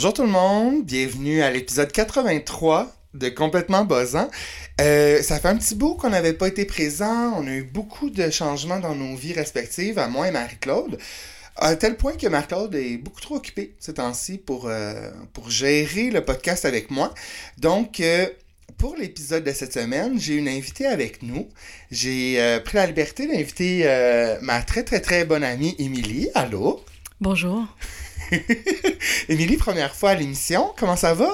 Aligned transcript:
Bonjour 0.00 0.14
tout 0.14 0.22
le 0.22 0.28
monde, 0.28 0.86
bienvenue 0.86 1.42
à 1.42 1.50
l'épisode 1.50 1.92
83 1.92 2.90
de 3.12 3.28
Complètement 3.28 3.84
Buzzant. 3.84 4.30
Euh, 4.80 5.20
ça 5.20 5.38
fait 5.38 5.48
un 5.48 5.56
petit 5.56 5.74
bout 5.74 5.94
qu'on 5.94 6.08
n'avait 6.08 6.32
pas 6.32 6.48
été 6.48 6.64
présent, 6.64 7.34
on 7.36 7.46
a 7.46 7.50
eu 7.50 7.64
beaucoup 7.64 8.08
de 8.08 8.30
changements 8.30 8.80
dans 8.80 8.94
nos 8.94 9.14
vies 9.14 9.34
respectives, 9.34 9.98
à 9.98 10.08
moi 10.08 10.26
et 10.26 10.30
Marie-Claude. 10.30 10.96
À 11.56 11.76
tel 11.76 11.98
point 11.98 12.14
que 12.16 12.26
Marie-Claude 12.26 12.74
est 12.76 12.96
beaucoup 12.96 13.20
trop 13.20 13.34
occupée 13.34 13.74
ces 13.78 13.92
temps-ci 13.92 14.38
pour, 14.38 14.68
euh, 14.68 15.10
pour 15.34 15.50
gérer 15.50 16.08
le 16.08 16.24
podcast 16.24 16.64
avec 16.64 16.90
moi. 16.90 17.12
Donc, 17.58 18.00
euh, 18.00 18.26
pour 18.78 18.96
l'épisode 18.96 19.44
de 19.44 19.52
cette 19.52 19.74
semaine, 19.74 20.18
j'ai 20.18 20.36
une 20.36 20.48
invitée 20.48 20.86
avec 20.86 21.22
nous. 21.22 21.46
J'ai 21.90 22.58
pris 22.64 22.76
la 22.78 22.86
liberté 22.86 23.26
d'inviter 23.26 23.84
ma 24.40 24.62
très 24.62 24.82
très 24.82 25.00
très 25.00 25.26
bonne 25.26 25.44
amie 25.44 25.76
Émilie. 25.78 26.30
Allô? 26.34 26.82
Bonjour. 27.20 27.66
Émilie, 29.28 29.56
première 29.56 29.94
fois 29.94 30.10
à 30.10 30.14
l'émission, 30.14 30.72
comment 30.78 30.96
ça 30.96 31.14
va? 31.14 31.30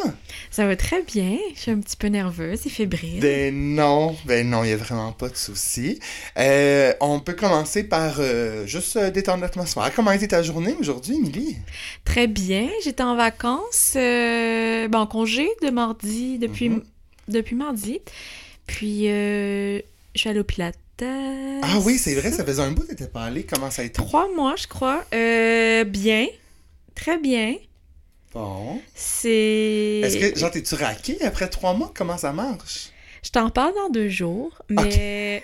Ça 0.51 0.67
va 0.67 0.77
très 0.77 1.03
bien. 1.03 1.37
Je 1.55 1.61
suis 1.61 1.71
un 1.71 1.81
petit 1.81 1.97
peu 1.97 2.09
nerveuse 2.09 2.67
et 2.67 2.71
fébrile. 2.71 3.21
Ben 3.21 3.55
non, 3.75 4.17
ben 4.25 4.49
non, 4.49 4.65
il 4.65 4.69
n'y 4.69 4.73
a 4.73 4.77
vraiment 4.77 5.13
pas 5.13 5.29
de 5.29 5.37
souci. 5.37 5.99
Euh, 6.39 6.93
on 7.01 7.21
peut 7.21 7.35
commencer 7.35 7.85
par 7.85 8.17
euh, 8.21 8.67
juste 8.67 8.97
euh, 8.97 9.11
détendre 9.11 9.43
l'atmosphère. 9.43 9.93
Comment 9.95 10.11
a 10.11 10.17
été 10.17 10.29
ta 10.29 10.43
journée 10.43 10.75
aujourd'hui, 10.81 11.17
Émilie? 11.17 11.57
Très 12.05 12.27
bien. 12.27 12.69
J'étais 12.85 13.03
en 13.03 13.17
vacances, 13.17 13.95
euh, 13.97 14.89
ben, 14.89 15.01
en 15.01 15.07
congé 15.07 15.49
de 15.63 15.71
mardi, 15.71 16.39
depuis, 16.39 16.69
Mhm. 16.71 16.83
depuis 17.29 17.55
mardi. 17.57 18.01
Puis, 18.67 19.05
je 19.07 19.81
suis 20.15 20.29
allée 20.29 20.41
au 20.41 20.45
Pilates. 20.45 20.79
Ah 21.01 21.79
oui, 21.85 21.99
c'est 21.99 22.15
vrai, 22.15 22.33
ça 22.33 22.43
faisait 22.45 22.63
un 22.63 22.71
bout 22.71 22.83
que 22.83 22.89
t'étais 22.89 23.07
pas 23.07 23.25
allée. 23.25 23.45
Comment 23.45 23.71
ça 23.71 23.83
a 23.83 23.85
été? 23.85 23.93
Trois 23.95 24.29
mois, 24.35 24.55
je 24.57 24.67
crois. 24.67 25.05
Euh, 25.15 25.85
bien. 25.85 26.27
Très 26.97 27.19
bien. 27.19 27.55
Bon. 28.35 28.81
C'est... 28.95 30.01
Est-ce 30.05 30.17
que, 30.19 30.39
genre, 30.39 30.51
t'es-tu 30.51 30.75
raqué 30.75 31.23
après 31.23 31.49
trois 31.49 31.73
mois? 31.75 31.93
Comment 31.95 32.19
ça 32.19 32.33
marche? 32.33 32.89
Je 33.23 33.31
t'en 33.31 33.51
parle 33.51 33.75
dans 33.75 33.89
deux 33.91 34.09
jours, 34.09 34.61
mais 34.69 35.43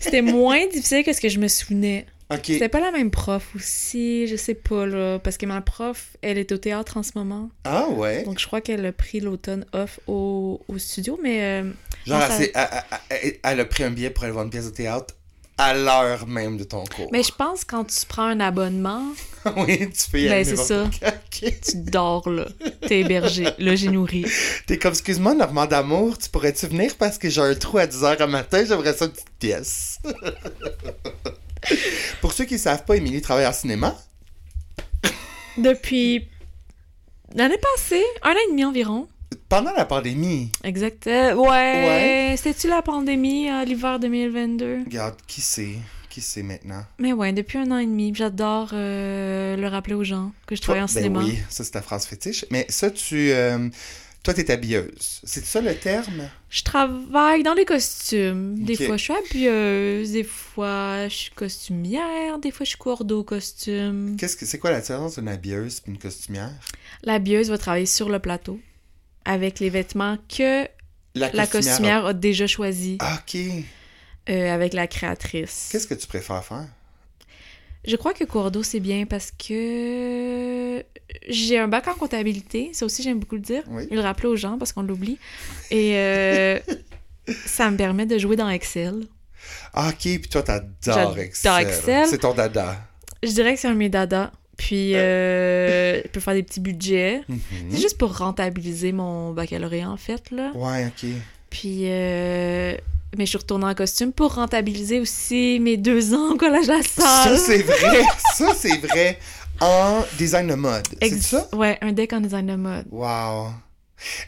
c'était 0.00 0.22
moins 0.22 0.66
difficile 0.72 1.04
que 1.04 1.12
ce 1.12 1.20
que 1.20 1.28
je 1.28 1.38
me 1.38 1.48
souvenais. 1.48 2.06
OK. 2.32 2.40
C'était 2.46 2.68
pas 2.68 2.80
la 2.80 2.90
même 2.90 3.10
prof 3.12 3.44
aussi, 3.54 4.26
je 4.26 4.34
sais 4.36 4.54
pas 4.54 4.84
là, 4.86 5.18
parce 5.20 5.36
que 5.38 5.46
ma 5.46 5.60
prof, 5.60 6.16
elle 6.22 6.38
est 6.38 6.50
au 6.50 6.56
théâtre 6.56 6.96
en 6.96 7.04
ce 7.04 7.12
moment, 7.14 7.50
Ah 7.64 7.86
ouais? 7.88 8.24
donc 8.24 8.40
je 8.40 8.46
crois 8.48 8.60
qu'elle 8.60 8.84
a 8.84 8.90
pris 8.92 9.20
l'automne 9.20 9.64
off 9.72 10.00
au, 10.08 10.60
au 10.66 10.78
studio, 10.78 11.18
mais 11.22 11.40
euh, 11.62 11.62
Genre, 12.04 12.18
Non, 12.18 12.26
ça- 12.26 12.26
elle, 12.34 12.44
s'est- 12.46 12.52
elle- 12.54 12.68
elle- 13.10 13.18
elle- 13.22 13.38
elle 13.44 13.60
a 13.60 13.64
pris 13.64 13.84
un 13.84 13.90
billet 13.90 14.10
pour 14.10 14.24
aller 14.24 14.32
voir 14.32 14.44
une 14.44 14.50
pièce 14.50 14.64
de 14.66 14.70
théâtre 14.74 15.14
à 15.56 15.72
l'heure 15.74 16.26
même 16.26 16.56
de 16.56 16.64
ton 16.64 16.82
cours. 16.84 17.08
mais 17.12 17.22
je 17.22 17.32
pense 17.32 17.64
quand 17.64 17.84
tu 17.84 18.04
prends 18.08 18.24
un 18.26 18.40
abonnement, 18.40 19.04
oui, 19.56 19.90
tu 19.90 20.10
peux 20.10 20.20
y 20.20 20.24
Ben, 20.28 20.32
aller. 20.32 20.44
c'est 20.44 20.56
n'importe 20.56 21.00
quand. 21.00 21.06
Ok. 21.46 21.54
tu 21.62 21.76
dors 21.76 22.28
là, 22.30 22.46
t'es 22.86 23.00
hébergé, 23.00 23.46
là 23.58 23.74
j'ai 23.76 23.88
nourri. 23.88 24.24
T'es 24.66 24.78
comme, 24.78 24.92
excuse-moi, 24.92 25.34
Normand 25.34 25.66
d'amour, 25.66 26.16
tu 26.18 26.28
pourrais-tu 26.30 26.66
venir 26.66 26.94
parce 26.98 27.18
que 27.18 27.28
j'ai 27.28 27.40
un 27.42 27.54
trou 27.54 27.78
à 27.78 27.86
10h 27.86 28.16
à 28.18 28.26
matin, 28.26 28.64
j'aimerais 28.66 28.94
ça 28.94 29.04
une 29.06 29.12
petite 29.12 29.30
pièce. 29.38 29.98
Pour 32.20 32.32
ceux 32.32 32.44
qui 32.44 32.54
ne 32.54 32.58
savent 32.58 32.84
pas, 32.84 32.96
Émilie 32.96 33.20
travaille 33.20 33.46
en 33.46 33.52
cinéma. 33.52 33.96
Depuis 35.58 36.28
l'année 37.34 37.58
passée, 37.58 38.04
un 38.22 38.32
an 38.32 38.36
et 38.46 38.50
demi 38.50 38.64
environ. 38.64 39.08
Pendant 39.48 39.72
la 39.72 39.84
pandémie, 39.84 40.50
Exact. 40.64 41.06
euh, 41.06 41.34
ouais, 41.34 42.34
c'était-tu 42.36 42.68
la 42.68 42.82
pandémie, 42.82 43.48
euh, 43.50 43.64
l'hiver 43.64 43.98
2022? 43.98 44.80
regarde, 44.86 45.16
qui 45.26 45.40
sait? 45.40 45.76
Qui 46.16 46.22
sait 46.22 46.42
maintenant? 46.42 46.82
Mais 46.98 47.12
ouais, 47.12 47.34
depuis 47.34 47.58
un 47.58 47.70
an 47.70 47.76
et 47.76 47.84
demi, 47.84 48.10
j'adore 48.14 48.70
euh, 48.72 49.54
le 49.54 49.68
rappeler 49.68 49.92
aux 49.92 50.02
gens 50.02 50.32
que 50.46 50.56
je 50.56 50.62
travaille 50.62 50.82
en 50.82 50.86
Toi- 50.86 51.02
cinéma. 51.02 51.18
Ben 51.20 51.26
oui, 51.26 51.38
ça 51.50 51.62
c'est 51.62 51.72
ta 51.72 51.82
phrase 51.82 52.06
fétiche. 52.06 52.46
Mais 52.50 52.64
ça, 52.70 52.90
tu... 52.90 53.32
euh, 53.32 53.68
toi, 54.22 54.32
t'es 54.32 54.50
habilleuse. 54.50 55.20
C'est 55.24 55.44
ça 55.44 55.60
le 55.60 55.74
terme? 55.74 56.30
Je 56.48 56.62
travaille 56.62 57.42
dans 57.42 57.52
les 57.52 57.66
costumes. 57.66 58.64
Des 58.64 58.76
fois, 58.76 58.96
je 58.96 59.02
suis 59.02 59.12
habilleuse, 59.12 60.12
des 60.12 60.24
fois, 60.24 61.06
je 61.06 61.14
suis 61.14 61.30
costumière, 61.32 62.38
des 62.38 62.50
fois, 62.50 62.64
je 62.64 62.70
suis 62.70 62.78
cordeau 62.78 63.22
costume. 63.22 64.16
Qu'est-ce 64.18 64.38
que 64.38 64.46
c'est 64.46 64.58
quoi 64.58 64.70
la 64.70 64.80
différence 64.80 65.18
d'une 65.18 65.28
habilleuse 65.28 65.82
et 65.86 65.90
une 65.90 65.98
costumière? 65.98 66.50
L'habilleuse 67.02 67.50
va 67.50 67.58
travailler 67.58 67.84
sur 67.84 68.08
le 68.08 68.20
plateau 68.20 68.58
avec 69.26 69.60
les 69.60 69.68
vêtements 69.68 70.16
que 70.34 70.66
la 71.14 71.46
costumière 71.46 72.06
a 72.06 72.14
déjà 72.14 72.46
choisis 72.46 72.96
Ah, 73.00 73.18
OK. 73.20 73.38
Euh, 74.28 74.54
avec 74.54 74.72
la 74.72 74.86
créatrice. 74.86 75.68
Qu'est-ce 75.72 75.86
que 75.86 75.94
tu 75.94 76.06
préfères 76.06 76.44
faire? 76.44 76.66
Je 77.86 77.94
crois 77.94 78.12
que 78.12 78.24
cordeau, 78.24 78.62
c'est 78.64 78.80
bien 78.80 79.06
parce 79.06 79.30
que 79.30 80.82
j'ai 81.28 81.58
un 81.58 81.68
bac 81.68 81.86
en 81.86 81.94
comptabilité. 81.94 82.70
Ça 82.72 82.84
aussi, 82.84 83.02
j'aime 83.02 83.20
beaucoup 83.20 83.36
le 83.36 83.40
dire. 83.40 83.62
Oui. 83.68 83.86
Le 83.90 84.00
rappeler 84.00 84.28
aux 84.28 84.36
gens 84.36 84.58
parce 84.58 84.72
qu'on 84.72 84.82
l'oublie. 84.82 85.18
Et 85.70 85.92
euh, 85.94 86.58
ça 87.46 87.70
me 87.70 87.76
permet 87.76 88.06
de 88.06 88.18
jouer 88.18 88.34
dans 88.34 88.48
Excel. 88.48 89.04
Ah, 89.72 89.90
OK, 89.90 90.00
puis 90.00 90.28
toi, 90.28 90.42
t'adores 90.42 91.18
Excel. 91.18 91.68
Excel. 91.68 92.06
C'est 92.08 92.18
ton 92.18 92.34
dada. 92.34 92.76
Je 93.22 93.30
dirais 93.30 93.54
que 93.54 93.60
c'est 93.60 93.68
un 93.68 93.72
de 93.72 93.78
mes 93.78 93.88
dada. 93.88 94.32
Puis, 94.56 94.94
euh, 94.94 96.02
je 96.02 96.08
peux 96.08 96.20
faire 96.20 96.34
des 96.34 96.42
petits 96.42 96.60
budgets. 96.60 97.22
Mhm. 97.28 97.38
C'est 97.70 97.80
juste 97.80 97.98
pour 97.98 98.16
rentabiliser 98.16 98.92
mon 98.92 99.32
baccalauréat, 99.32 99.88
en 99.88 99.96
fait, 99.98 100.30
là. 100.30 100.50
Ouais, 100.54 100.86
OK. 100.86 101.08
Puis, 101.50 101.82
euh, 101.84 102.74
mais 103.16 103.24
je 103.26 103.30
suis 103.30 103.38
retournée 103.38 103.66
en 103.66 103.74
costume 103.74 104.12
pour 104.12 104.34
rentabiliser 104.34 105.00
aussi 105.00 105.58
mes 105.60 105.76
deux 105.76 106.14
ans 106.14 106.32
au 106.32 106.36
collège 106.36 106.66
La 106.66 106.82
Ça, 106.82 107.24
Salle. 107.24 107.38
c'est 107.38 107.62
vrai. 107.62 108.02
ça, 108.34 108.52
c'est 108.58 108.78
vrai. 108.78 109.18
En 109.60 110.04
design 110.18 110.48
de 110.48 110.54
mode. 110.54 110.86
C'est 111.00 111.22
ça? 111.22 111.48
Ouais, 111.54 111.78
un 111.80 111.92
deck 111.92 112.12
en 112.12 112.20
design 112.20 112.46
de 112.46 112.56
mode. 112.56 112.84
Wow. 112.90 113.48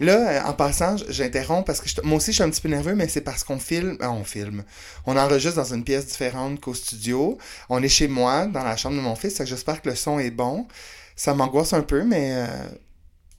Là, 0.01 0.31
euh, 0.31 0.49
en 0.49 0.55
passant, 0.55 0.97
j'interromps 1.11 1.67
parce 1.67 1.83
que 1.83 1.89
je- 1.91 2.01
moi 2.03 2.17
aussi, 2.17 2.31
je 2.31 2.37
suis 2.37 2.43
un 2.43 2.49
petit 2.49 2.63
peu 2.63 2.71
nerveux, 2.71 2.95
mais 2.95 3.07
c'est 3.09 3.21
parce 3.21 3.45
qu'on 3.45 3.59
filme. 3.59 3.99
ah, 4.01 4.11
on 4.11 4.25
filme. 4.25 4.65
On 5.05 5.15
enregistre 5.19 5.57
dans 5.57 5.75
une 5.75 5.85
pièce 5.85 6.07
différente 6.07 6.59
qu'au 6.61 6.73
studio. 6.73 7.37
On 7.69 7.83
est 7.83 7.89
chez 7.91 8.09
moi, 8.09 8.47
dans 8.47 8.65
la 8.65 8.77
chambre 8.79 8.97
de 8.97 9.03
mon 9.03 9.15
fils. 9.15 9.43
J'espère 9.45 9.83
que 9.83 9.91
le 9.91 9.95
son 9.97 10.19
est 10.19 10.31
bon. 10.31 10.67
Ça 11.15 11.35
m'angoisse 11.35 11.75
un 11.75 11.83
peu, 11.83 12.05
mais 12.05 12.31
euh, 12.33 12.47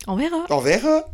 On 0.06 0.16
verra. 0.16 0.46
on 0.52 0.60
verra. 0.60 1.06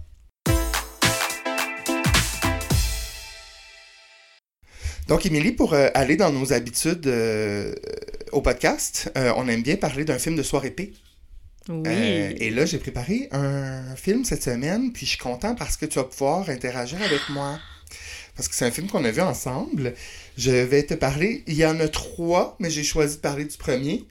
Donc, 5.07 5.25
Émilie, 5.25 5.51
pour 5.51 5.73
euh, 5.73 5.89
aller 5.93 6.15
dans 6.15 6.31
nos 6.31 6.51
habitudes 6.53 7.05
euh, 7.07 7.73
au 8.31 8.41
podcast, 8.41 9.11
euh, 9.17 9.31
on 9.37 9.47
aime 9.47 9.61
bien 9.61 9.75
parler 9.75 10.03
d'un 10.03 10.17
film 10.17 10.35
de 10.35 10.43
soir 10.43 10.65
épée. 10.65 10.93
Oui. 11.69 11.87
Et 11.87 12.49
là, 12.51 12.65
j'ai 12.65 12.77
préparé 12.77 13.27
un 13.31 13.95
film 13.95 14.23
cette 14.23 14.43
semaine, 14.43 14.91
puis 14.93 15.05
je 15.05 15.11
suis 15.11 15.19
content 15.19 15.55
parce 15.55 15.77
que 15.77 15.85
tu 15.85 15.95
vas 15.99 16.05
pouvoir 16.05 16.49
interagir 16.49 17.01
avec 17.01 17.21
moi. 17.29 17.59
Parce 18.35 18.47
que 18.47 18.55
c'est 18.55 18.65
un 18.65 18.71
film 18.71 18.87
qu'on 18.87 19.03
a 19.05 19.11
vu 19.11 19.21
ensemble. 19.21 19.93
Je 20.37 20.51
vais 20.51 20.83
te 20.83 20.93
parler. 20.93 21.43
Il 21.47 21.55
y 21.55 21.65
en 21.65 21.79
a 21.79 21.87
trois, 21.87 22.55
mais 22.59 22.69
j'ai 22.69 22.83
choisi 22.83 23.15
de 23.17 23.21
parler 23.21 23.45
du 23.45 23.57
premier. 23.57 24.05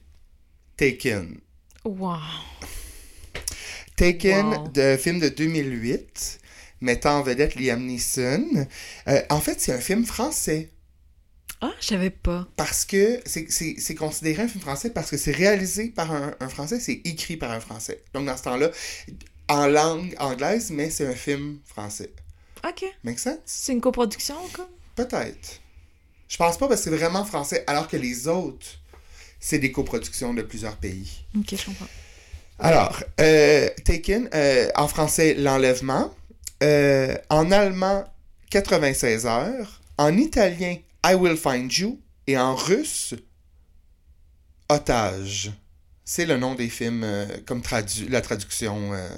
Taken. 0.76 1.36
Wow. 1.84 2.16
Taken, 3.96 4.46
Wow. 4.46 4.68
de 4.68 4.96
film 4.96 5.20
de 5.20 5.28
2008, 5.28 6.40
mettant 6.80 7.18
en 7.18 7.22
vedette 7.22 7.54
Liam 7.54 7.84
Neeson. 7.84 8.66
Euh, 9.08 9.22
en 9.30 9.40
fait, 9.40 9.60
c'est 9.60 9.72
un 9.72 9.80
film 9.80 10.04
français. 10.04 10.70
Ah, 11.66 11.72
je 11.80 11.86
savais 11.86 12.10
pas. 12.10 12.46
Parce 12.56 12.84
que 12.84 13.20
c'est- 13.24 13.94
considéré 13.94 14.42
un 14.42 14.48
film 14.48 14.60
français 14.60 14.90
parce 14.90 15.10
que 15.10 15.16
c'est 15.16 15.32
réalisé 15.32 15.88
par 15.88 16.12
un, 16.12 16.34
un 16.38 16.48
français, 16.50 16.78
c'est 16.78 17.00
écrit 17.04 17.38
par 17.38 17.50
un 17.52 17.60
français. 17.60 18.02
Donc 18.12 18.26
dans 18.26 18.36
ce 18.36 18.42
temps-là, 18.42 18.70
en 19.48 19.66
langue 19.66 20.14
anglaise, 20.18 20.70
mais 20.70 20.90
c'est 20.90 21.06
un 21.06 21.14
film 21.14 21.60
français. 21.64 22.10
OK. 22.68 22.84
Make 23.02 23.18
sense? 23.18 23.38
C'est 23.46 23.72
une 23.72 23.80
coproduction, 23.80 24.34
quoi? 24.54 24.68
Peut-être. 24.94 25.60
Je 26.28 26.36
pense 26.36 26.58
pas 26.58 26.68
parce 26.68 26.82
que 26.82 26.90
c'est 26.90 26.96
vraiment 26.96 27.24
français, 27.24 27.64
alors 27.66 27.88
que 27.88 27.96
les 27.96 28.28
autres, 28.28 28.66
c'est 29.40 29.58
des 29.58 29.72
coproductions 29.72 30.34
de 30.34 30.42
plusieurs 30.42 30.76
pays. 30.76 31.24
OK, 31.38 31.46
je 31.56 31.64
comprends. 31.64 31.86
Alors, 32.58 33.02
euh, 33.20 33.68
Taken, 33.86 34.28
euh, 34.34 34.68
en 34.74 34.88
français, 34.88 35.32
l'enlèvement. 35.34 36.14
Euh, 36.62 37.16
en 37.30 37.50
allemand, 37.50 38.04
96 38.50 39.24
heures. 39.26 39.80
En 39.98 40.16
italien, 40.16 40.76
I 41.04 41.14
will 41.14 41.36
find 41.36 41.70
you. 41.76 42.00
Et 42.26 42.38
en 42.38 42.54
russe, 42.54 43.14
Otage. 44.68 45.52
C'est 46.06 46.26
le 46.26 46.36
nom 46.36 46.54
des 46.54 46.68
films 46.68 47.02
euh, 47.04 47.26
comme 47.46 47.62
tradu 47.62 48.08
la 48.08 48.20
traduction 48.20 48.92
euh, 48.92 49.08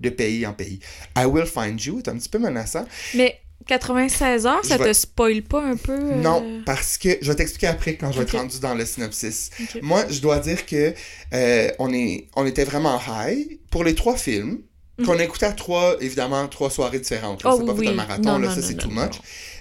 de 0.00 0.10
pays 0.10 0.44
en 0.46 0.52
pays. 0.52 0.80
I 1.16 1.24
will 1.24 1.46
find 1.46 1.80
you 1.80 1.98
est 1.98 2.08
un 2.08 2.16
petit 2.16 2.28
peu 2.28 2.38
menaçant. 2.38 2.84
Mais 3.14 3.40
96 3.66 4.46
heures, 4.46 4.64
ça 4.64 4.76
vais- 4.76 4.86
te 4.88 4.92
spoil 4.92 5.42
pas 5.42 5.62
un 5.62 5.76
peu? 5.76 5.92
euh? 5.92 6.16
Non, 6.20 6.62
parce 6.66 6.98
que 6.98 7.18
je 7.20 7.28
vais 7.28 7.36
t'expliquer 7.36 7.68
après 7.68 7.96
quand 7.96 8.10
je 8.12 8.18
vais 8.18 8.24
Ok. 8.24 8.34
être 8.34 8.40
rendu 8.40 8.58
dans 8.60 8.74
le 8.74 8.84
synopsis. 8.84 9.50
Moi, 9.82 10.04
je 10.10 10.20
dois 10.20 10.38
dire 10.40 10.66
que 10.66 10.94
euh, 11.32 11.70
on, 11.78 11.92
est, 11.92 12.28
on 12.36 12.44
était 12.46 12.64
vraiment 12.64 13.00
high 13.08 13.58
pour 13.70 13.84
les 13.84 13.94
trois 13.94 14.16
films. 14.16 14.60
Qu'on 15.04 15.18
a 15.18 15.24
écouté 15.24 15.44
à 15.44 15.52
trois, 15.52 15.96
évidemment, 16.00 16.48
trois 16.48 16.70
soirées 16.70 16.98
différentes. 17.00 17.44
Mhm. 17.44 17.50
Oh 17.52 17.56
c'est 17.60 17.66
pas 17.66 17.74
fait 17.74 17.80
oui. 17.80 17.88
un 17.88 17.92
marathon, 17.92 18.22
Non, 18.22 18.38
là, 18.38 18.48
non, 18.48 18.54
ça 18.54 18.62
c'est 18.62 18.76
too 18.76 18.88
non. 18.88 19.04
much. 19.04 19.16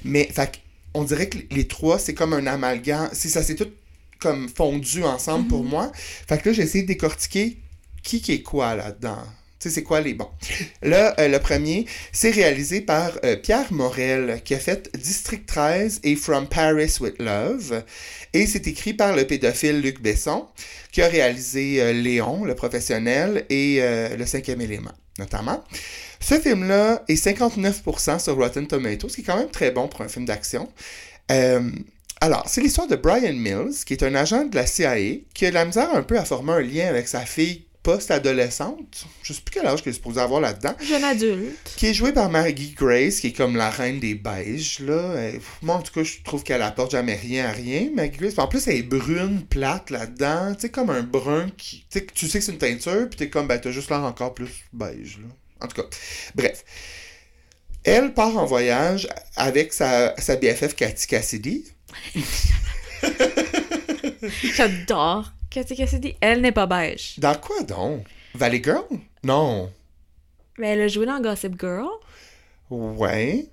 Mais 0.06 0.30
fait, 0.34 0.62
on 0.96 1.04
dirait 1.04 1.30
que 1.30 1.38
les 1.52 1.68
trois, 1.68 2.00
c'est 2.00 2.14
comme 2.16 2.34
un 2.34 2.48
amalgame. 2.48 3.10
Si 3.14 3.30
ça 3.30 3.44
s'est 3.44 3.56
tout 3.56 3.70
comme 4.20 4.50
fondu 4.50 5.04
ensemble 5.04 5.48
pour 5.48 5.64
Mhm. 5.64 5.70
moi. 5.70 5.92
Fait 6.28 6.42
que 6.42 6.50
là, 6.50 6.54
j'ai 6.56 6.64
essayé 6.64 6.84
de 6.84 6.88
décortiquer 6.88 7.58
qui 8.02 8.22
qui 8.22 8.32
est 8.34 8.42
quoi 8.42 8.76
là-dedans. 8.76 9.20
Tu 9.60 9.70
sais, 9.70 9.76
c'est 9.76 9.84
quoi 9.84 10.00
les 10.02 10.14
bons? 10.14 10.30
Là, 10.82 11.14
euh, 11.20 11.28
le 11.28 11.40
premier, 11.40 11.86
c'est 12.12 12.32
réalisé 12.32 12.82
par 12.82 13.12
euh, 13.24 13.36
Pierre 13.36 13.72
Morel, 13.74 14.42
qui 14.46 14.54
a 14.54 14.60
fait 14.60 14.90
District 14.98 15.46
13 15.46 16.00
et 16.04 16.16
From 16.16 16.48
Paris 16.48 16.94
with 17.02 17.20
Love. 17.20 17.84
Et 18.34 18.48
c'est 18.48 18.68
écrit 18.68 18.94
par 18.94 19.16
le 19.16 19.26
pédophile 19.26 19.80
Luc 19.82 20.02
Besson, 20.02 20.46
qui 20.92 21.02
a 21.02 21.08
réalisé 21.08 21.82
euh, 21.82 21.94
Léon, 21.94 22.46
le 22.46 22.56
professionnel, 22.56 23.46
et 23.50 23.80
Le 24.18 24.26
cinquième 24.26 24.62
élément, 24.62 24.94
notamment. 25.20 25.64
Ce 26.28 26.40
film-là 26.40 27.04
est 27.08 27.24
59% 27.24 28.18
sur 28.20 28.36
Rotten 28.36 28.66
Tomatoes, 28.66 29.10
ce 29.10 29.16
qui 29.16 29.22
est 29.22 29.26
quand 29.26 29.38
même 29.38 29.52
très 29.52 29.70
bon 29.70 29.88
pour 29.88 30.02
un 30.02 30.08
film 30.08 30.26
d'action. 30.26 30.68
Euh, 31.32 31.70
alors, 32.20 32.46
c'est 32.48 32.62
l'histoire 32.62 32.88
de 32.88 32.96
Brian 32.96 33.34
Mills, 33.34 33.86
qui 33.86 33.94
est 33.94 34.02
un 34.02 34.16
agent 34.16 34.46
de 34.46 34.56
la 34.56 34.66
CIA, 34.66 35.20
qui 35.36 35.46
a 35.46 35.52
la 35.52 35.66
misère 35.66 35.94
un 35.94 36.02
peu 36.02 36.18
à 36.18 36.26
former 36.26 36.54
un 36.54 36.62
lien 36.62 36.88
avec 36.88 37.08
sa 37.08 37.20
fille 37.20 37.68
post-adolescente. 37.84 39.06
Je 39.22 39.34
sais 39.34 39.42
plus 39.46 39.54
quel 39.54 39.68
âge 39.68 39.84
qu'elle 39.84 39.92
est 39.92 39.98
supposée 39.98 40.20
avoir 40.20 40.42
là-dedans. 40.42 40.74
Jeune 40.84 41.04
adulte. 41.04 41.74
Qui 41.76 41.86
est 41.86 41.94
jouée 41.94 42.12
par 42.12 42.32
Maggie 42.32 42.74
Grace, 42.76 43.20
qui 43.20 43.28
est 43.28 43.38
comme 43.38 43.56
la 43.56 43.70
reine 43.70 44.00
des 44.00 44.16
beiges, 44.16 44.80
là. 44.80 45.14
Elle- 45.18 45.40
moi, 45.62 45.76
en 45.76 45.84
tout 45.84 45.94
cas, 45.94 46.04
je 46.04 46.24
trouve 46.24 46.42
qu'elle 46.42 46.64
apporte 46.64 46.90
jamais 46.94 47.14
rien 47.14 47.46
à 47.50 47.52
rien, 47.52 47.92
Maggie 47.94 48.18
Grace. 48.18 48.40
En 48.40 48.48
plus, 48.48 48.68
elle 48.68 48.78
est 48.78 48.82
brune, 48.82 49.44
plate 49.48 49.92
là-dedans. 49.92 50.56
Tu 50.56 50.62
sais, 50.62 50.70
comme 50.70 50.90
un 50.90 51.04
brun 51.04 51.52
qui... 51.56 51.82
Tu 51.82 52.00
sais, 52.00 52.04
que 52.04 52.14
tu 52.14 52.28
sais 52.28 52.40
que 52.40 52.46
c'est 52.46 52.52
une 52.54 52.58
teinture, 52.58 53.08
puis 53.10 53.18
t'es 53.20 53.30
comme, 53.30 53.46
ben, 53.46 53.60
t'as 53.60 53.70
juste 53.70 53.92
l'air 53.92 54.04
encore 54.04 54.34
plus 54.34 54.50
beige, 54.74 55.20
là. 55.22 55.28
En 55.62 55.68
tout 55.68 55.82
cas, 55.82 55.88
bref. 56.36 56.64
Elle 57.84 58.14
part 58.14 58.36
en 58.38 58.46
voyage 58.46 59.08
avec 59.36 59.72
sa, 59.72 60.16
sa 60.20 60.36
BFF 60.36 60.76
Cathy 60.76 61.08
Cassidy. 61.08 61.66
J'adore. 64.56 65.32
Cathy 65.50 65.76
Cassidy, 65.76 66.16
elle 66.20 66.42
n'est 66.42 66.52
pas 66.52 66.66
beige. 66.66 67.16
Dans 67.20 67.36
quoi 67.36 67.62
donc? 67.64 68.06
Valley 68.34 68.62
Girl? 68.64 68.84
Non. 69.24 69.72
Mais 70.58 70.70
elle 70.70 70.82
a 70.82 70.88
joué 70.88 71.06
dans 71.06 71.22
Gossip 71.22 71.60
Girl. 71.60 71.88
Ouais. 72.70 73.46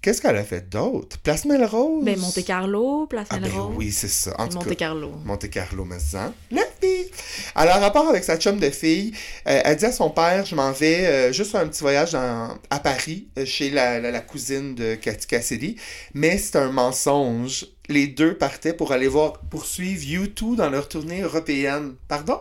Qu'est-ce 0.00 0.22
qu'elle 0.22 0.36
a 0.36 0.44
fait 0.44 0.68
d'autre? 0.70 1.18
Place 1.18 1.44
Melrose? 1.44 2.04
Ben, 2.04 2.16
Monte 2.20 2.44
Carlo, 2.44 3.06
Place 3.06 3.26
Ah 3.30 3.38
ben 3.38 3.48
Melrose. 3.50 3.74
oui, 3.76 3.90
c'est 3.90 4.06
ça. 4.08 4.32
En 4.38 4.44
C'est 4.44 4.50
tout 4.50 4.54
Monte 4.58 4.68
cas, 4.68 4.74
Carlo. 4.76 5.10
Monte 5.24 5.50
Carlo, 5.50 5.84
mais 5.84 5.98
ça. 5.98 6.32
La 6.52 6.62
fille! 6.80 7.10
Alors, 7.56 7.76
en 7.76 7.80
rapport 7.80 8.08
avec 8.08 8.22
sa 8.22 8.36
chum 8.38 8.60
de 8.60 8.70
fille, 8.70 9.12
euh, 9.48 9.60
elle 9.64 9.76
dit 9.76 9.84
à 9.86 9.90
son 9.92 10.10
père, 10.10 10.46
je 10.46 10.54
m'en 10.54 10.70
vais 10.70 11.04
euh, 11.06 11.32
juste 11.32 11.50
faire 11.50 11.62
un 11.62 11.66
petit 11.66 11.80
voyage 11.80 12.12
dans- 12.12 12.56
à 12.70 12.78
Paris, 12.78 13.26
euh, 13.38 13.44
chez 13.44 13.70
la, 13.70 13.98
la- 13.98 14.12
la 14.12 14.20
cousine 14.20 14.76
de 14.76 14.94
Cathy 14.94 15.26
Cassidy. 15.26 15.76
Mais 16.14 16.38
c'est 16.38 16.56
un 16.56 16.70
mensonge. 16.70 17.66
Les 17.88 18.06
deux 18.06 18.34
partaient 18.36 18.74
pour 18.74 18.92
aller 18.92 19.08
voir, 19.08 19.40
poursuivre 19.50 20.02
U2 20.24 20.54
dans 20.56 20.70
leur 20.70 20.88
tournée 20.88 21.22
européenne. 21.22 21.94
Pardon? 22.06 22.40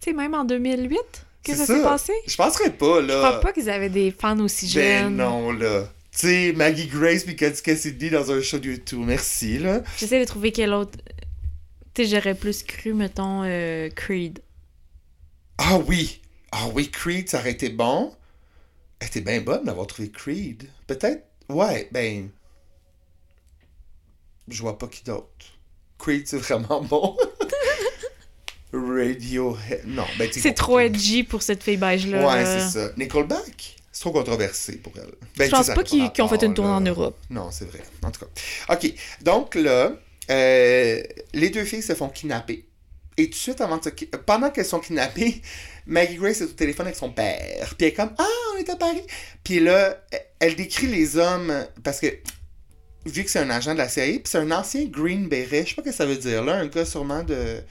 Tu 0.00 0.10
sais, 0.10 0.12
même 0.16 0.32
en 0.34 0.44
2008 0.44 0.96
que 1.44 1.54
ça 1.54 1.66
s'est 1.66 1.82
passé? 1.82 2.12
Je 2.26 2.36
penserais 2.36 2.70
pas, 2.70 3.02
là. 3.02 3.12
Je 3.12 3.18
crois 3.28 3.40
pas 3.40 3.52
qu'ils 3.52 3.68
avaient 3.68 3.90
des 3.90 4.10
fans 4.18 4.38
aussi 4.40 4.72
Ben 4.74 5.04
jeunes. 5.04 5.16
non, 5.16 5.52
là. 5.52 5.84
Tu 6.14 6.20
sais, 6.28 6.52
Maggie 6.52 6.86
Grace 6.86 7.24
puis 7.24 7.34
Cathy 7.34 7.62
Cassidy 7.62 8.10
dans 8.10 8.30
un 8.30 8.40
show 8.40 8.58
U2. 8.58 8.96
Merci, 8.98 9.58
là. 9.58 9.82
J'essaie 9.98 10.20
de 10.20 10.24
trouver 10.24 10.52
quel 10.52 10.72
autre. 10.72 10.96
Tu 11.92 12.04
sais, 12.04 12.16
j'aurais 12.16 12.36
plus 12.36 12.62
cru, 12.62 12.94
mettons, 12.94 13.42
euh, 13.44 13.88
Creed. 13.90 14.40
Ah 15.58 15.78
oui! 15.86 16.20
Ah 16.52 16.68
oui, 16.72 16.88
Creed, 16.90 17.28
ça 17.28 17.40
aurait 17.40 17.50
été 17.50 17.68
bon. 17.68 18.14
Elle 19.00 19.08
était 19.08 19.20
bien 19.20 19.40
bonne 19.40 19.64
d'avoir 19.64 19.88
trouvé 19.88 20.10
Creed. 20.10 20.68
Peut-être. 20.86 21.24
Ouais, 21.48 21.88
ben. 21.90 22.28
Je 24.48 24.60
vois 24.62 24.78
pas 24.78 24.86
qui 24.86 25.02
d'autre. 25.02 25.46
Creed, 25.98 26.28
c'est 26.28 26.38
vraiment 26.38 26.80
bon. 26.90 27.16
Radiohead. 28.72 29.82
Non, 29.86 30.04
ben 30.18 30.28
C'est 30.32 30.54
trop 30.54 30.78
edgy 30.78 31.22
pour 31.24 31.42
cette 31.42 31.62
fille 31.62 31.76
beige-là. 31.76 32.26
Ouais, 32.26 32.44
c'est 32.44 32.68
ça. 32.70 32.90
Nickelback? 32.96 33.76
Trop 34.04 34.12
controversé 34.12 34.76
pour 34.76 34.92
elle. 34.96 35.14
Ben, 35.38 35.46
Je 35.46 35.50
pense 35.50 35.60
sais, 35.60 35.66
ça 35.68 35.74
pas 35.74 35.82
qu'ils 35.82 36.22
ont 36.22 36.28
fait 36.28 36.42
une 36.42 36.52
tournée 36.52 36.70
en 36.72 36.80
Europe. 36.82 37.16
Non, 37.30 37.48
c'est 37.50 37.64
vrai. 37.64 37.80
En 38.02 38.10
tout 38.10 38.20
cas. 38.20 38.74
OK. 38.74 38.92
Donc 39.22 39.54
là, 39.54 39.92
euh, 40.30 41.02
les 41.32 41.48
deux 41.48 41.64
filles 41.64 41.82
se 41.82 41.94
font 41.94 42.10
kidnapper. 42.10 42.66
Et 43.16 43.24
tout 43.24 43.30
de 43.30 43.34
suite, 43.36 43.62
avant 43.62 43.78
de 43.78 43.84
se 43.84 43.88
pendant 44.26 44.50
qu'elles 44.50 44.66
sont 44.66 44.80
kidnappées, 44.80 45.40
Maggie 45.86 46.16
Grace 46.16 46.42
est 46.42 46.44
au 46.44 46.48
téléphone 46.48 46.84
avec 46.84 46.98
son 46.98 47.08
père. 47.12 47.74
Puis 47.78 47.86
elle 47.86 47.86
est 47.86 47.92
comme 47.94 48.10
Ah, 48.18 48.26
on 48.54 48.58
est 48.58 48.68
à 48.68 48.76
Paris. 48.76 49.00
Puis 49.42 49.58
là, 49.60 49.98
elle- 50.10 50.26
elle 50.40 50.56
décrit 50.56 50.86
les 50.88 51.16
hommes 51.16 51.66
parce 51.82 51.98
que 52.00 52.08
vu 53.06 53.24
que 53.24 53.30
c'est 53.30 53.38
un 53.38 53.48
agent 53.48 53.72
de 53.72 53.78
la 53.78 53.88
CIA, 53.88 54.04
puis 54.18 54.22
c'est 54.26 54.36
un 54.36 54.50
ancien 54.50 54.84
Green 54.84 55.28
Beret, 55.28 55.62
je 55.64 55.70
sais 55.70 55.74
pas 55.76 55.82
ce 55.82 55.88
que 55.88 55.94
ça 55.94 56.04
veut 56.04 56.16
dire 56.18 56.44
là, 56.44 56.56
un 56.56 56.66
gars 56.66 56.84
sûrement 56.84 57.22
de 57.22 57.62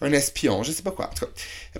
un 0.00 0.12
espion, 0.12 0.62
je 0.62 0.72
sais 0.72 0.82
pas 0.82 0.92
quoi. 0.92 1.10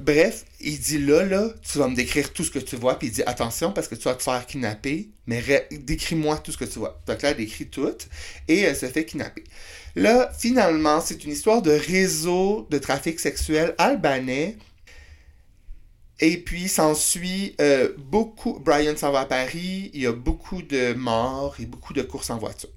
Bref, 0.01 0.45
il 0.61 0.79
dit 0.79 0.99
là, 0.99 1.25
là, 1.25 1.49
tu 1.63 1.79
vas 1.79 1.89
me 1.89 1.95
décrire 1.95 2.33
tout 2.33 2.45
ce 2.45 2.51
que 2.51 2.59
tu 2.59 2.77
vois, 2.77 2.99
puis 2.99 3.09
il 3.09 3.13
dit 3.13 3.23
attention 3.25 3.73
parce 3.73 3.87
que 3.89 3.95
tu 3.95 4.05
vas 4.05 4.15
te 4.15 4.23
faire 4.23 4.45
kidnapper, 4.47 5.09
mais 5.27 5.43
décris-moi 5.71 6.39
tout 6.39 6.53
ce 6.53 6.57
que 6.57 6.65
tu 6.65 6.79
vois. 6.79 7.01
Donc 7.07 7.23
là, 7.23 7.31
elle 7.31 7.37
décrit 7.37 7.67
tout 7.67 7.97
et 8.49 8.61
elle 8.61 8.77
se 8.77 8.87
fait 8.87 9.05
kidnapper. 9.05 9.45
Là, 9.95 10.31
finalement, 10.37 11.01
c'est 11.01 11.25
une 11.25 11.33
histoire 11.33 11.63
de 11.63 11.71
réseau 11.71 12.67
de 12.71 12.79
trafic 12.79 13.21
sexuel 13.21 13.75
albanais. 13.79 14.57
Et 16.21 16.37
puis, 16.37 16.69
s'ensuit 16.69 17.55
euh, 17.61 17.93
beaucoup. 17.97 18.59
Brian 18.59 18.97
s'en 18.97 19.13
va 19.13 19.21
à 19.21 19.27
Paris, 19.27 19.91
il 19.95 20.01
y 20.01 20.07
a 20.07 20.13
beaucoup 20.13 20.63
de 20.63 20.93
morts 20.95 21.55
et 21.61 21.67
beaucoup 21.67 21.93
de 21.93 22.03
courses 22.03 22.31
en 22.31 22.39
voiture. 22.39 22.71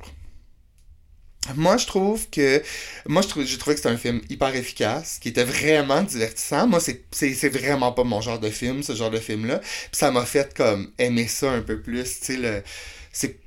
Moi, 1.56 1.78
je 1.78 1.88
trouve 1.88 2.30
que. 2.30 2.62
Moi, 3.08 3.22
je 3.24 3.28
trouve, 3.28 3.46
j'ai 3.46 3.58
trouvé 3.58 3.76
que 3.76 3.82
c'était 3.82 3.94
un 3.94 3.98
film 3.98 4.22
hyper 4.30 4.56
efficace, 4.56 5.18
qui 5.20 5.30
était 5.30 5.44
vraiment 5.44 6.04
divertissant. 6.04 6.68
Moi, 6.68 6.80
c'est, 6.80 7.50
vraiment 7.50 7.92
pas 7.92 8.04
mon 8.04 8.22
genre 8.22 8.40
de 8.40 8.50
film, 8.50 8.84
ce 8.84 8.94
genre 8.94 9.10
de 9.10 9.18
film-là. 9.18 9.58
Puis 9.60 9.90
ça 9.94 10.12
m'a 10.12 10.26
fait 10.26 10.54
comme 10.54 10.92
aimer 11.00 11.28
ça 11.28 11.52
un 11.52 11.62
peu 11.62 11.82
plus. 11.82 12.20
Tu 12.20 12.26
sais, 12.26 12.38
le. 12.38 12.64
C'est. 13.12 13.40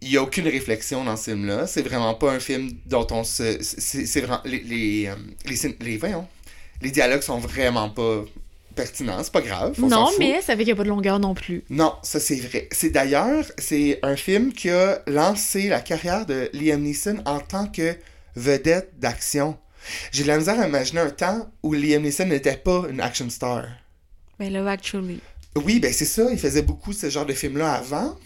Il 0.00 0.10
n'y 0.10 0.16
a 0.18 0.22
aucune 0.22 0.48
réflexion 0.48 1.04
dans 1.04 1.16
ce 1.16 1.30
film-là. 1.30 1.66
C'est 1.66 1.82
vraiment 1.82 2.14
pas 2.14 2.32
un 2.32 2.40
film 2.40 2.70
dont 2.86 3.06
on 3.10 3.24
se. 3.24 3.58
C'est, 3.60 4.20
vraiment. 4.20 4.40
Les. 4.44 4.60
Les, 4.60 5.08
euh, 5.08 5.68
les, 5.80 5.96
voyons. 5.98 6.26
Les 6.80 6.90
dialogues 6.90 7.22
sont 7.22 7.38
vraiment 7.38 7.90
pas 7.90 8.24
pertinents. 8.74 9.22
C'est 9.22 9.32
pas 9.32 9.40
grave. 9.40 9.74
on 9.82 9.86
Non, 9.88 10.10
mais 10.18 10.40
ça 10.42 10.54
fait 10.56 10.58
qu'il 10.58 10.66
n'y 10.66 10.72
a 10.72 10.76
pas 10.76 10.84
de 10.84 10.88
longueur 10.88 11.18
non 11.18 11.34
plus. 11.34 11.64
Non, 11.70 11.94
ça 12.02 12.20
c'est 12.20 12.36
vrai. 12.36 12.68
C'est 12.72 12.90
d'ailleurs, 12.90 13.44
c'est 13.58 13.98
un 14.02 14.16
film 14.16 14.52
qui 14.52 14.70
a 14.70 15.02
lancé 15.06 15.68
la 15.68 15.80
carrière 15.80 16.26
de 16.26 16.50
Liam 16.52 16.82
Neeson 16.82 17.22
en 17.26 17.40
tant 17.40 17.66
que 17.66 17.94
vedette 18.36 18.92
d'action. 18.98 19.56
J'ai 20.12 20.22
de 20.22 20.28
la 20.28 20.38
misère 20.38 20.58
à 20.60 20.66
imaginer 20.66 21.00
un 21.00 21.10
temps 21.10 21.50
où 21.62 21.72
Liam 21.74 22.02
Neeson 22.02 22.26
n'était 22.26 22.56
pas 22.56 22.84
une 22.90 23.00
action 23.00 23.28
star. 23.30 23.66
Mais 24.38 24.50
Love 24.50 24.66
Actually. 24.68 25.20
Oui, 25.56 25.78
ben 25.78 25.92
c'est 25.92 26.04
ça, 26.04 26.26
il 26.32 26.38
faisait 26.38 26.62
beaucoup 26.62 26.92
ce 26.92 27.08
genre 27.10 27.26
de 27.26 27.32
films-là 27.32 27.74
avant, 27.74 28.18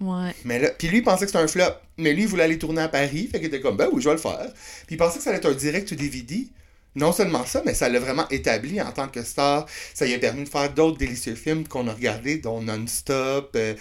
Ouais. 0.00 0.32
mais 0.44 0.58
là, 0.60 0.70
puis 0.70 0.88
lui 0.88 0.98
il 0.98 1.02
pensait 1.02 1.24
que 1.24 1.30
c'était 1.32 1.42
un 1.42 1.48
flop, 1.48 1.72
mais 1.96 2.12
lui 2.12 2.22
il 2.22 2.28
voulait 2.28 2.44
aller 2.44 2.58
tourner 2.58 2.82
à 2.82 2.88
Paris, 2.88 3.28
fait 3.30 3.38
qu'il 3.38 3.46
était 3.48 3.60
comme, 3.60 3.76
ben 3.76 3.88
oui, 3.92 4.00
je 4.02 4.08
vais 4.08 4.14
le 4.14 4.20
faire. 4.20 4.46
Puis 4.86 4.94
il 4.94 4.96
pensait 4.96 5.18
que 5.18 5.24
ça 5.24 5.30
allait 5.30 5.38
être 5.38 5.50
un 5.50 5.54
direct 5.54 5.90
ou 5.92 5.94
DVD. 5.96 6.46
Non 6.94 7.12
seulement 7.12 7.44
ça, 7.46 7.62
mais 7.64 7.74
ça 7.74 7.88
l'a 7.88 8.00
vraiment 8.00 8.28
établi 8.30 8.80
en 8.80 8.90
tant 8.92 9.08
que 9.08 9.22
star. 9.22 9.66
Ça 9.94 10.04
lui 10.06 10.14
a 10.14 10.18
permis 10.18 10.44
de 10.44 10.48
faire 10.48 10.72
d'autres 10.72 10.98
délicieux 10.98 11.34
films 11.36 11.66
qu'on 11.68 11.86
a 11.88 11.92
regardés, 11.94 12.38
dont 12.38 12.60
Non-Stop, 12.60 13.52
euh, 13.56 13.74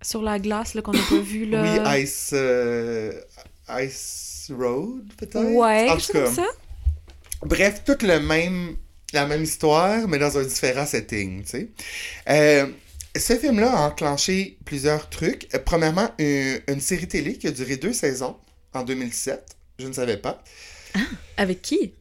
Sur 0.00 0.22
la 0.22 0.38
glace, 0.40 0.74
là, 0.74 0.82
qu'on 0.82 0.92
n'a 0.94 1.02
pas 1.02 1.20
vu, 1.20 1.46
là. 1.46 1.62
Oui, 1.62 2.02
Ice, 2.02 2.30
euh, 2.32 3.12
Ice 3.80 4.50
Road, 4.56 5.12
peut-être? 5.16 5.54
Ouais, 5.54 5.88
En 5.88 5.96
tout 5.96 6.12
cas, 6.12 6.26
ça. 6.26 6.46
bref, 7.44 7.82
toute 7.84 8.02
le 8.02 8.18
même, 8.20 8.76
la 9.12 9.26
même 9.26 9.44
histoire, 9.44 10.08
mais 10.08 10.18
dans 10.18 10.36
un 10.38 10.42
différent 10.44 10.86
setting, 10.86 11.44
tu 11.44 11.50
sais. 11.50 11.68
Euh, 12.28 12.66
ce 13.16 13.36
film-là 13.36 13.70
a 13.70 13.80
enclenché 13.88 14.58
plusieurs 14.64 15.08
trucs. 15.10 15.46
Premièrement, 15.64 16.10
une, 16.18 16.60
une 16.66 16.80
série 16.80 17.06
télé 17.08 17.36
qui 17.38 17.46
a 17.46 17.50
duré 17.52 17.76
deux 17.76 17.92
saisons 17.92 18.36
en 18.72 18.82
2007. 18.82 19.56
Je 19.78 19.86
ne 19.86 19.92
savais 19.92 20.16
pas. 20.16 20.42
Avec 21.36 21.62
qui? 21.62 21.94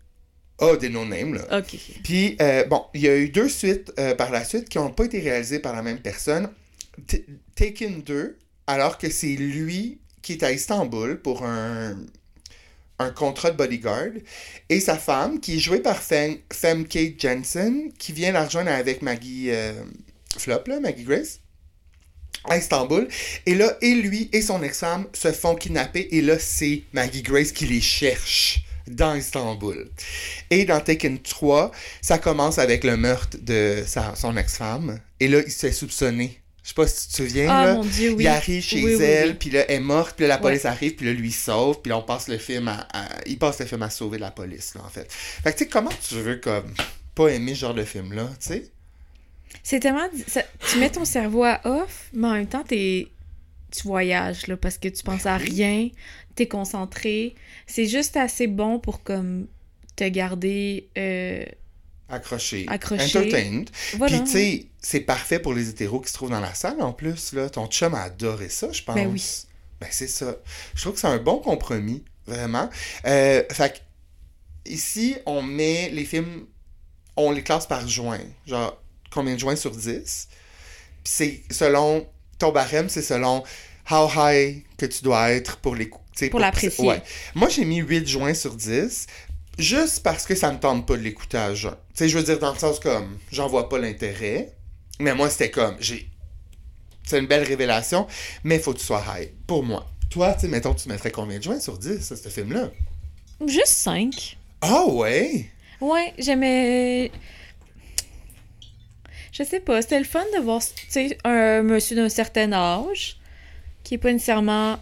Oh, 0.59 0.75
des 0.77 0.89
no-names, 0.89 1.33
là. 1.33 1.59
Ok. 1.59 1.75
Puis, 2.03 2.35
euh, 2.41 2.65
bon, 2.65 2.85
il 2.93 3.01
y 3.01 3.07
a 3.07 3.17
eu 3.17 3.29
deux 3.29 3.49
suites 3.49 3.91
euh, 3.97 4.13
par 4.13 4.29
la 4.31 4.43
suite 4.43 4.69
qui 4.69 4.77
n'ont 4.77 4.91
pas 4.91 5.05
été 5.05 5.19
réalisées 5.19 5.59
par 5.59 5.75
la 5.75 5.81
même 5.81 5.99
personne. 5.99 6.49
T- 7.07 7.25
Taken 7.55 8.03
2, 8.03 8.37
alors 8.67 8.97
que 8.99 9.09
c'est 9.09 9.35
lui 9.35 9.99
qui 10.21 10.33
est 10.33 10.43
à 10.43 10.51
Istanbul 10.51 11.19
pour 11.19 11.43
un, 11.43 11.97
un 12.99 13.09
contrat 13.09 13.49
de 13.49 13.57
bodyguard, 13.57 14.11
et 14.69 14.79
sa 14.79 14.97
femme, 14.97 15.39
qui 15.39 15.55
est 15.55 15.59
jouée 15.59 15.79
par 15.79 15.97
Fem, 15.97 16.37
Femke 16.53 17.15
Jensen, 17.17 17.91
qui 17.97 18.11
vient 18.11 18.31
la 18.31 18.45
rejoindre 18.45 18.69
avec 18.69 19.01
Maggie 19.01 19.47
euh, 19.49 19.73
Flop, 20.37 20.63
là, 20.67 20.79
Maggie 20.79 21.05
Grace, 21.05 21.39
à 22.43 22.57
Istanbul. 22.57 23.07
Et 23.47 23.55
là, 23.55 23.75
et 23.81 23.95
lui 23.95 24.29
et 24.31 24.43
son 24.43 24.61
ex-femme 24.61 25.07
se 25.13 25.31
font 25.31 25.55
kidnapper, 25.55 26.07
et 26.11 26.21
là, 26.21 26.37
c'est 26.37 26.83
Maggie 26.93 27.23
Grace 27.23 27.51
qui 27.51 27.65
les 27.65 27.81
cherche 27.81 28.63
dans 28.95 29.15
Istanbul. 29.15 29.89
Et 30.49 30.65
dans 30.65 30.79
Taken 30.79 31.19
3, 31.19 31.71
ça 32.01 32.17
commence 32.17 32.57
avec 32.57 32.83
le 32.83 32.97
meurtre 32.97 33.37
de 33.41 33.83
sa, 33.85 34.15
son 34.15 34.35
ex-femme. 34.37 34.99
Et 35.19 35.27
là, 35.27 35.41
il 35.45 35.51
se 35.51 35.59
fait 35.67 35.71
soupçonner. 35.71 36.37
Je 36.63 36.69
sais 36.69 36.75
pas 36.75 36.85
si 36.87 37.07
tu 37.07 37.11
te 37.11 37.15
souviens, 37.23 37.47
Ah, 37.49 37.65
là. 37.65 37.73
mon 37.73 37.83
Dieu, 37.83 38.11
oui. 38.11 38.23
Il 38.23 38.27
arrive 38.27 38.61
chez 38.63 38.83
Oui, 38.83 39.01
elle, 39.01 39.29
oui. 39.29 39.33
puis 39.39 39.49
là, 39.49 39.65
elle 39.67 39.77
est 39.77 39.79
morte, 39.79 40.13
puis 40.15 40.23
là, 40.27 40.29
la 40.29 40.35
Ouais. 40.35 40.41
police 40.41 40.65
arrive, 40.65 40.93
puis 40.95 41.07
là, 41.07 41.13
lui 41.13 41.31
sauve, 41.31 41.81
puis 41.81 41.89
là, 41.89 41.97
on 41.97 42.03
passe 42.03 42.27
le 42.27 42.37
film 42.37 42.67
à, 42.67 42.87
à- 42.93 43.07
Il 43.25 43.39
passe 43.39 43.59
le 43.59 43.65
film 43.65 43.81
à 43.81 43.89
sauver 43.89 44.19
la 44.19 44.29
police, 44.29 44.75
là, 44.75 44.81
en 44.85 44.89
fait. 44.89 45.11
Fait 45.11 45.51
que, 45.53 45.57
tu 45.57 45.63
sais, 45.63 45.69
comment 45.69 45.89
tu 46.07 46.15
veux, 46.15 46.35
comme... 46.35 46.71
pas 47.15 47.29
aimer 47.29 47.55
ce 47.55 47.61
genre 47.61 47.73
de 47.73 47.83
film-là, 47.83 48.29
tu 48.39 48.47
sais? 48.49 48.69
C'est 49.63 49.79
tellement. 49.79 50.07
ça- 50.27 50.45
tu 50.71 50.77
mets 50.79 50.89
ton 50.91 51.03
cerveau 51.03 51.43
à 51.43 51.59
off, 51.65 52.09
mais 52.13 52.27
en 52.27 52.33
même 52.33 52.47
temps, 52.47 52.63
t'es. 52.63 53.07
Tu 53.71 53.83
voyages, 53.87 54.47
là, 54.47 54.57
parce 54.57 54.77
que 54.77 54.89
tu 54.89 55.01
penses 55.01 55.25
à 55.25 55.37
Ben 55.37 55.45
rien, 55.45 55.89
t'es 56.35 56.47
concentré. 56.47 57.35
C'est 57.67 57.87
juste 57.87 58.17
assez 58.17 58.47
bon 58.47 58.79
pour, 58.79 59.03
comme, 59.03 59.47
te 59.95 60.07
garder. 60.07 60.89
euh, 60.97 61.45
Accroché. 62.09 62.65
Accroché. 62.67 63.03
Entertained. 63.19 63.69
Voilà. 63.97 64.17
Puis, 64.17 64.25
tu 64.25 64.31
sais, 64.31 64.65
c'est 64.81 64.99
parfait 65.01 65.39
pour 65.39 65.53
les 65.53 65.69
hétéros 65.69 66.01
qui 66.01 66.09
se 66.09 66.13
trouvent 66.13 66.29
dans 66.31 66.41
la 66.41 66.53
salle, 66.53 66.81
en 66.81 66.91
plus, 66.91 67.33
là. 67.33 67.49
Ton 67.49 67.67
chum 67.67 67.93
a 67.93 68.01
adoré 68.03 68.49
ça, 68.49 68.71
je 68.71 68.83
pense. 68.83 68.95
Ben 68.95 69.07
oui. 69.07 69.23
Ben, 69.79 69.87
c'est 69.91 70.07
ça. 70.07 70.35
Je 70.75 70.81
trouve 70.81 70.93
que 70.95 70.99
c'est 70.99 71.07
un 71.07 71.17
bon 71.19 71.37
compromis, 71.39 72.03
vraiment. 72.27 72.69
Euh, 73.05 73.43
fait 73.51 73.73
que, 74.65 74.71
ici, 74.71 75.15
on 75.25 75.41
met 75.41 75.89
les 75.89 76.03
films, 76.05 76.45
on 77.15 77.31
les 77.31 77.43
classe 77.43 77.65
par 77.65 77.87
joint. 77.87 78.19
Genre, 78.45 78.77
combien 79.09 79.35
de 79.35 79.39
joints 79.39 79.55
sur 79.55 79.71
10? 79.71 80.27
Puis 81.03 81.13
c'est 81.13 81.43
selon, 81.49 82.05
ton 82.37 82.51
barème, 82.51 82.89
c'est 82.89 83.01
selon 83.01 83.43
how 83.89 84.09
high 84.15 84.63
que 84.77 84.85
tu 84.85 85.03
dois 85.03 85.31
être 85.31 85.57
pour 85.57 85.75
les 85.75 85.89
Pour 86.29 86.39
l'apprécier. 86.39 86.87
Ouais. 86.87 87.01
Moi, 87.35 87.49
j'ai 87.49 87.65
mis 87.65 87.77
8 87.77 88.07
joints 88.07 88.33
sur 88.33 88.55
10, 88.55 89.07
juste 89.57 90.03
parce 90.03 90.25
que 90.25 90.35
ça 90.35 90.51
me 90.51 90.59
tente 90.59 90.85
pas 90.85 90.97
de 90.97 91.01
l'écouter 91.01 91.37
à 91.37 91.53
jeun. 91.53 91.71
Tu 91.71 91.77
sais, 91.95 92.09
je 92.09 92.17
veux 92.17 92.23
dire, 92.23 92.39
dans 92.39 92.53
le 92.53 92.59
sens 92.59 92.79
comme, 92.79 93.17
j'en 93.31 93.47
vois 93.47 93.69
pas 93.69 93.79
l'intérêt, 93.79 94.53
mais 94.99 95.15
moi, 95.15 95.29
c'était 95.29 95.51
comme, 95.51 95.77
j'ai... 95.79 96.09
C'est 97.03 97.19
une 97.19 97.27
belle 97.27 97.43
révélation, 97.43 98.07
mais 98.43 98.59
faut 98.59 98.73
que 98.73 98.79
tu 98.79 98.85
sois 98.85 99.03
high, 99.07 99.31
pour 99.47 99.63
moi. 99.63 99.89
Toi, 100.09 100.33
tu 100.33 100.41
sais, 100.41 100.47
mettons, 100.47 100.73
tu 100.73 100.87
mettrais 100.89 101.11
combien 101.11 101.39
de 101.39 101.43
joints 101.43 101.59
sur 101.59 101.77
10 101.77 102.11
à 102.11 102.15
ce 102.15 102.29
film-là? 102.29 102.69
Juste 103.47 103.67
5. 103.67 104.37
Ah 104.61 104.85
ouais! 104.85 105.49
Ouais, 105.79 106.13
j'aimais. 106.19 107.11
Je 109.31 109.43
sais 109.43 109.59
pas, 109.59 109.81
c'était 109.81 109.97
le 109.97 110.05
fun 110.05 110.23
de 110.37 110.41
voir, 110.41 110.61
tu 110.61 110.85
sais, 110.89 111.17
un 111.23 111.63
monsieur 111.63 111.95
d'un 111.95 112.09
certain 112.09 112.53
âge 112.53 113.17
qui 113.83 113.95
est 113.95 113.97
pas 113.97 114.11
nécessairement 114.11 114.77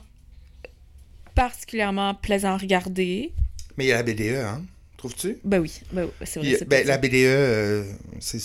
particulièrement 1.39 2.13
plaisant 2.15 2.49
à 2.49 2.57
regarder. 2.57 3.31
Mais 3.77 3.85
il 3.85 3.87
y 3.87 3.91
a 3.93 3.95
la 3.95 4.03
BDE, 4.03 4.43
hein? 4.45 4.61
Trouves-tu? 4.97 5.37
Ben 5.45 5.59
oui, 5.59 5.79
ben 5.93 6.03
oui, 6.03 6.11
c'est 6.25 6.41
vrai. 6.41 6.57
Il 6.59 6.65
ben, 6.65 6.85
la. 6.85 6.97
BDE, 6.97 7.13
euh, 7.13 7.83
c'est... 8.19 8.41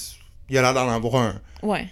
Il 0.49 0.57
a 0.59 0.63
l'air 0.63 0.75
d'en 0.75 0.89
avoir 0.89 1.17
un. 1.17 1.41
Ouais. 1.65 1.89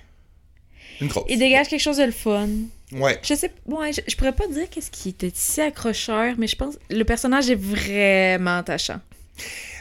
Une 1.01 1.09
grosse. 1.09 1.25
Il 1.29 1.41
dégage 1.41 1.67
quelque 1.67 1.81
chose 1.81 1.97
de 1.97 2.05
le 2.05 2.13
fun. 2.13 2.49
Ouais. 2.93 3.19
Je 3.25 3.35
sais, 3.35 3.51
ouais, 3.67 3.93
je, 3.93 4.01
je 4.07 4.15
pourrais 4.15 4.35
pas 4.35 4.47
dire 4.47 4.71
qu'est-ce 4.71 4.93
qui 4.93 5.09
était 5.09 5.33
si 5.35 5.61
accrocheur, 5.61 6.37
mais 6.39 6.47
je 6.47 6.55
pense 6.55 6.77
que 6.77 6.95
le 6.95 7.05
personnage 7.05 7.51
est 7.51 7.57
vraiment 7.57 8.59
attachant. 8.59 9.01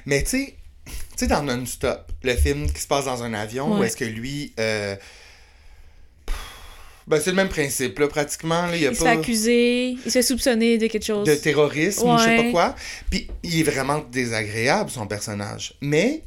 Mais 0.08 0.24
tu 0.24 0.30
sais, 0.30 0.56
tu 0.86 0.94
sais, 1.18 1.28
dans 1.28 1.44
Non-Stop, 1.44 2.12
le 2.24 2.36
film 2.36 2.72
qui 2.72 2.82
se 2.82 2.88
passe 2.88 3.06
dans 3.06 3.22
un 3.22 3.36
avion, 3.36 3.78
où 3.78 3.84
est-ce 3.84 3.98
que 3.98 4.06
lui... 4.06 4.54
euh, 4.60 4.96
Ben, 7.08 7.20
c'est 7.20 7.32
le 7.32 7.36
même 7.36 7.50
principe, 7.50 7.98
là, 8.00 8.08
pratiquement. 8.08 8.68
Là, 8.68 8.76
il 8.76 8.82
y 8.84 8.88
a 8.88 8.92
Il 8.92 8.96
se 8.96 9.04
pas... 9.04 9.14
fait 9.14 9.20
accuser, 9.20 9.90
il 9.92 10.00
se 10.06 10.10
fait 10.12 10.22
soupçonner 10.22 10.78
de 10.78 10.88
quelque 10.88 11.06
chose. 11.06 11.28
de 11.28 11.36
terrorisme 11.36 12.08
ou 12.10 12.18
je 12.18 12.24
sais 12.24 12.36
pas 12.36 12.42
Ouais. 12.44 12.52
quoi. 12.52 12.76
Puis 13.10 13.28
il 13.44 13.60
est 13.60 13.64
vraiment 13.64 14.00
désagréable, 14.12 14.90
son 14.90 15.08
personnage. 15.08 15.74
Mais 15.82 16.22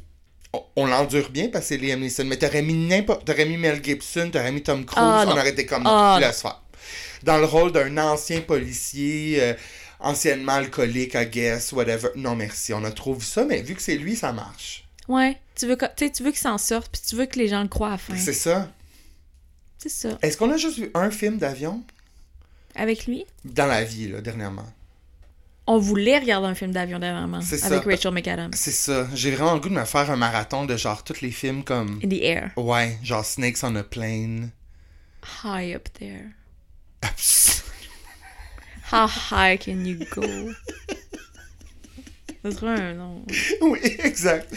on, 0.53 0.61
on 0.75 0.85
l'endure 0.85 1.29
bien 1.29 1.47
parce 1.49 1.69
que 1.69 1.75
c'est 1.75 1.77
Liam 1.77 1.99
Neeson. 2.01 2.25
Mais 2.25 2.37
t'aurais 2.37 2.61
mis 2.61 2.73
n'importe... 2.73 3.25
T'aurais 3.25 3.45
mis 3.45 3.57
Mel 3.57 3.83
Gibson, 3.83 4.29
t'aurais 4.31 4.51
mis 4.51 4.61
Tom 4.63 4.85
Cruise, 4.85 4.99
Ah, 5.05 5.25
on 5.27 5.31
aurait 5.31 5.49
été 5.49 5.65
comme... 5.65 5.83
Ah, 5.85 6.17
laisse 6.19 6.41
faire. 6.41 6.61
Dans 7.23 7.37
le 7.37 7.45
rôle 7.45 7.71
d'un 7.71 7.97
ancien 7.97 8.41
policier... 8.41 9.37
euh, 9.41 9.53
anciennement 9.99 10.51
alcoolique, 10.53 11.13
I 11.15 11.25
guess, 11.25 11.71
whatever. 11.71 12.09
Non, 12.15 12.35
merci. 12.35 12.73
On 12.73 12.83
a 12.83 12.91
trop 12.91 13.13
vu 13.13 13.25
ça, 13.25 13.45
mais 13.45 13.61
vu 13.61 13.75
que 13.75 13.81
c'est 13.81 13.95
lui, 13.95 14.15
ça 14.15 14.33
marche. 14.33 14.83
Ouais, 15.07 15.37
tu 15.57 15.65
veux, 15.67 15.77
tu 15.95 16.23
veux 16.23 16.31
qu'il 16.31 16.39
s'en 16.39 16.57
sorte, 16.57 16.91
puis 16.91 17.01
tu 17.07 17.15
veux 17.15 17.25
que 17.25 17.39
les 17.39 17.47
gens 17.47 17.61
le 17.61 17.69
croient 17.69 17.87
à 17.87 17.91
la 17.91 17.97
fin. 17.97 18.15
C'est 18.17 18.33
ça. 18.33 18.69
C'est 19.87 20.09
ça. 20.09 20.17
Est-ce 20.23 20.35
qu'on 20.35 20.49
a 20.49 20.57
juste 20.57 20.79
vu 20.79 20.89
un 20.95 21.11
film 21.11 21.37
d'avion? 21.37 21.83
Avec 22.73 23.05
lui, 23.05 23.23
dans 23.43 23.67
la 23.67 23.83
vie, 23.83 24.07
là, 24.07 24.19
dernièrement? 24.19 24.65
on 25.67 25.77
voulait 25.77 26.17
regarder 26.17 26.47
un 26.47 26.55
film 26.55 26.71
d'avion 26.71 26.97
dernièrement. 26.97 27.41
C'est 27.41 27.63
Avec 27.63 27.83
ça. 27.83 27.89
Rachel 27.89 28.11
McAdams. 28.11 28.51
C'est 28.53 28.71
ça. 28.71 29.07
J'ai 29.13 29.31
vraiment 29.31 29.53
le 29.53 29.59
goût 29.59 29.69
de 29.69 29.75
me 29.75 29.85
faire 29.85 30.09
un 30.09 30.15
marathon 30.15 30.65
de 30.65 30.75
genre 30.75 31.03
tous 31.03 31.21
les 31.21 31.29
films 31.29 31.63
comme... 31.63 31.99
In 32.03 32.09
the 32.09 32.21
air. 32.21 32.51
Ouais, 32.57 32.97
genre 33.03 33.23
Snakes 33.23 33.63
on 33.63 33.75
a 33.75 33.83
Plane. 33.83 34.51
High 35.43 35.75
up 35.75 35.89
there. 35.99 36.33
How 38.91 39.07
high 39.07 39.57
can 39.57 39.85
you 39.85 39.99
go? 40.15 40.23
Ça 42.43 42.51
serait 42.51 42.79
un 42.79 42.93
nom. 42.93 43.23
oui, 43.61 43.79
exact. 43.99 44.51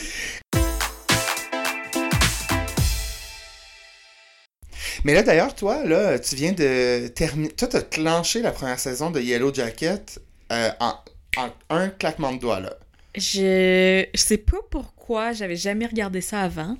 Mais 5.04 5.14
là, 5.14 5.22
d'ailleurs, 5.22 5.54
toi, 5.54 5.84
là, 5.84 6.18
tu 6.18 6.34
viens 6.36 6.52
de 6.52 7.08
terminer... 7.08 7.50
Toi, 7.50 7.68
t'as 7.68 7.82
clenché 7.82 8.42
la 8.42 8.52
première 8.52 8.78
saison 8.78 9.10
de 9.10 9.20
Yellow 9.20 9.52
Jacket 9.54 10.20
euh, 10.52 10.70
en, 10.80 10.94
en 11.36 11.50
un 11.70 11.88
claquement 11.88 12.32
de 12.32 12.38
doigts, 12.38 12.60
là. 12.60 12.74
Je... 13.16 14.04
je 14.14 14.20
sais 14.20 14.38
pas 14.38 14.58
pourquoi 14.70 15.32
j'avais 15.32 15.56
jamais 15.56 15.86
regardé 15.86 16.20
ça 16.20 16.40
avant. 16.42 16.76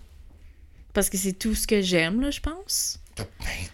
Parce 0.95 1.11
que 1.11 1.17
c'est 1.17 1.33
tout 1.33 1.55
ce 1.55 1.67
que 1.67 1.81
j'aime, 1.81 2.21
là, 2.21 2.31
je 2.31 2.41
pense. 2.41 2.99
Ben, 3.17 3.25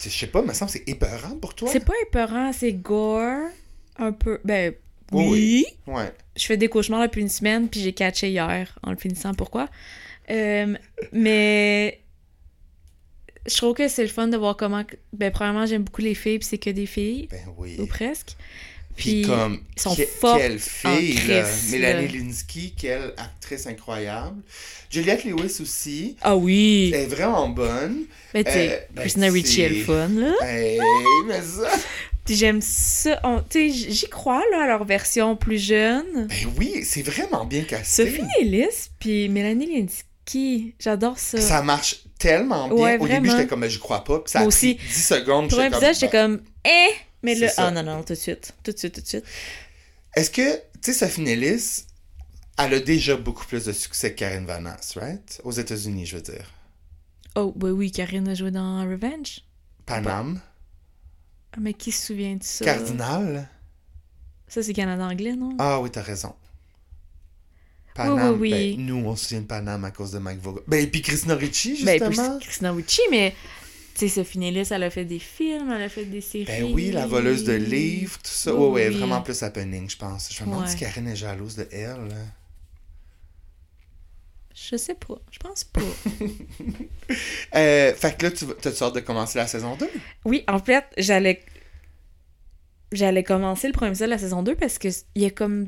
je 0.03 0.09
sais 0.09 0.27
pas, 0.27 0.41
me 0.41 0.53
semble 0.53 0.71
que 0.71 0.77
c'est 0.79 0.89
épeurant 0.89 1.35
pour 1.37 1.53
toi. 1.53 1.69
C'est 1.71 1.85
pas 1.85 1.93
épeurant, 2.07 2.51
c'est 2.51 2.73
gore. 2.73 3.49
Un 3.97 4.11
peu. 4.11 4.39
Ben, 4.43 4.73
Oui, 5.11 5.27
oui. 5.87 5.93
Ouais. 5.93 6.11
Je 6.35 6.45
fais 6.45 6.57
des 6.57 6.67
cauchemars 6.67 7.01
depuis 7.03 7.21
une 7.21 7.29
semaine, 7.29 7.69
puis 7.69 7.79
j'ai 7.79 7.93
catché 7.93 8.29
hier 8.29 8.77
en 8.83 8.91
le 8.91 8.97
finissant. 8.97 9.33
Pourquoi? 9.33 9.69
Euh, 10.29 10.75
mais 11.11 12.01
je 13.45 13.55
trouve 13.57 13.73
que 13.75 13.87
c'est 13.87 14.03
le 14.03 14.09
fun 14.09 14.27
de 14.27 14.37
voir 14.37 14.55
comment. 14.57 14.83
Ben, 15.13 15.31
premièrement, 15.31 15.65
j'aime 15.65 15.83
beaucoup 15.83 16.01
les 16.01 16.15
filles, 16.15 16.39
puis 16.39 16.47
c'est 16.49 16.57
que 16.57 16.69
des 16.69 16.85
filles, 16.85 17.27
Ben 17.31 17.41
oui. 17.57 17.75
ou 17.79 17.85
presque. 17.85 18.35
Puis, 18.95 19.23
Puis, 19.23 19.23
comme, 19.23 19.59
ils 19.75 19.81
sont 19.81 19.93
que- 19.93 20.05
forts 20.05 20.37
quelle 20.37 20.57
fille, 20.57 21.19
en 21.25 21.27
là. 21.33 21.45
Mélanie. 21.69 22.07
Linsky, 22.07 22.73
quelle 22.79 23.13
actrice 23.17 23.67
incroyable. 23.67 24.41
Juliette 24.89 25.25
Lewis 25.25 25.57
aussi, 25.61 26.15
Ah 26.21 26.37
oui! 26.37 26.91
elle 26.93 27.01
est 27.01 27.05
vraiment 27.07 27.49
bonne. 27.49 28.05
Mais 28.33 28.45
tu 28.45 28.51
sais, 28.51 28.71
Euh, 28.71 28.77
ben, 28.93 29.01
Christina 29.01 29.27
Ricci 29.29 29.61
est 29.61 29.67
c'est- 29.69 29.75
le 29.75 29.83
fun, 29.83 30.07
là. 30.07 30.33
Hey, 30.43 30.79
mais 31.27 31.41
ça... 31.41 31.69
Puis 32.23 32.35
j'aime 32.35 32.61
ça. 32.61 33.21
Tu 33.49 33.69
sais, 33.69 33.89
j'y 33.91 34.07
crois, 34.07 34.41
là, 34.51 34.63
à 34.63 34.67
leur 34.67 34.85
version 34.85 35.35
plus 35.35 35.61
jeune. 35.63 36.27
Ben 36.27 36.47
oui, 36.57 36.83
c'est 36.85 37.03
vraiment 37.03 37.43
bien 37.45 37.63
cassé. 37.63 38.05
Sophie 38.05 38.23
Ellis, 38.39 38.89
puis 38.97 39.27
Mélanie 39.29 39.81
Linsky. 39.81 40.03
J'adore 40.79 41.19
ça. 41.19 41.39
Ça 41.39 41.61
marche 41.61 42.03
tellement 42.17 42.67
bien. 42.67 42.77
Ouais, 42.77 42.97
Au 42.97 43.07
début, 43.07 43.29
j'étais 43.29 43.47
comme, 43.47 43.67
je 43.67 43.79
crois 43.79 44.03
pas. 44.03 44.19
Puis 44.19 44.31
ça 44.31 44.39
a 44.39 44.41
pris 44.41 44.47
aussi. 44.47 44.75
10 44.75 45.07
secondes. 45.07 45.49
Pour 45.49 45.59
un 45.59 45.67
épisode, 45.67 45.93
j'étais 45.93 46.09
comme, 46.09 46.41
eh! 46.65 46.89
Mais 47.23 47.35
là, 47.35 47.51
ah 47.57 47.71
non, 47.71 47.83
non, 47.83 48.03
tout 48.03 48.13
de 48.13 48.19
suite. 48.19 48.53
Tout 48.63 48.71
de 48.71 48.77
suite, 48.77 48.95
tout 48.95 49.01
de 49.01 49.07
suite. 49.07 49.25
Est-ce 50.15 50.29
que, 50.29 50.55
tu 50.81 50.93
sais, 50.93 50.93
Sophie 50.93 51.21
Nellis, 51.21 51.85
elle 52.57 52.73
a 52.73 52.79
déjà 52.79 53.15
beaucoup 53.15 53.45
plus 53.45 53.65
de 53.65 53.71
succès 53.71 54.13
que 54.13 54.19
Karen 54.19 54.45
Vanasse, 54.45 54.97
right? 54.97 55.41
Aux 55.43 55.51
États-Unis, 55.51 56.05
je 56.05 56.17
veux 56.17 56.21
dire. 56.21 56.51
Oh, 57.35 57.51
bah 57.55 57.69
oui, 57.69 57.91
Karine 57.91 58.27
a 58.29 58.35
joué 58.35 58.51
dans 58.51 58.81
Revenge. 58.81 59.41
Paname. 59.85 60.39
Ah, 61.51 61.57
mais 61.59 61.73
qui 61.73 61.91
se 61.91 62.07
souvient 62.07 62.35
de 62.35 62.43
ça? 62.43 62.63
Cardinal. 62.63 63.49
Ça, 64.47 64.63
c'est 64.63 64.73
Canada 64.73 65.03
anglais, 65.05 65.35
non? 65.35 65.55
Ah 65.59 65.81
oui, 65.81 65.89
t'as 65.91 66.01
raison. 66.01 66.33
Paname. 67.95 68.39
oui, 68.39 68.51
oui. 68.53 68.75
ben, 68.77 68.85
nous, 68.85 68.95
on 69.07 69.15
se 69.15 69.25
souvient 69.25 69.41
de 69.41 69.47
Paname 69.47 69.83
à 69.85 69.91
cause 69.91 70.11
de 70.11 70.19
Mike 70.19 70.39
Vaughn. 70.41 70.59
Ben, 70.67 70.83
et 70.83 70.87
puis 70.87 71.01
Christina 71.01 71.35
Ricci, 71.35 71.83
ben, 71.83 71.93
justement. 72.05 72.37
puis 72.37 72.45
Christina 72.47 72.71
Ricci, 72.73 73.01
mais 73.09 73.33
tu 73.93 73.99
sais, 74.01 74.07
Sophie 74.09 74.39
Nellis, 74.39 74.67
elle 74.71 74.83
a 74.83 74.89
fait 74.89 75.05
des 75.05 75.19
films, 75.19 75.71
elle 75.71 75.83
a 75.83 75.89
fait 75.89 76.05
des 76.05 76.19
séries. 76.21 76.45
Ben 76.45 76.71
oui, 76.73 76.91
la 76.91 77.07
voleuse 77.07 77.43
de 77.45 77.53
livres, 77.53 78.17
tout 78.21 78.29
ça. 78.29 78.53
Oui, 78.53 78.67
Ouais, 78.69 78.89
vraiment 78.89 79.21
plus 79.21 79.41
happening, 79.41 79.89
je 79.89 79.95
pense. 79.97 80.29
Je 80.33 80.43
me 80.43 80.49
demande 80.49 80.63
Ouais. 80.65 80.69
si 80.69 80.75
Karine 80.77 81.07
est 81.07 81.15
jalouse 81.15 81.55
de 81.55 81.67
elle. 81.71 82.07
là. 82.09 82.15
Je 84.53 84.77
sais 84.77 84.95
pas, 84.95 85.15
je 85.31 85.39
pense 85.39 85.63
pas. 85.65 85.81
Euh, 87.55 87.93
fait 87.93 88.17
que 88.17 88.25
là, 88.25 88.31
tu 88.31 88.67
as 88.67 88.71
sorte 88.71 88.95
de 88.95 88.99
commencer 88.99 89.37
la 89.37 89.45
saison 89.47 89.75
2. 89.77 89.87
oui, 90.25 90.43
en 90.47 90.57
fait, 90.59 90.83
j'allais 90.97 91.43
j'allais 92.91 93.23
commencer 93.23 93.67
le 93.67 93.73
premier 93.73 93.89
épisode 93.89 94.07
de 94.07 94.13
la 94.13 94.17
saison 94.17 94.41
2 94.41 94.55
parce 94.55 94.79
que 94.79 94.87
il 95.13 95.21
y 95.21 95.25
a 95.25 95.29
comme 95.29 95.67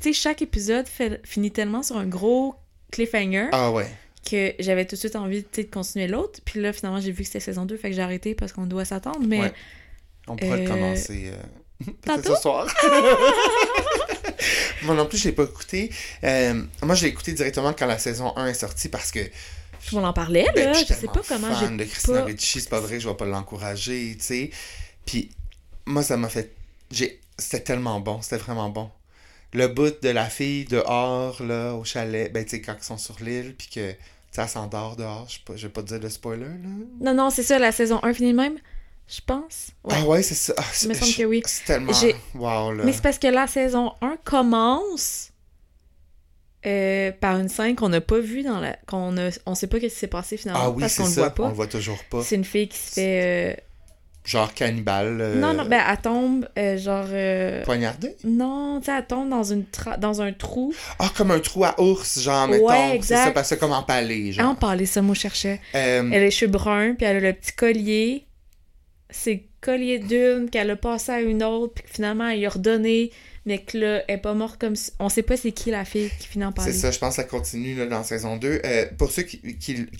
tu 0.00 0.08
sais 0.08 0.12
chaque 0.12 0.42
épisode 0.42 0.86
fait, 0.86 1.20
finit 1.26 1.50
tellement 1.50 1.82
sur 1.82 1.96
un 1.96 2.06
gros 2.06 2.54
cliffhanger 2.92 3.48
Ah 3.52 3.70
ouais. 3.72 3.88
que 4.28 4.54
j'avais 4.58 4.86
tout 4.86 4.94
de 4.96 5.00
suite 5.00 5.16
envie 5.16 5.44
de 5.56 5.62
continuer 5.62 6.06
l'autre 6.06 6.40
puis 6.44 6.60
là 6.60 6.72
finalement 6.72 7.00
j'ai 7.00 7.10
vu 7.12 7.18
que 7.22 7.26
c'était 7.26 7.40
saison 7.40 7.64
2 7.64 7.76
fait 7.76 7.90
que 7.90 7.96
j'ai 7.96 8.02
arrêté 8.02 8.34
parce 8.34 8.52
qu'on 8.52 8.66
doit 8.66 8.84
s'attendre 8.84 9.20
mais 9.26 9.40
Ouais. 9.40 9.52
On 10.30 10.36
pourra 10.36 10.56
le 10.58 10.64
Euh, 10.64 10.68
commencer 10.68 11.32
euh, 11.32 12.16
ce 12.24 12.34
soir. 12.36 12.66
moi 14.82 14.94
non 14.94 15.06
plus, 15.06 15.18
je 15.18 15.28
l'ai 15.28 15.34
pas 15.34 15.44
écouté. 15.44 15.90
Euh, 16.24 16.62
moi, 16.82 16.94
je 16.94 17.04
l'ai 17.04 17.10
écouté 17.10 17.32
directement 17.32 17.72
quand 17.72 17.86
la 17.86 17.98
saison 17.98 18.36
1 18.36 18.46
est 18.48 18.54
sortie 18.54 18.88
parce 18.88 19.10
que 19.10 19.20
tout 19.24 19.94
le 19.94 19.96
monde 19.96 20.10
en 20.10 20.12
parlait 20.12 20.46
ben, 20.54 20.66
là 20.66 20.72
je 20.74 20.80
je 20.80 20.84
suis 20.84 20.94
sais 20.94 21.06
pas 21.06 21.22
comment 21.26 21.48
j'ai 21.58 21.76
de 21.76 21.84
Christina 21.84 22.18
pas- 22.18 22.24
Ricci, 22.26 22.60
c'est 22.60 22.68
pas 22.68 22.80
vrai 22.80 23.00
je 23.00 23.08
vais 23.08 23.14
pas 23.14 23.24
l'encourager, 23.24 24.16
tu 24.18 24.24
sais. 24.24 24.50
Puis 25.06 25.30
moi, 25.86 26.02
ça 26.02 26.16
m'a 26.16 26.28
fait... 26.28 26.52
j'ai 26.90 27.20
C'était 27.38 27.60
tellement 27.60 28.00
bon, 28.00 28.20
c'était 28.20 28.36
vraiment 28.38 28.68
bon. 28.68 28.90
Le 29.54 29.66
bout 29.68 30.00
de 30.02 30.08
la 30.10 30.26
fille 30.26 30.64
dehors, 30.66 31.42
là, 31.42 31.74
au 31.74 31.84
chalet, 31.84 32.30
ben, 32.32 32.44
tu 32.44 32.50
sais, 32.50 32.60
quand 32.60 32.74
ils 32.78 32.84
sont 32.84 32.98
sur 32.98 33.16
l'île, 33.20 33.54
puis 33.56 33.68
que 33.74 33.94
Ça 34.30 34.46
s'endort 34.46 34.94
dehors, 34.96 35.26
je 35.30 35.38
pas- 35.40 35.54
vais 35.54 35.68
pas 35.70 35.82
te 35.82 35.88
dire 35.88 36.00
de 36.00 36.08
spoiler, 36.10 36.44
là. 36.44 36.68
Non, 37.00 37.14
non, 37.14 37.30
c'est 37.30 37.42
ça, 37.42 37.58
la 37.58 37.72
saison 37.72 37.98
1 38.02 38.12
finit 38.12 38.32
de 38.32 38.36
même, 38.36 38.58
je 39.08 39.20
pense. 39.26 39.68
Ouais. 39.84 39.94
Ah 39.96 40.04
ouais, 40.04 40.22
c'est 40.22 40.34
ça. 40.34 40.52
Ah, 40.58 40.62
Il 40.82 40.88
me 40.88 40.94
c'est- 40.94 41.00
semble 41.00 41.14
que 41.14 41.22
oui. 41.24 41.42
C'est 41.46 41.64
tellement... 41.64 41.92
Wow, 42.34 42.72
là. 42.74 42.84
Mais 42.84 42.92
c'est 42.92 43.00
parce 43.02 43.18
que 43.18 43.26
la 43.28 43.46
saison 43.46 43.94
1 44.02 44.18
commence 44.24 45.30
euh, 46.66 47.10
par 47.20 47.38
une 47.38 47.48
scène 47.48 47.74
qu'on 47.74 47.88
n'a 47.88 48.00
pas 48.02 48.18
vue 48.18 48.42
dans 48.42 48.60
la. 48.60 48.74
qu'on 48.86 49.16
a... 49.16 49.30
on 49.46 49.54
sait 49.54 49.66
pas 49.68 49.78
ce 49.78 49.84
qui 49.86 49.90
s'est 49.90 50.08
passé 50.08 50.36
finalement. 50.36 50.60
Ah 50.64 50.70
oui, 50.70 50.80
parce 50.80 50.92
c'est 50.94 51.02
qu'on 51.02 51.08
le 51.08 51.32
On 51.44 51.48
le 51.48 51.54
voit 51.54 51.66
toujours 51.68 52.02
pas. 52.10 52.22
C'est 52.22 52.34
une 52.34 52.44
fille 52.44 52.68
qui 52.68 52.76
se 52.78 52.92
fait. 52.94 53.62
Genre 54.28 54.52
cannibale. 54.52 55.18
euh, 55.22 55.40
Non, 55.40 55.54
non, 55.54 55.64
ben 55.64 55.82
elle 55.90 55.96
tombe, 56.02 56.46
euh, 56.58 56.76
genre. 56.76 57.06
euh, 57.08 57.64
Poignardé? 57.64 58.14
Non, 58.24 58.78
tu 58.78 58.84
sais, 58.86 58.92
elle 58.98 59.06
tombe 59.06 59.30
dans, 59.30 59.42
une 59.42 59.62
tra- 59.62 59.98
dans 59.98 60.20
un 60.20 60.32
trou. 60.34 60.74
Ah, 60.98 61.08
comme 61.16 61.30
un 61.30 61.38
trou 61.40 61.64
à 61.64 61.80
ours, 61.80 62.20
genre, 62.20 62.46
mettons. 62.46 62.66
Ouais, 62.66 62.88
C'est 62.90 62.94
exact. 62.96 63.24
ça, 63.24 63.30
parce 63.30 63.48
que 63.48 63.54
comme 63.54 63.72
empalé, 63.72 64.28
Ah, 64.36 64.42
genre. 64.42 64.56
parlait 64.56 64.84
ça, 64.84 65.00
moi, 65.00 65.14
je 65.14 65.20
cherchais. 65.20 65.60
Elle 65.72 66.12
a 66.12 66.18
les 66.20 66.30
cheveux 66.30 66.50
bruns, 66.50 66.94
puis 66.94 67.06
elle 67.06 67.16
a 67.16 67.20
le 67.20 67.32
petit 67.32 67.52
collier. 67.52 68.26
C'est 69.10 69.44
collier 69.62 69.98
d'une 69.98 70.50
qu'elle 70.50 70.70
a 70.70 70.76
passé 70.76 71.10
à 71.12 71.20
une 71.22 71.42
autre, 71.42 71.72
puis 71.74 71.84
finalement, 71.90 72.28
elle 72.28 72.40
lui 72.40 72.46
a 72.46 72.50
redonné, 72.50 73.10
mais 73.48 73.62
que 73.62 73.76
là, 73.78 74.04
elle 74.06 74.14
est 74.16 74.18
pas 74.18 74.34
morte 74.34 74.60
comme... 74.60 74.76
si- 74.76 74.92
On 75.00 75.08
sait 75.08 75.22
pas 75.22 75.36
c'est 75.36 75.50
qui 75.52 75.70
la 75.70 75.84
fille 75.84 76.10
qui 76.20 76.28
finit 76.28 76.44
en 76.44 76.52
parler. 76.52 76.70
C'est 76.72 76.78
ça, 76.78 76.90
je 76.92 76.98
pense 76.98 77.16
que 77.16 77.22
ça 77.22 77.24
continue 77.24 77.74
là, 77.74 77.86
dans 77.86 78.04
saison 78.04 78.36
2. 78.36 78.60
Euh, 78.64 78.86
pour 78.96 79.10
ceux 79.10 79.22
qui 79.24 79.40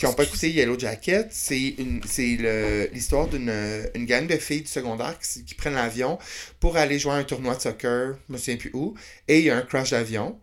n'ont 0.02 0.12
pas 0.12 0.22
écouté 0.24 0.50
Yellow 0.50 0.78
Jacket, 0.78 1.28
c'est 1.32 1.68
une- 1.78 2.00
c'est 2.06 2.36
le- 2.38 2.88
l'histoire 2.92 3.26
d'une 3.26 3.50
une 3.94 4.06
gang 4.06 4.26
de 4.26 4.36
filles 4.36 4.60
du 4.62 4.68
secondaire 4.68 5.18
qui, 5.18 5.42
qui 5.44 5.54
prennent 5.54 5.74
l'avion 5.74 6.18
pour 6.60 6.76
aller 6.76 6.98
jouer 6.98 7.12
à 7.12 7.16
un 7.16 7.24
tournoi 7.24 7.56
de 7.56 7.60
soccer, 7.62 8.16
je 8.28 8.32
me 8.32 8.38
souviens 8.38 8.56
plus 8.56 8.70
où, 8.74 8.94
et 9.26 9.38
il 9.40 9.44
y 9.46 9.50
a 9.50 9.56
un 9.56 9.62
crash 9.62 9.90
d'avion. 9.90 10.38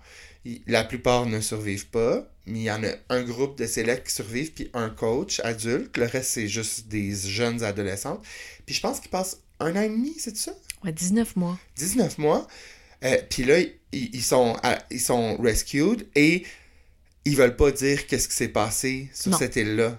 La 0.68 0.84
plupart 0.84 1.26
ne 1.26 1.40
survivent 1.42 1.88
pas, 1.88 2.28
mais 2.46 2.60
il 2.60 2.64
y 2.64 2.72
en 2.72 2.84
a 2.84 2.90
un 3.10 3.24
groupe 3.24 3.58
de 3.58 3.66
sélects 3.66 4.04
qui 4.08 4.14
survivent, 4.14 4.52
puis 4.52 4.70
un 4.76 4.90
coach 4.90 5.40
adulte. 5.44 5.98
Le 5.98 6.06
reste, 6.06 6.30
c'est 6.32 6.48
juste 6.48 6.88
des 6.88 7.16
jeunes 7.16 7.64
adolescentes. 7.64 8.24
Puis 8.66 8.76
je 8.76 8.82
pense 8.82 9.00
qu'ils 9.00 9.10
passent 9.10 9.40
un 9.60 9.76
an 9.76 9.82
et 9.82 9.90
demi, 9.90 10.14
c'est 10.20 10.36
ça? 10.38 10.52
Ouais, 10.84 10.92
19 10.92 11.36
mois. 11.36 11.58
19 11.78 12.18
mois. 12.20 12.48
Euh, 13.06 13.18
Puis 13.30 13.44
là, 13.44 13.60
ils, 13.60 13.70
ils 14.16 14.24
sont, 14.24 14.56
ils 14.92 15.00
sont 15.00 15.38
rescued 15.38 16.08
et 16.16 16.44
ils 17.24 17.36
veulent 17.36 17.56
pas 17.56 17.72
dire 17.72 18.08
qu'est-ce 18.08 18.28
qui 18.28 18.36
s'est 18.36 18.50
passé 18.50 19.10
sur 19.14 19.32
Non. 19.32 19.38
cette 19.38 19.56
île-là. 19.56 19.98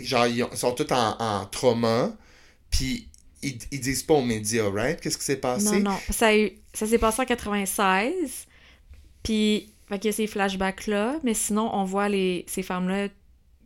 Genre, 0.00 0.26
ils, 0.26 0.42
ont- 0.44 0.48
ils 0.52 0.58
sont 0.58 0.72
tous 0.72 0.92
en, 0.92 1.16
en 1.18 1.46
trauma. 1.46 2.12
Puis 2.70 3.08
ils, 3.42 3.58
ils 3.70 3.80
disent 3.80 4.02
pas 4.02 4.14
aux 4.14 4.22
médias, 4.24 4.68
right? 4.70 5.00
Qu'est-ce 5.00 5.18
qui 5.18 5.24
s'est 5.24 5.36
passé? 5.36 5.64
Non, 5.80 5.90
non. 5.90 5.98
Ça, 6.10 6.30
ça 6.72 6.86
s'est 6.86 6.98
passé 6.98 7.22
en 7.22 7.24
96, 7.26 8.46
puis 9.22 9.72
fait 9.88 9.98
qu'il 9.98 10.10
y 10.10 10.14
a 10.14 10.16
ces 10.16 10.26
flashbacks-là, 10.26 11.18
mais 11.24 11.34
sinon, 11.34 11.70
on 11.74 11.84
voit 11.84 12.08
les, 12.08 12.44
ces 12.48 12.62
femmes-là 12.62 13.08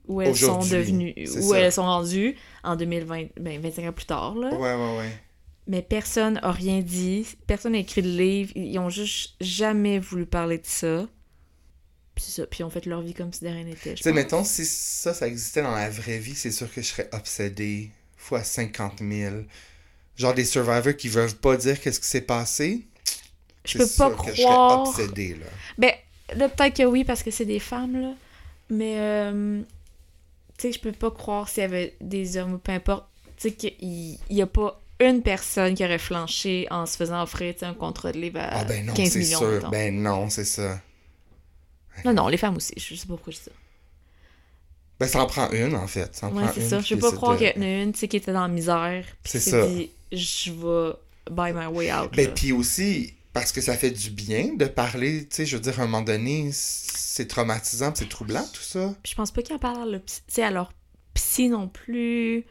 où 0.06 0.20
elles 0.20 0.36
sont 0.36 0.58
devenues... 0.60 1.14
Où 1.18 1.50
ça. 1.52 1.58
elles 1.58 1.72
sont 1.72 1.82
rendues 1.82 2.36
en 2.62 2.76
2020... 2.76 3.24
Ben, 3.40 3.60
25 3.60 3.88
ans 3.88 3.92
plus 3.92 4.04
tard, 4.06 4.34
là. 4.34 4.48
Ouais, 4.54 4.74
ouais, 4.74 4.98
ouais. 4.98 5.12
Mais 5.66 5.82
personne 5.82 6.34
n'a 6.34 6.52
rien 6.52 6.80
dit. 6.80 7.26
Personne 7.46 7.72
n'a 7.72 7.78
écrit 7.78 8.02
de 8.02 8.08
livre. 8.08 8.52
Ils 8.54 8.78
ont 8.78 8.90
juste 8.90 9.34
jamais 9.40 9.98
voulu 9.98 10.26
parler 10.26 10.58
de 10.58 10.66
ça. 10.66 11.06
Puis 12.14 12.24
ça. 12.24 12.46
Puis 12.46 12.60
ils 12.60 12.64
ont 12.64 12.70
fait 12.70 12.84
leur 12.86 13.00
vie 13.00 13.14
comme 13.14 13.32
si 13.32 13.44
de 13.44 13.48
rien 13.48 13.64
n'était. 13.64 13.94
Tu 13.94 14.02
sais, 14.02 14.12
mettons, 14.12 14.44
si 14.44 14.64
ça, 14.66 15.14
ça 15.14 15.26
existait 15.26 15.62
dans 15.62 15.74
la 15.74 15.88
vraie 15.88 16.18
vie, 16.18 16.34
c'est 16.34 16.50
sûr 16.50 16.72
que 16.72 16.82
je 16.82 16.88
serais 16.88 17.08
obsédé 17.12 17.90
fois 18.16 18.42
50 18.42 19.00
000. 19.00 19.36
Genre 20.16 20.34
des 20.34 20.44
survivors 20.44 20.96
qui 20.96 21.08
veulent 21.08 21.34
pas 21.34 21.56
dire 21.56 21.80
qu'est-ce 21.80 22.00
qui 22.00 22.08
s'est 22.08 22.20
passé. 22.20 22.86
Je 23.64 23.78
peux 23.78 23.84
pas 23.84 24.10
sûr 24.10 24.16
que 24.16 24.30
je 24.30 24.42
serais 24.42 24.44
croire. 24.44 24.88
obsédé, 24.88 25.34
là. 25.34 25.46
Ben, 25.78 25.92
là, 26.36 26.48
peut-être 26.48 26.76
que 26.76 26.82
oui, 26.82 27.04
parce 27.04 27.22
que 27.22 27.30
c'est 27.30 27.46
des 27.46 27.58
femmes, 27.58 28.00
là. 28.00 28.14
Mais, 28.70 28.96
euh, 28.98 29.62
tu 30.58 30.62
sais, 30.62 30.72
je 30.72 30.80
peux 30.80 30.92
pas 30.92 31.10
croire 31.10 31.48
s'il 31.48 31.62
y 31.62 31.64
avait 31.64 31.96
des 32.00 32.36
hommes 32.36 32.54
ou 32.54 32.58
peu 32.58 32.72
importe. 32.72 33.06
Tu 33.36 33.48
sais, 33.48 33.54
qu'il 33.54 34.18
y 34.30 34.42
a 34.42 34.46
pas 34.46 34.80
une 35.00 35.22
personne 35.22 35.74
qui 35.74 35.84
aurait 35.84 35.98
flanché 35.98 36.66
en 36.70 36.86
se 36.86 36.96
faisant 36.96 37.22
offrir 37.22 37.54
un 37.62 37.74
contrat 37.74 38.12
de 38.12 38.18
livre 38.20 38.38
à 38.40 38.60
Ah 38.60 38.64
ben 38.64 38.86
non, 38.86 38.94
15 38.94 39.08
c'est 39.10 39.18
millions. 39.18 39.38
sûr. 39.38 39.70
Ben 39.70 39.94
non, 40.02 40.30
c'est 40.30 40.44
ça. 40.44 40.80
Non, 42.04 42.12
non, 42.12 42.28
les 42.28 42.36
femmes 42.36 42.56
aussi. 42.56 42.74
Je 42.76 42.94
sais 42.94 43.06
pas 43.06 43.14
pourquoi 43.14 43.32
je 43.32 43.38
dis 43.38 43.44
ça. 43.44 43.50
Ben, 45.00 45.06
ça 45.08 45.22
en 45.22 45.26
prend 45.26 45.50
une, 45.50 45.74
en 45.74 45.86
fait. 45.88 46.14
Ça 46.14 46.28
en 46.28 46.32
Ouais, 46.36 46.44
c'est 46.54 46.68
ça. 46.68 46.80
Je 46.80 46.94
peux 46.94 47.00
pas 47.00 47.12
croire 47.12 47.32
de- 47.34 47.38
qu'il 47.38 47.52
y 47.56 47.58
en 47.58 47.62
a 47.62 47.82
une, 47.82 47.92
tu 47.92 48.00
sais, 48.00 48.08
qui 48.08 48.16
était 48.16 48.32
dans 48.32 48.42
la 48.42 48.48
misère. 48.48 49.04
C'est 49.24 49.40
ça. 49.40 49.66
dit, 49.66 49.90
je 50.12 50.52
vais 50.52 50.92
buy 51.30 51.52
my 51.52 51.66
way 51.66 51.92
out. 51.92 52.14
Ben, 52.14 52.32
puis 52.32 52.52
aussi, 52.52 53.14
parce 53.32 53.50
que 53.50 53.60
ça 53.60 53.76
fait 53.76 53.90
du 53.90 54.10
bien 54.10 54.54
de 54.54 54.66
parler, 54.66 55.26
tu 55.28 55.36
sais, 55.36 55.46
je 55.46 55.56
veux 55.56 55.62
dire, 55.62 55.80
à 55.80 55.82
un 55.82 55.86
moment 55.86 56.02
donné, 56.02 56.50
c'est 56.52 57.26
traumatisant, 57.26 57.90
pis 57.90 57.98
c'est 58.00 58.08
troublant, 58.08 58.44
tout 58.52 58.62
ça. 58.62 58.94
Puis 59.02 59.10
je 59.12 59.16
pense 59.16 59.32
pas 59.32 59.42
qu'ils 59.42 59.56
en 59.56 59.58
parlent 59.58 59.82
à, 59.82 59.86
leur 59.86 60.00
psy- 60.02 60.42
à 60.42 60.50
leur 60.50 60.72
psy 61.14 61.48
non 61.48 61.66
plus. 61.68 62.44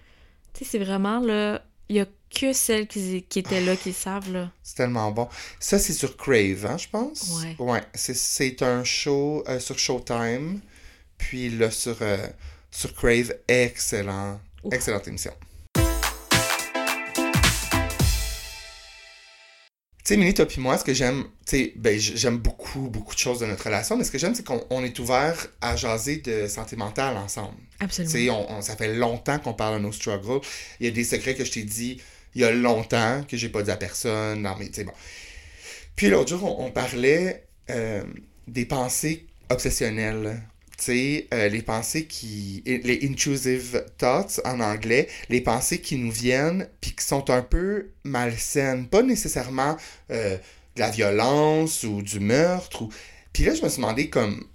Tu 0.54 0.66
sais, 0.66 0.72
c'est 0.72 0.84
vraiment 0.84 1.20
là. 1.20 1.64
Il 1.90 1.96
y 1.96 2.00
a 2.02 2.06
que 2.34 2.54
celles 2.54 2.88
qui, 2.88 3.24
qui 3.30 3.40
étaient 3.40 3.62
là 3.62 3.76
qui 3.76 3.94
savent, 3.94 4.32
là. 4.32 4.52
C'est 4.64 4.76
tellement 4.76 5.12
bon. 5.12 5.28
Ça, 5.60 5.80
c'est 5.80 5.94
sur 5.94 6.18
Crave, 6.18 6.66
hein, 6.66 6.78
je 6.78 6.88
pense? 6.90 7.42
Ouais. 7.44 7.56
Ouais, 7.60 7.82
c'est- 7.94 8.14
c'est 8.16 8.62
un 8.64 8.84
show 8.84 9.44
euh, 9.48 9.60
sur 9.60 9.78
Showtime, 9.78 10.60
puis 11.18 11.50
là, 11.50 11.70
sur, 11.72 11.98
euh, 12.02 12.18
sur 12.72 12.94
Crave, 12.96 13.34
excellent. 13.48 14.40
Ouf. 14.64 14.74
Excellente 14.74 15.08
émission. 15.08 15.34
Tu 20.06 20.10
sais, 20.16 20.18
Mini, 20.18 20.34
toi 20.34 20.46
puis 20.46 20.60
moi, 20.60 20.78
ce 20.78 20.84
que 20.84 20.94
j'aime, 20.94 21.24
tu 21.48 21.58
sais, 21.58 21.74
ben, 21.78 21.98
j'aime 21.98 22.38
beaucoup, 22.38 22.90
beaucoup 22.90 23.14
de 23.14 23.20
choses 23.20 23.40
de 23.40 23.46
notre 23.46 23.64
relation, 23.64 23.96
mais 23.96 24.04
ce 24.04 24.12
que 24.12 24.18
j'aime, 24.18 24.36
c'est 24.36 24.44
qu'on 24.46 24.62
on 24.70 24.84
est 24.84 25.00
ouvert 25.00 25.48
à 25.62 25.78
jaser 25.78 26.18
de 26.18 26.48
santé 26.48 26.76
mentale 26.76 27.16
ensemble. 27.16 27.56
Tu 27.80 27.86
Absolument. 27.86 28.12
sais, 28.12 28.30
on, 28.30 28.52
on- 28.58 28.62
ça 28.62 28.76
fait 28.76 28.94
longtemps 28.96 29.40
qu'on 29.40 29.54
parle 29.54 29.78
de 29.78 29.84
nos 29.84 29.94
struggles. 29.94 30.42
Il 30.82 30.88
y 30.88 30.90
a 30.90 30.92
des 30.92 31.06
secrets 31.06 31.36
que 31.36 31.46
je 31.46 31.52
t'ai 31.54 31.64
dit 31.64 32.02
il 32.36 32.42
y 32.42 32.46
a 32.46 32.52
longtemps 32.52 33.24
que 33.28 33.38
j'ai 33.38 33.50
pas 33.50 33.62
dit 33.62 33.72
à 33.72 33.78
personne. 33.78 34.42
Non, 34.42 34.56
mais 34.58 34.68
tu 34.68 34.76
sais, 34.76 34.84
bon. 34.84 34.94
Puis 35.96 36.10
l'autre 36.10 36.30
jour, 36.30 36.60
on, 36.60 36.72
parlait 36.72 37.46
euh, 37.70 38.04
des 38.48 38.66
pensées 38.66 39.28
obsessionnelles. 39.50 40.42
Tu 40.78 40.86
sais, 40.86 41.28
euh, 41.34 41.50
les 41.50 41.62
pensées 41.62 42.06
qui. 42.06 42.64
Les 42.66 43.08
intrusive 43.08 43.86
thoughts 43.98 44.42
en 44.46 44.60
anglais, 44.60 45.08
les 45.30 45.42
pensées 45.42 45.80
qui 45.80 45.98
nous 45.98 46.12
viennent 46.12 46.68
puis 46.82 46.96
qui 46.96 47.06
sont 47.06 47.30
un 47.30 47.44
peu 47.44 47.92
malsaines. 48.04 48.88
Pas 48.88 49.04
nécessairement 49.04 49.78
euh, 50.12 50.38
de 50.76 50.80
la 50.80 50.90
violence 50.90 51.84
ou 51.84 52.02
du 52.02 52.20
meurtre. 52.20 52.88
Puis 53.32 53.44
là, 53.44 53.54
je 53.54 53.62
me 53.62 53.70
suis 53.70 53.82
demandé 53.82 54.10
comme. 54.10 54.46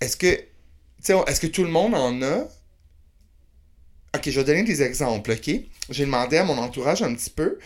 Est-ce 0.00 0.16
que. 0.16 0.40
Est-ce 1.08 1.40
que 1.40 1.46
tout 1.46 1.62
le 1.62 1.70
monde 1.70 1.94
en 1.94 2.20
a? 2.22 2.48
Ok, 4.16 4.22
je 4.30 4.40
vais 4.40 4.44
donner 4.44 4.62
des 4.62 4.82
exemples, 4.82 5.32
ok? 5.32 5.50
J'ai 5.90 6.04
demandé 6.04 6.36
à 6.38 6.44
mon 6.44 6.58
entourage 6.58 7.02
un 7.02 7.14
petit 7.14 7.30
peu. 7.30 7.58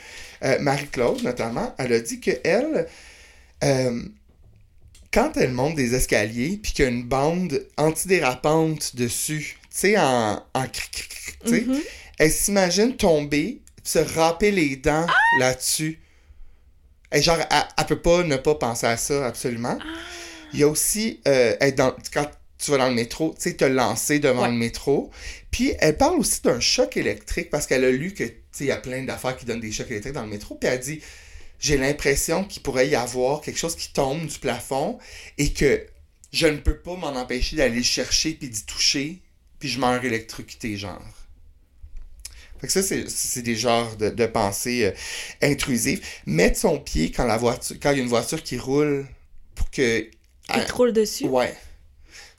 Euh, 0.42 0.58
Marie-Claude, 0.60 1.22
notamment, 1.22 1.74
elle 1.78 1.92
a 1.92 2.00
dit 2.00 2.20
que 2.20 2.30
elle, 2.44 2.86
euh, 3.64 4.02
quand 5.12 5.36
elle 5.36 5.52
monte 5.52 5.74
des 5.76 5.94
escaliers, 5.94 6.58
puis 6.62 6.72
qu'il 6.72 6.84
y 6.84 6.88
a 6.88 6.90
une 6.90 7.04
bande 7.04 7.66
antidérapante 7.76 8.96
dessus, 8.96 9.58
tu 9.62 9.66
sais, 9.70 9.98
en, 9.98 10.42
en 10.54 10.66
cric, 10.68 11.38
Mhm. 11.46 11.80
elle 12.18 12.30
s'imagine 12.30 12.96
tomber, 12.96 13.60
se 13.82 13.98
râper 13.98 14.50
les 14.50 14.76
dents 14.76 15.06
là-dessus. 15.38 15.98
Et 17.12 17.22
genre, 17.22 17.38
elle, 17.50 17.62
elle 17.78 17.86
peut 17.86 18.00
pas 18.00 18.22
ne 18.22 18.36
pas 18.36 18.54
penser 18.54 18.86
à 18.86 18.96
ça, 18.96 19.26
absolument. 19.26 19.78
Il 20.52 20.60
y 20.60 20.62
a 20.62 20.68
aussi, 20.68 21.20
euh, 21.26 21.56
dans, 21.72 21.94
quand 22.12 22.28
tu 22.60 22.70
vas 22.70 22.78
dans 22.78 22.88
le 22.88 22.94
métro, 22.94 23.34
tu 23.36 23.50
sais, 23.50 23.56
te 23.56 23.64
lancer 23.64 24.18
devant 24.18 24.42
Ouais. 24.42 24.48
le 24.50 24.54
métro. 24.54 25.10
Puis 25.50 25.72
elle 25.78 25.96
parle 25.96 26.18
aussi 26.18 26.42
d'un 26.42 26.60
choc 26.60 26.96
électrique 26.96 27.50
parce 27.50 27.66
qu'elle 27.66 27.84
a 27.84 27.90
lu 27.90 28.12
que, 28.12 28.24
tu 28.24 28.34
sais, 28.52 28.64
il 28.64 28.68
y 28.68 28.72
a 28.72 28.76
plein 28.76 29.02
d'affaires 29.04 29.36
qui 29.36 29.46
donnent 29.46 29.60
des 29.60 29.72
chocs 29.72 29.90
électriques 29.90 30.14
dans 30.14 30.22
le 30.24 30.28
métro. 30.28 30.56
Puis 30.56 30.68
elle 30.68 30.78
dit, 30.80 31.00
j'ai 31.58 31.76
l'impression 31.76 32.44
qu'il 32.44 32.62
pourrait 32.62 32.88
y 32.88 32.94
avoir 32.94 33.40
quelque 33.40 33.58
chose 33.58 33.76
qui 33.76 33.92
tombe 33.92 34.26
du 34.26 34.38
plafond 34.38 34.98
et 35.38 35.52
que 35.52 35.86
je 36.32 36.46
ne 36.46 36.58
peux 36.58 36.76
pas 36.78 36.96
m'en 36.96 37.08
empêcher 37.16 37.56
d'aller 37.56 37.76
le 37.76 37.82
chercher 37.82 38.32
puis 38.34 38.48
d'y 38.48 38.64
toucher, 38.64 39.20
puis 39.58 39.68
je 39.68 39.80
meurs 39.80 40.04
électrocuté, 40.04 40.76
genre. 40.76 41.02
Fait 42.60 42.66
que 42.66 42.72
ça, 42.74 42.82
c'est, 42.82 43.40
des 43.42 43.56
genres 43.56 43.96
de, 43.96 44.10
de 44.10 44.26
pensées 44.26 44.84
euh, 44.84 44.92
intrusives. 45.46 46.04
Mettre 46.26 46.58
son 46.58 46.78
pied 46.78 47.10
quand 47.10 47.24
la 47.24 47.38
voiture, 47.38 47.76
quand 47.82 47.90
il 47.92 47.96
y 47.96 48.00
a 48.00 48.02
une 48.02 48.08
voiture 48.08 48.42
qui 48.42 48.58
roule 48.58 49.06
pour 49.54 49.70
que. 49.70 50.10
Il 50.54 50.64
te 50.66 50.72
roule 50.72 50.92
dessus. 50.92 51.24
Ouais. 51.24 51.54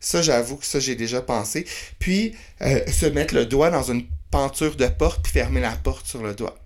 Ça, 0.01 0.21
j'avoue 0.23 0.57
que 0.57 0.65
ça, 0.65 0.79
j'ai 0.79 0.95
déjà 0.95 1.21
pensé. 1.21 1.65
Puis, 1.99 2.35
euh, 2.61 2.85
se 2.91 3.05
mettre 3.05 3.35
le 3.35 3.45
doigt 3.45 3.69
dans 3.69 3.83
une 3.83 4.05
penture 4.31 4.75
de 4.75 4.87
porte 4.87 5.21
puis 5.21 5.31
fermer 5.31 5.61
la 5.61 5.71
porte 5.71 6.07
sur 6.07 6.23
le 6.23 6.33
doigt. 6.33 6.57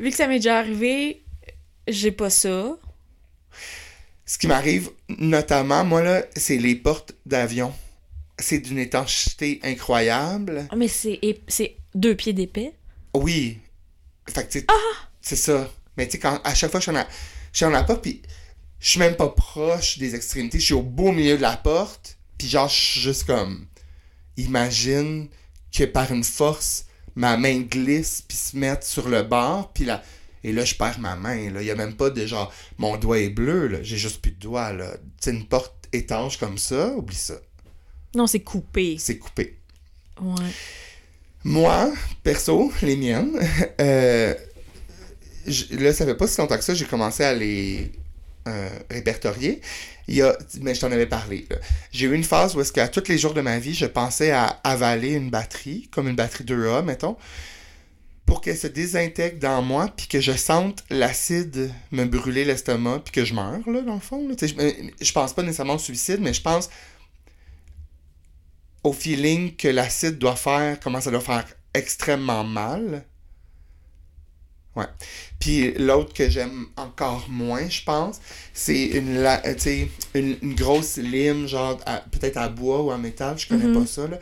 Vu 0.00 0.10
que 0.10 0.16
ça 0.16 0.26
m'est 0.26 0.38
déjà 0.38 0.58
arrivé, 0.58 1.22
j'ai 1.86 2.10
pas 2.10 2.30
ça. 2.30 2.76
Ce 4.24 4.38
qui 4.38 4.46
m'arrive 4.46 4.90
notamment, 5.08 5.84
moi, 5.84 6.02
là, 6.02 6.24
c'est 6.34 6.56
les 6.56 6.74
portes 6.74 7.14
d'avion. 7.26 7.74
C'est 8.38 8.58
d'une 8.58 8.78
étanchéité 8.78 9.60
incroyable. 9.62 10.66
Ah, 10.70 10.76
mais 10.76 10.88
c'est 10.88 11.20
deux 11.94 12.14
pieds 12.16 12.32
d'épais? 12.32 12.72
Oui. 13.12 13.58
Fait 14.28 14.46
que, 14.46 14.52
sais, 14.52 14.66
c'est 15.20 15.36
ça. 15.36 15.70
Mais 15.96 16.06
tu 16.06 16.12
sais, 16.12 16.18
quand, 16.18 16.40
à 16.42 16.54
chaque 16.54 16.70
fois 16.70 16.80
je 16.80 16.90
suis 16.90 16.98
en, 16.98 17.06
je 17.52 17.56
suis 17.56 17.66
en 17.66 17.70
la 17.70 17.84
porte, 17.84 18.02
puis 18.02 18.22
je 18.84 18.90
suis 18.90 18.98
même 19.00 19.16
pas 19.16 19.30
proche 19.30 19.96
des 19.96 20.14
extrémités, 20.14 20.58
je 20.60 20.64
suis 20.66 20.74
au 20.74 20.82
beau 20.82 21.10
milieu 21.10 21.38
de 21.38 21.42
la 21.42 21.56
porte, 21.56 22.18
Puis 22.36 22.48
genre, 22.48 22.68
je 22.68 22.74
suis 22.74 23.00
juste 23.00 23.24
comme... 23.24 23.66
Imagine 24.36 25.28
que 25.72 25.84
par 25.84 26.12
une 26.12 26.22
force, 26.22 26.84
ma 27.14 27.38
main 27.38 27.60
glisse 27.60 28.22
puis 28.28 28.36
se 28.36 28.56
mette 28.58 28.84
sur 28.84 29.08
le 29.08 29.22
bord, 29.22 29.72
puis 29.72 29.86
là... 29.86 30.02
Et 30.42 30.52
là, 30.52 30.66
je 30.66 30.74
perds 30.74 30.98
ma 30.98 31.16
main, 31.16 31.50
là. 31.50 31.62
Il 31.62 31.66
y 31.66 31.70
a 31.70 31.74
même 31.74 31.94
pas 31.94 32.10
de 32.10 32.26
genre... 32.26 32.52
Mon 32.76 32.98
doigt 32.98 33.18
est 33.20 33.30
bleu, 33.30 33.68
là. 33.68 33.78
J'ai 33.82 33.96
juste 33.96 34.20
plus 34.20 34.32
de 34.32 34.38
doigt, 34.40 34.74
là. 34.74 34.94
Tu 35.22 35.30
une 35.30 35.46
porte 35.46 35.88
étanche 35.94 36.36
comme 36.36 36.58
ça, 36.58 36.88
oublie 36.94 37.16
ça. 37.16 37.36
Non, 38.14 38.26
c'est 38.26 38.40
coupé. 38.40 38.96
C'est 38.98 39.16
coupé. 39.16 39.58
Ouais. 40.20 40.50
Moi, 41.44 41.90
perso, 42.22 42.70
les 42.82 42.96
miennes, 42.96 43.32
euh, 43.80 44.34
je- 45.46 45.74
là, 45.76 45.94
ça 45.94 46.04
fait 46.04 46.14
pas 46.14 46.26
si 46.26 46.38
longtemps 46.38 46.58
que 46.58 46.64
ça, 46.64 46.74
j'ai 46.74 46.84
commencé 46.84 47.24
à 47.24 47.32
les 47.32 47.90
euh, 48.46 48.68
répertorier. 48.90 49.60
Il 50.08 50.16
y 50.16 50.22
a, 50.22 50.36
mais 50.60 50.74
je 50.74 50.80
t'en 50.80 50.92
avais 50.92 51.06
parlé. 51.06 51.48
J'ai 51.92 52.06
eu 52.06 52.14
une 52.14 52.24
phase 52.24 52.54
où 52.54 52.60
est-ce 52.60 52.72
qu'à 52.72 52.88
tous 52.88 53.08
les 53.08 53.18
jours 53.18 53.34
de 53.34 53.40
ma 53.40 53.58
vie, 53.58 53.74
je 53.74 53.86
pensais 53.86 54.30
à 54.30 54.60
avaler 54.64 55.12
une 55.12 55.30
batterie, 55.30 55.88
comme 55.90 56.08
une 56.08 56.16
batterie 56.16 56.44
2A, 56.44 56.84
mettons, 56.84 57.16
pour 58.26 58.40
qu'elle 58.40 58.56
se 58.56 58.66
désintègre 58.66 59.38
dans 59.38 59.62
moi, 59.62 59.90
puis 59.96 60.06
que 60.06 60.20
je 60.20 60.32
sente 60.32 60.84
l'acide 60.90 61.70
me 61.90 62.04
brûler 62.04 62.44
l'estomac, 62.44 63.00
puis 63.04 63.12
que 63.12 63.24
je 63.24 63.34
meurs, 63.34 63.68
là, 63.68 63.80
dans 63.82 63.94
le 63.94 64.00
fond. 64.00 64.28
Je, 64.40 64.46
je 65.00 65.12
pense 65.12 65.32
pas 65.32 65.42
nécessairement 65.42 65.74
au 65.74 65.78
suicide, 65.78 66.18
mais 66.20 66.32
je 66.32 66.42
pense 66.42 66.70
au 68.82 68.92
feeling 68.92 69.56
que 69.56 69.68
l'acide 69.68 70.18
doit 70.18 70.36
faire, 70.36 70.78
comment 70.80 71.00
ça 71.00 71.10
doit 71.10 71.20
faire 71.20 71.46
extrêmement 71.72 72.44
mal. 72.44 73.04
Ouais. 74.76 74.86
Puis 75.38 75.72
l'autre 75.74 76.12
que 76.14 76.28
j'aime 76.28 76.66
encore 76.76 77.26
moins, 77.28 77.68
je 77.68 77.82
pense, 77.84 78.20
c'est 78.52 78.86
une, 78.86 79.14
la- 79.22 79.44
euh, 79.46 79.86
une, 80.14 80.36
une 80.42 80.54
grosse 80.54 80.96
lime, 80.96 81.46
genre 81.46 81.78
peut-être 82.10 82.38
à 82.38 82.48
bois 82.48 82.82
ou 82.82 82.90
à 82.90 82.98
métal, 82.98 83.38
je 83.38 83.46
connais 83.46 83.66
Mhm. 83.66 83.80
pas 83.80 83.86
ça, 83.86 84.06
là. 84.08 84.18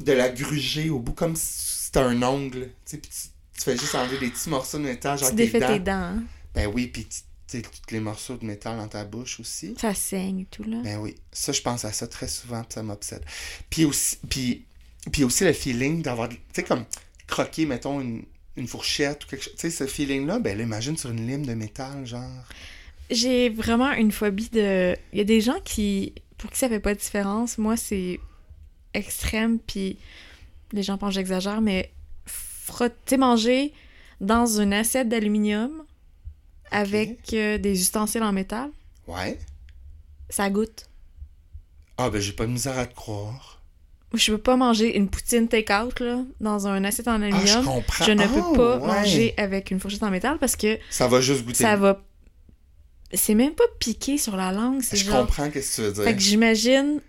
De 0.00 0.12
la 0.12 0.28
gruger 0.28 0.90
au 0.90 0.98
bout, 0.98 1.12
comme 1.14 1.34
si 1.36 1.86
c'était 1.86 2.00
un 2.00 2.22
ongle. 2.22 2.70
Puis 2.86 2.98
tu, 3.00 3.08
tu 3.08 3.62
fais 3.62 3.76
juste 3.76 3.94
enlever 3.94 4.18
des 4.18 4.28
petits 4.30 4.50
morceaux 4.50 4.78
de 4.78 4.84
métal, 4.84 5.18
genre 5.18 5.30
Tu 5.30 5.36
défais 5.36 5.58
dents. 5.60 5.66
tes 5.68 5.80
dents, 5.80 5.92
hein? 5.92 6.22
Ben 6.54 6.66
oui, 6.72 6.86
puis 6.88 7.06
tu 7.06 7.62
tous 7.62 7.92
les 7.92 8.00
morceaux 8.00 8.36
de 8.36 8.44
métal 8.44 8.76
dans 8.76 8.88
ta 8.88 9.04
bouche 9.06 9.40
aussi. 9.40 9.74
Ça 9.80 9.94
saigne 9.94 10.40
et 10.40 10.44
tout, 10.44 10.64
là. 10.64 10.76
Ben 10.84 10.98
oui, 10.98 11.14
ça, 11.32 11.50
je 11.52 11.62
pense 11.62 11.82
à 11.86 11.92
ça 11.92 12.06
très 12.06 12.28
souvent, 12.28 12.60
puis 12.60 12.74
ça 12.74 12.82
m'obsède. 12.82 13.24
Puis 13.70 13.86
aussi, 13.86 14.18
puis, 14.28 14.66
puis 15.10 15.24
aussi 15.24 15.44
le 15.44 15.54
feeling 15.54 16.02
d'avoir, 16.02 16.28
tu 16.28 16.36
sais, 16.52 16.62
comme 16.62 16.84
croquer, 17.26 17.64
mettons, 17.64 18.02
une, 18.02 18.22
une 18.58 18.66
fourchette 18.68 19.24
ou 19.24 19.28
quelque 19.28 19.42
chose. 19.44 19.54
Tu 19.54 19.60
sais, 19.60 19.70
ce 19.70 19.86
feeling-là, 19.86 20.38
ben 20.40 20.56
là, 20.58 20.64
imagine 20.64 20.96
sur 20.96 21.10
une 21.10 21.26
lime 21.26 21.46
de 21.46 21.54
métal, 21.54 22.06
genre. 22.06 22.44
J'ai 23.10 23.48
vraiment 23.48 23.92
une 23.92 24.12
phobie 24.12 24.50
de. 24.50 24.94
Il 25.12 25.18
y 25.18 25.20
a 25.20 25.24
des 25.24 25.40
gens 25.40 25.58
qui. 25.64 26.12
Pour 26.36 26.50
qui 26.50 26.58
ça 26.58 26.68
fait 26.68 26.80
pas 26.80 26.94
de 26.94 26.98
différence. 27.00 27.58
Moi, 27.58 27.76
c'est 27.76 28.20
extrême, 28.94 29.58
puis 29.58 29.98
les 30.72 30.82
gens 30.82 30.98
pensent 30.98 31.10
que 31.10 31.14
j'exagère, 31.16 31.60
mais 31.60 31.90
frotter, 32.26 33.16
manger 33.16 33.72
dans 34.20 34.46
une 34.60 34.72
assiette 34.72 35.08
d'aluminium 35.08 35.84
avec 36.70 37.32
euh, 37.32 37.56
des 37.58 37.80
ustensiles 37.80 38.22
en 38.22 38.32
métal, 38.32 38.70
Ouais. 39.06 39.38
ça 40.28 40.50
goûte. 40.50 40.86
Ah, 41.96 42.10
ben 42.10 42.20
j'ai 42.20 42.32
pas 42.32 42.46
de 42.46 42.52
misère 42.52 42.78
à 42.78 42.86
te 42.86 42.94
croire. 42.94 43.57
Je 44.14 44.32
peux 44.32 44.38
pas 44.38 44.56
manger 44.56 44.96
une 44.96 45.08
poutine 45.10 45.48
take-out, 45.48 46.00
là, 46.00 46.22
dans 46.40 46.66
un 46.66 46.82
assiette 46.84 47.08
en 47.08 47.20
Ah, 47.20 47.28
je 47.30 47.34
aluminium. 47.34 47.64
comprends. 47.64 48.04
je 48.06 48.12
ne 48.12 48.26
peux 48.26 48.56
pas 48.56 48.78
ouais. 48.78 48.86
manger 48.86 49.34
avec 49.36 49.70
une 49.70 49.78
fourchette 49.80 50.02
en 50.02 50.10
métal 50.10 50.38
parce 50.38 50.56
que 50.56 50.78
Ça 50.90 51.06
va 51.08 51.20
juste 51.20 51.44
goûter. 51.44 51.62
ça 51.64 51.76
va. 51.76 52.02
C'est 53.12 53.34
même 53.34 53.52
pas 53.54 53.64
piqué 53.78 54.16
sur 54.18 54.36
la 54.36 54.50
langue, 54.52 54.80
c'est 54.82 54.96
Je 54.96 55.04
genre. 55.06 55.20
comprends 55.26 55.44
ce 55.46 55.50
que 55.50 55.74
tu 55.74 55.80
veux 55.82 55.92
dire. 55.92 56.04
Fait 56.04 56.14
que 56.14 56.20
j'imagine. 56.20 57.00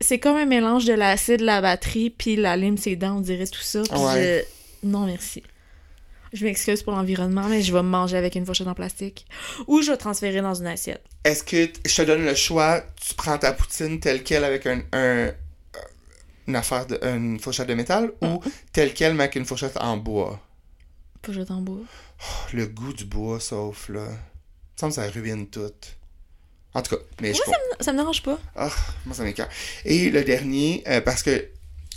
C'est 0.00 0.18
comme 0.20 0.36
un 0.36 0.46
mélange 0.46 0.84
de 0.84 0.92
l'acide, 0.92 1.40
la 1.40 1.60
batterie, 1.60 2.10
puis 2.10 2.36
la 2.36 2.56
lime, 2.56 2.76
ses 2.76 2.94
dents, 2.94 3.16
on 3.18 3.20
dirait 3.20 3.46
tout 3.48 3.60
ça. 3.60 3.80
Ouais. 3.82 4.44
je- 4.82 4.86
Non, 4.88 5.06
merci. 5.06 5.42
Je 6.32 6.44
m'excuse 6.44 6.82
pour 6.82 6.92
l'environnement, 6.92 7.46
mais 7.48 7.62
je 7.62 7.72
vais 7.72 7.82
me 7.82 7.88
manger 7.88 8.16
avec 8.16 8.34
une 8.36 8.44
fourchette 8.46 8.68
en 8.68 8.74
plastique. 8.74 9.26
Ou 9.66 9.82
je 9.82 9.90
vais 9.90 9.96
transférer 9.96 10.40
dans 10.40 10.54
une 10.54 10.66
assiette. 10.68 11.02
Est-ce 11.24 11.42
que 11.42 11.68
je 11.88 11.96
te 11.96 12.02
donne 12.02 12.24
le 12.24 12.34
choix, 12.36 12.82
tu 13.04 13.14
prends 13.14 13.38
ta 13.38 13.52
poutine 13.52 13.98
telle 13.98 14.22
quelle 14.22 14.44
avec 14.44 14.66
un, 14.66 14.82
un- 14.92 15.32
une 16.48 16.56
affaire 16.56 16.86
de 16.86 16.98
une 17.04 17.38
fourchette 17.38 17.68
de 17.68 17.74
métal 17.74 18.10
ou 18.22 18.42
telle 18.72 18.94
quelle 18.94 19.14
mais 19.14 19.24
avec 19.24 19.36
une 19.36 19.44
fourchette 19.44 19.76
en 19.76 19.98
bois? 19.98 20.40
Fourchette 21.24 21.50
en 21.50 21.60
bois. 21.60 21.80
Le 22.52 22.66
goût 22.66 22.92
du 22.92 23.04
bois, 23.04 23.38
sauf 23.38 23.88
là. 23.90 24.06
Il 24.80 24.86
me 24.86 24.92
semble 24.92 25.06
que 25.08 25.12
ça 25.14 25.20
ruine 25.20 25.46
tout. 25.48 25.70
En 26.74 26.82
tout 26.82 26.96
cas, 26.96 27.02
mais 27.20 27.34
je 27.34 27.40
Moi, 27.46 27.56
Ça 27.80 27.92
me 27.92 27.98
dérange 27.98 28.22
pas. 28.22 28.38
Ah, 28.56 28.70
moi, 29.04 29.14
ça 29.14 29.24
m'écoeure. 29.24 29.48
Et 29.84 30.10
le 30.10 30.22
dernier, 30.22 30.84
euh, 30.86 31.00
parce 31.00 31.22
que, 31.22 31.48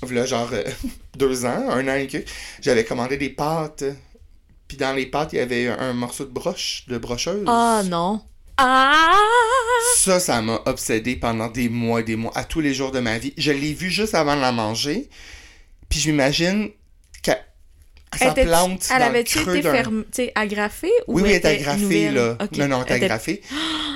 là, 0.09 0.25
genre, 0.25 0.49
euh, 0.53 0.63
deux 1.17 1.45
ans, 1.45 1.69
un 1.69 1.87
an 1.87 1.95
et 1.95 2.07
que, 2.07 2.17
j'avais 2.61 2.83
commandé 2.83 3.17
des 3.17 3.29
pâtes. 3.29 3.83
Puis 4.67 4.77
dans 4.77 4.93
les 4.93 5.05
pâtes, 5.05 5.33
il 5.33 5.37
y 5.37 5.39
avait 5.39 5.67
un 5.67 5.93
morceau 5.93 6.25
de 6.25 6.31
broche, 6.31 6.85
de 6.87 6.97
brocheuse. 6.97 7.43
Ah 7.47 7.83
non. 7.85 8.21
Ah! 8.63 9.17
Ça, 9.95 10.19
ça 10.19 10.41
m'a 10.41 10.61
obsédé 10.65 11.15
pendant 11.15 11.47
des 11.49 11.67
mois 11.69 12.01
et 12.01 12.03
des 12.03 12.15
mois, 12.15 12.31
à 12.35 12.43
tous 12.43 12.59
les 12.61 12.73
jours 12.73 12.91
de 12.91 12.99
ma 12.99 13.17
vie. 13.17 13.33
Je 13.37 13.51
l'ai 13.51 13.73
vu 13.73 13.89
juste 13.89 14.13
avant 14.15 14.35
de 14.35 14.41
la 14.41 14.51
manger. 14.51 15.09
Puis 15.89 15.99
je 15.99 16.11
m'imagine 16.11 16.69
qu'elle 17.23 17.43
sa 18.17 18.29
Était- 18.31 18.45
plante 18.45 18.87
Elle 18.93 18.99
dans 18.99 19.05
avait-tu 19.07 19.39
été 19.39 19.61
d'un... 19.61 19.71
ferme, 19.71 20.05
agrafée 20.35 20.91
ou 21.07 21.15
Oui, 21.15 21.21
oui, 21.23 21.29
elle 21.29 21.35
est 21.35 21.37
était 21.39 21.47
agrafée, 21.49 21.79
nouvelle? 21.81 22.13
là. 22.13 22.37
Non, 22.57 22.67
non, 22.67 22.77
elle 22.87 22.95
était- 22.97 23.05
agrafée. 23.05 23.41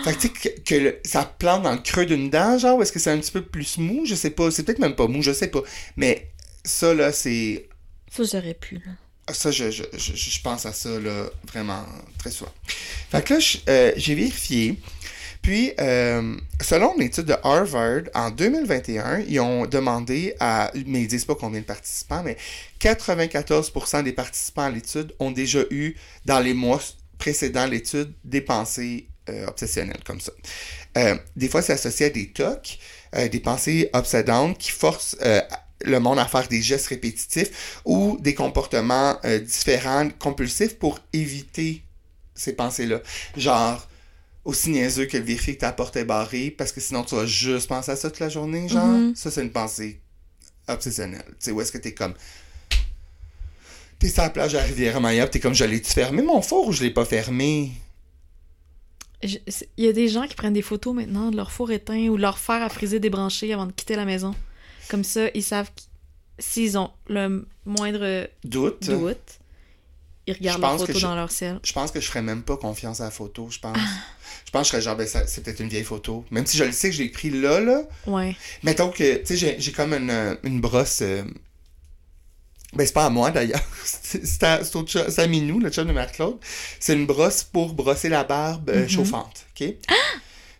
fait 0.03 0.13
que, 0.13 0.19
tu 0.19 0.27
sais, 0.27 0.29
que, 0.33 0.59
que 0.61 0.75
le- 0.75 0.99
ça 1.05 1.23
plante 1.37 1.63
dans 1.63 1.71
le 1.73 1.77
creux 1.79 2.05
d'une 2.05 2.29
dent, 2.29 2.57
genre, 2.57 2.77
ou 2.77 2.81
est-ce 2.81 2.91
que 2.91 2.99
c'est 2.99 3.11
un 3.11 3.17
petit 3.19 3.31
peu 3.31 3.41
plus 3.43 3.77
mou? 3.77 4.05
Je 4.05 4.15
sais 4.15 4.31
pas. 4.31 4.49
C'est 4.51 4.63
peut-être 4.63 4.79
même 4.79 4.95
pas 4.95 5.07
mou, 5.07 5.21
je 5.21 5.31
sais 5.31 5.47
pas. 5.47 5.61
Mais 5.95 6.31
ça, 6.63 6.93
là, 6.93 7.11
c'est... 7.11 7.69
Ça, 8.11 8.23
j'aurais 8.23 8.53
pu, 8.55 8.75
là. 8.75 8.91
Ça, 9.31 9.51
je, 9.51 9.71
je, 9.71 9.83
je, 9.97 10.15
je 10.15 10.41
pense 10.41 10.65
à 10.65 10.73
ça, 10.73 10.99
là, 10.99 11.25
vraiment, 11.51 11.83
très 12.19 12.31
souvent. 12.31 12.51
Fait 13.09 13.23
que 13.23 13.33
là, 13.33 13.39
euh, 13.69 13.91
j'ai 13.97 14.13
vérifié. 14.13 14.79
Puis, 15.41 15.73
euh, 15.79 16.35
selon 16.61 16.95
une 16.95 17.03
étude 17.03 17.25
de 17.25 17.35
Harvard, 17.43 18.03
en 18.15 18.31
2021, 18.31 19.19
ils 19.27 19.39
ont 19.39 19.65
demandé 19.67 20.35
à, 20.39 20.71
mais 20.87 21.01
ils 21.01 21.07
disent 21.07 21.25
pas 21.25 21.35
combien 21.35 21.59
de 21.59 21.65
participants, 21.65 22.23
mais 22.23 22.37
94% 22.79 24.03
des 24.03 24.13
participants 24.13 24.63
à 24.63 24.69
l'étude 24.71 25.13
ont 25.19 25.31
déjà 25.31 25.61
eu, 25.69 25.95
dans 26.25 26.39
les 26.39 26.53
mois 26.53 26.81
précédant 27.17 27.67
l'étude, 27.67 28.11
des 28.23 28.41
pensées 28.41 29.07
euh, 29.29 29.47
obsessionnelles 29.47 30.03
comme 30.05 30.19
ça. 30.19 30.31
Euh, 30.97 31.15
des 31.35 31.49
fois, 31.49 31.61
c'est 31.61 31.73
associé 31.73 32.07
à 32.07 32.09
des 32.09 32.29
TOC, 32.31 32.79
euh, 33.15 33.27
des 33.27 33.39
pensées 33.39 33.89
obsédantes 33.93 34.57
qui 34.57 34.71
forcent 34.71 35.17
euh, 35.21 35.41
le 35.85 35.99
monde 35.99 36.19
à 36.19 36.25
faire 36.25 36.47
des 36.47 36.61
gestes 36.61 36.87
répétitifs 36.87 37.81
ou 37.85 38.17
des 38.19 38.33
comportements 38.33 39.17
euh, 39.25 39.39
différents, 39.39 40.09
compulsifs 40.19 40.77
pour 40.77 40.99
éviter 41.13 41.81
ces 42.33 42.53
pensées-là. 42.53 43.01
Genre, 43.37 43.87
aussi 44.43 44.69
niaiseux 44.69 45.05
que 45.05 45.17
le 45.17 45.23
vérifier 45.23 45.55
que 45.55 45.61
ta 45.61 45.71
porte 45.71 45.95
est 45.95 46.05
barrée, 46.05 46.51
parce 46.51 46.71
que 46.71 46.81
sinon 46.81 47.03
tu 47.03 47.15
vas 47.15 47.25
juste 47.25 47.67
penser 47.67 47.91
à 47.91 47.95
ça 47.95 48.09
toute 48.09 48.19
la 48.19 48.29
journée, 48.29 48.67
genre. 48.67 48.85
Mhm. 48.85 49.15
Ça, 49.15 49.31
c'est 49.31 49.41
une 49.41 49.51
pensée 49.51 49.99
obsessionnelle. 50.67 51.25
Tu 51.29 51.35
sais, 51.39 51.51
où 51.51 51.61
est-ce 51.61 51.71
que 51.71 51.77
t'es 51.77 51.93
comme... 51.93 52.13
T'es 53.99 54.09
sur 54.09 54.23
la 54.23 54.29
plage 54.29 54.55
à 54.55 54.61
Rivière-Maya, 54.61 55.27
t'es 55.27 55.39
comme, 55.39 55.53
je 55.55 55.63
l'ai-tu 55.63 55.91
fermé 55.91 56.21
mon 56.21 56.41
four 56.41 56.67
ou 56.67 56.71
je 56.73 56.83
l'ai 56.83 56.91
pas 56.91 57.05
fermé? 57.05 57.71
Je- 59.23 59.37
Il 59.77 59.85
y 59.85 59.87
a 59.87 59.93
des 59.93 60.09
gens 60.09 60.27
qui 60.27 60.35
prennent 60.35 60.53
des 60.53 60.61
photos 60.61 60.93
maintenant 60.93 61.31
de 61.31 61.37
leur 61.37 61.51
four 61.51 61.71
éteint 61.71 62.07
ou 62.09 62.17
leur 62.17 62.37
fer 62.37 62.61
à 62.61 62.69
friser 62.69 62.99
débranché 62.99 63.53
avant 63.53 63.65
de 63.65 63.71
quitter 63.71 63.95
la 63.95 64.05
maison. 64.05 64.35
Comme 64.89 65.03
ça, 65.03 65.27
ils 65.33 65.43
savent 65.43 65.69
s'ils 66.39 66.77
ont 66.77 66.91
le 67.07 67.47
moindre 67.65 68.27
Doute. 68.43 68.83
doute, 68.89 69.39
ils 70.27 70.33
regardent 70.33 70.79
photos 70.79 70.97
je- 70.97 71.01
dans 71.01 71.15
leur 71.15 71.31
sel. 71.31 71.59
Je 71.63 71.71
pense 71.73 71.91
que 71.91 71.99
je 72.01 72.07
ferais 72.07 72.21
même 72.21 72.43
pas 72.43 72.57
confiance 72.57 72.99
à 73.01 73.05
la 73.05 73.11
photo, 73.11 73.47
je 73.49 73.59
Ah. 73.63 73.71
pense. 73.73 73.81
Je 74.45 74.51
pense 74.51 74.61
que 74.61 74.65
je 74.65 74.69
serais 74.71 74.81
genre, 74.81 74.95
ben, 74.95 75.07
c'est 75.07 75.43
peut-être 75.43 75.59
une 75.61 75.69
vieille 75.69 75.83
photo. 75.83 76.25
Même 76.31 76.45
si 76.45 76.57
je 76.57 76.63
le 76.63 76.71
sais 76.71 76.89
que 76.89 76.95
je 76.95 77.03
l'ai 77.03 77.09
pris 77.09 77.29
là, 77.29 77.59
là. 77.59 77.81
Ouais. 78.07 78.35
Mettons 78.63 78.89
que, 78.89 79.17
tu 79.17 79.25
sais, 79.25 79.37
j'ai- 79.37 79.55
j'ai 79.59 79.71
comme 79.71 79.93
une, 79.93 80.09
euh, 80.09 80.35
une 80.43 80.59
brosse. 80.61 80.99
euh, 81.01 81.23
Ben, 82.73 82.85
c'est 82.85 82.91
pas 82.93 83.05
à 83.05 83.09
moi 83.09 83.31
d'ailleurs. 83.31 83.61
C'est 83.85 84.43
à, 84.43 84.59
à 85.17 85.27
Minou, 85.27 85.59
le 85.61 85.69
chum 85.69 85.87
de 85.87 85.93
Marc-Claude. 85.93 86.37
C'est 86.79 86.93
une 86.93 87.05
brosse 87.05 87.43
pour 87.43 87.73
brosser 87.73 88.09
la 88.09 88.25
barbe 88.25 88.69
euh, 88.69 88.81
Mhm. 88.81 88.89
chauffante. 88.89 89.45
OK? 89.51 89.67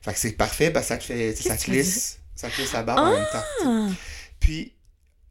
Fait 0.01 0.13
que 0.13 0.19
c'est 0.19 0.31
parfait, 0.31 0.69
ben, 0.69 0.81
ça 0.81 0.97
te 0.97 1.03
fait. 1.03 1.35
Ça 1.35 1.57
te 1.57 1.69
lisse. 1.69 2.19
Ça 2.35 2.47
te 2.49 2.61
lisse 2.61 2.71
la 2.71 2.83
barbe 2.83 2.99
en 2.99 3.11
même 3.11 3.25
temps. 3.31 3.43
Ah! 3.65 3.87
Puis, 4.45 4.73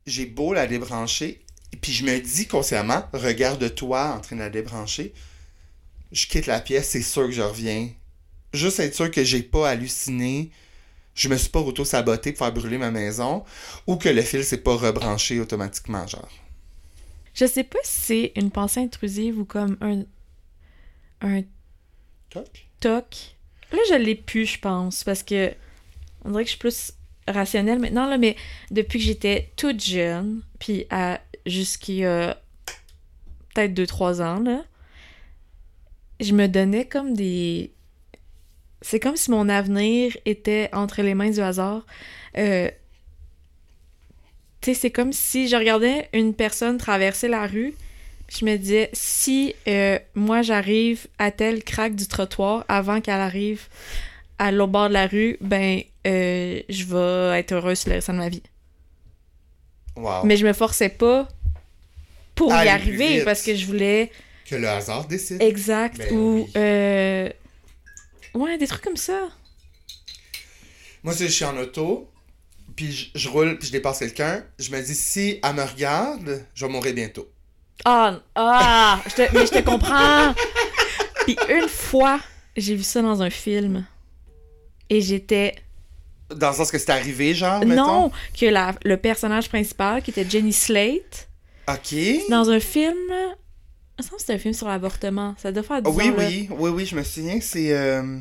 j'ai 0.09 0.27
beau 0.27 0.53
la 0.53 0.67
débrancher, 0.67 1.41
puis 1.81 1.93
je 1.93 2.05
me 2.05 2.19
dis 2.19 2.49
consciemment, 2.49 3.05
regarde-toi 3.13 4.17
en 4.17 4.21
train 4.21 4.35
de 4.35 4.41
la 4.41 4.51
débrancher. 4.51 5.15
Je 6.11 6.27
quitte 6.27 6.47
la 6.47 6.61
pièce, 6.61 6.89
c'est 6.89 7.01
sûr 7.01 7.27
que 7.27 7.31
je 7.31 7.41
reviens. 7.41 7.91
Juste 8.53 8.81
être 8.81 8.97
sûr 8.97 9.13
que 9.13 9.23
j'ai 9.23 9.45
pas 9.45 9.71
halluciné, 9.71 10.51
je 11.15 11.29
me 11.29 11.37
suis 11.37 11.49
pas 11.49 11.61
auto-saboté 11.61 12.33
pour 12.33 12.45
faire 12.45 12.53
brûler 12.53 12.77
ma 12.77 12.91
maison, 12.91 13.45
ou 13.87 13.95
que 13.95 14.09
le 14.09 14.21
fil 14.21 14.45
s'est 14.45 14.59
pas 14.59 14.75
rebranché 14.75 15.39
automatiquement, 15.39 16.09
genre. 16.09 16.29
Je 17.35 17.47
sais 17.47 17.63
pas 17.63 17.79
si 17.85 18.01
c'est 18.01 18.33
une 18.35 18.51
pensée 18.51 18.81
intrusive 18.81 19.39
ou 19.39 19.45
comme 19.45 19.77
un, 19.81 20.03
un 21.21 21.43
Toc. 22.31 22.67
toc. 22.81 23.37
Là, 23.71 23.79
je 23.91 23.95
l'ai 23.95 24.17
plus, 24.17 24.47
je 24.47 24.59
pense, 24.59 25.05
parce 25.05 25.23
que 25.23 25.55
on 26.25 26.31
dirait 26.31 26.43
que 26.43 26.49
je 26.49 26.55
suis 26.55 26.59
plus 26.59 26.95
rationnel 27.29 27.79
maintenant, 27.79 28.09
là, 28.09 28.19
mais 28.19 28.37
depuis 28.71 28.99
que 28.99 29.05
j'étais 29.05 29.51
toute 29.57 29.83
jeune, 29.83 30.43
puis 30.59 30.87
à 30.91 31.21
jusqu'à 31.47 32.39
peut-être 33.55 33.75
2-3 33.75 34.23
ans, 34.23 34.65
je 36.21 36.33
me 36.33 36.47
donnais 36.47 36.87
comme 36.87 37.15
des. 37.15 37.73
C'est 38.83 39.01
comme 39.01 39.17
si 39.17 39.31
mon 39.31 39.49
avenir 39.49 40.17
était 40.27 40.69
entre 40.73 41.03
les 41.03 41.15
mains 41.15 41.31
du 41.31 41.41
hasard. 41.41 41.87
Euh, 42.37 42.69
tu 44.61 44.73
sais, 44.73 44.81
c'est 44.81 44.91
comme 44.91 45.13
si 45.13 45.49
je 45.49 45.57
regardais 45.57 46.09
une 46.13 46.35
personne 46.35 46.79
traverser 46.79 47.29
la 47.29 47.47
rue, 47.47 47.75
je 48.29 48.45
me 48.45 48.57
disais, 48.57 48.91
si 48.93 49.55
euh, 49.69 49.99
moi 50.15 50.43
j'arrive 50.43 51.07
à 51.19 51.31
tel 51.31 51.63
crack 51.63 51.95
du 51.95 52.07
trottoir 52.09 52.65
avant 52.69 53.01
qu'elle 53.01 53.21
arrive 53.21 53.69
à 54.39 54.51
l'autre 54.53 54.73
bord 54.73 54.89
de 54.89 54.95
la 54.95 55.07
rue, 55.07 55.37
ben, 55.41 55.81
euh, 56.07 56.61
je 56.69 56.85
vais 56.85 57.39
être 57.41 57.53
heureuse 57.53 57.87
le 57.87 57.93
restant 57.95 58.13
de 58.15 58.19
ma 58.19 58.29
vie. 58.29 58.43
Wow. 59.97 60.25
Mais 60.25 60.37
je 60.37 60.47
me 60.47 60.53
forçais 60.53 60.89
pas 60.89 61.29
pour 62.35 62.51
y 62.53 62.69
arriver 62.69 63.23
parce 63.25 63.43
que 63.43 63.55
je 63.55 63.65
voulais 63.67 64.11
Que 64.45 64.57
le 64.57 64.69
hasard 64.69 65.07
décide. 65.07 65.41
exact 65.41 65.99
Ben 65.99 66.13
ou 66.13 66.35
oui. 66.45 66.51
euh, 66.57 67.29
ouais 68.35 68.59
des 68.59 68.67
trucs 68.67 68.83
comme 68.83 68.97
ça. 68.97 69.29
Moi, 71.05 71.13
si 71.15 71.25
je 71.25 71.33
suis 71.33 71.45
en 71.45 71.57
auto, 71.59 72.11
puis 72.75 72.91
je, 72.93 73.07
je 73.15 73.29
roule, 73.29 73.59
puis 73.59 73.69
je 73.69 73.73
dépasse 73.73 73.99
quelqu'un, 74.01 74.45
je 74.59 74.71
me 74.71 74.81
dis, 74.83 74.95
si 74.95 75.39
elle 75.43 75.55
me 75.55 75.63
regarde, 75.63 76.45
je 76.55 76.67
vais 76.67 76.73
mourir 76.73 76.95
bientôt. 76.95 77.29
Ah 77.85 78.19
ah, 78.35 79.01
je 79.07 79.15
te- 79.15 79.35
mais 79.35 79.47
je 79.47 79.53
te 79.53 79.59
comprends. 79.61 80.35
Puis 81.25 81.37
une 81.49 81.69
fois, 81.69 82.21
j'ai 82.57 82.75
vu 82.75 82.83
ça 82.83 83.03
dans 83.03 83.21
un 83.23 83.31
film 83.31 83.87
et 84.91 85.01
j'étais 85.01 85.55
Dans 86.35 86.51
le 86.51 86.55
sens 86.57 86.71
que 86.71 86.79
c'est 86.79 86.91
arrivé, 86.91 87.35
genre, 87.35 87.65
mettons? 87.65 87.87
non 87.87 88.13
que 88.39 88.47
la, 88.47 88.75
le 88.85 88.97
personnage 88.97 89.49
principal 89.49 90.03
qui 90.03 90.11
était 90.11 90.29
Jenny 90.29 90.53
Slate 90.53 91.29
OK. 91.69 91.95
dans 92.31 92.51
un 92.51 92.61
film. 92.61 92.95
Semble 94.01 94.11
que 94.17 94.21
c'était 94.21 94.33
un 94.35 94.39
film 94.39 94.55
sur 94.55 94.67
l'avortement. 94.69 95.35
Ça 95.39 95.53
doit 95.53 95.63
faire 95.63 95.81
10 95.83 95.89
Ah 95.89 95.95
oui, 95.95 96.09
ans, 96.09 96.17
là. 96.17 96.27
oui, 96.29 96.49
oui, 96.51 96.71
oui, 96.71 96.87
je 96.87 96.97
me 96.97 97.03
souviens, 97.05 97.39
c'est... 97.41 97.73
euh, 97.77 98.19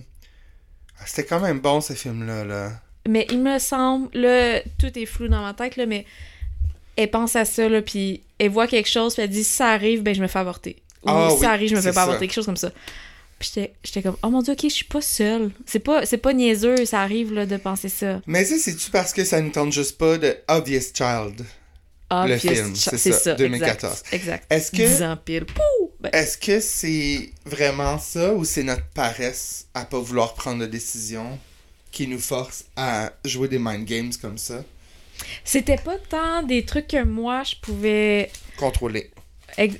C'était 1.05 1.25
quand 1.25 1.39
même 1.39 1.59
bon, 1.59 1.81
ce 1.81 1.93
film-là, 1.93 2.45
là. 2.45 2.71
Mais 3.09 3.25
il 3.31 3.39
me 3.41 3.57
semble, 3.59 4.09
là, 4.17 4.61
tout 4.79 4.97
est 4.97 5.05
flou 5.05 5.27
dans 5.27 5.41
ma 5.41 5.53
tête, 5.53 5.75
là, 5.75 5.85
mais 5.85 6.05
elle 6.95 7.09
pense 7.09 7.35
à 7.35 7.43
ça, 7.43 7.67
là, 7.67 7.81
puis 7.81 8.21
elle 8.39 8.51
voit 8.51 8.67
quelque 8.67 8.87
chose, 8.87 9.13
puis 9.15 9.23
elle 9.23 9.29
dit 9.29 9.43
si 9.43 9.51
ça 9.51 9.69
arrive, 9.69 10.03
ben 10.03 10.13
je 10.15 10.21
me 10.21 10.27
fais 10.27 10.39
avorter. 10.39 10.77
Ou 11.03 11.09
Ah 11.09 11.27
si 11.31 11.35
oui, 11.35 11.41
ça 11.41 11.51
arrive, 11.51 11.69
je 11.69 11.75
me 11.75 11.81
fais 11.81 11.89
pas 11.89 11.93
ça. 11.95 12.03
avorter, 12.03 12.27
quelque 12.27 12.35
chose 12.35 12.45
comme 12.45 12.55
ça. 12.55 12.71
J'étais- 13.43 14.01
comme, 14.01 14.17
oh 14.23 14.29
mon 14.29 14.41
dieu, 14.41 14.53
ok, 14.53 14.61
je 14.63 14.67
suis 14.69 14.85
pas 14.85 15.01
seule. 15.01 15.51
C'est 15.65 15.79
pas, 15.79 16.05
c'est 16.05 16.17
pas 16.17 16.33
niaiseux, 16.33 16.85
ça 16.85 17.01
arrive, 17.01 17.33
là, 17.33 17.45
de 17.45 17.57
penser 17.57 17.89
ça. 17.89 18.21
Mais 18.27 18.45
ça, 18.45 18.55
c'est-tu 18.57 18.89
parce 18.91 19.13
que 19.13 19.23
ça 19.25 19.41
ne 19.41 19.49
tente 19.49 19.71
juste 19.71 19.97
pas 19.97 20.17
de 20.17 20.35
Obvious 20.47 20.81
Child? 20.93 21.45
Ah, 22.09 22.27
Le 22.27 22.37
film, 22.37 22.75
c'est 22.75 22.97
c'est 22.97 23.11
ça, 23.11 23.33
2014. 23.33 24.03
Exact. 24.11 24.45
Est-ce 24.51 24.71
que- 24.71 24.77
10 24.77 25.01
ans 25.03 25.17
pile. 25.17 25.45
Ben, 25.99 26.09
Est-ce 26.13 26.37
que 26.37 26.59
c'est 26.59 27.31
vraiment 27.45 27.97
ça 27.97 28.33
ou 28.33 28.45
c'est 28.45 28.61
notre 28.63 28.85
paresse 28.93 29.67
à 29.73 29.85
pas 29.85 29.99
vouloir 29.99 30.35
prendre 30.35 30.59
de 30.61 30.65
décision 30.67 31.39
qui 31.91 32.07
nous 32.07 32.19
force 32.19 32.65
à 32.75 33.11
jouer 33.25 33.47
des 33.47 33.57
mind 33.59 33.85
games 33.85 34.11
comme 34.21 34.37
ça? 34.37 34.63
C'était 35.43 35.77
pas 35.77 35.97
tant 36.09 36.43
des 36.43 36.65
trucs 36.65 36.87
que 36.87 37.03
moi, 37.03 37.43
je 37.43 37.55
pouvais 37.61 38.29
Contrôler. 38.57 39.09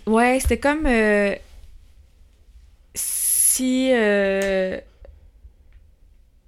Ouais, 0.07 0.39
c'était 0.41 0.57
comme 0.59 0.85
euh, 0.87 1.35
si 3.53 3.91
euh, 3.93 4.79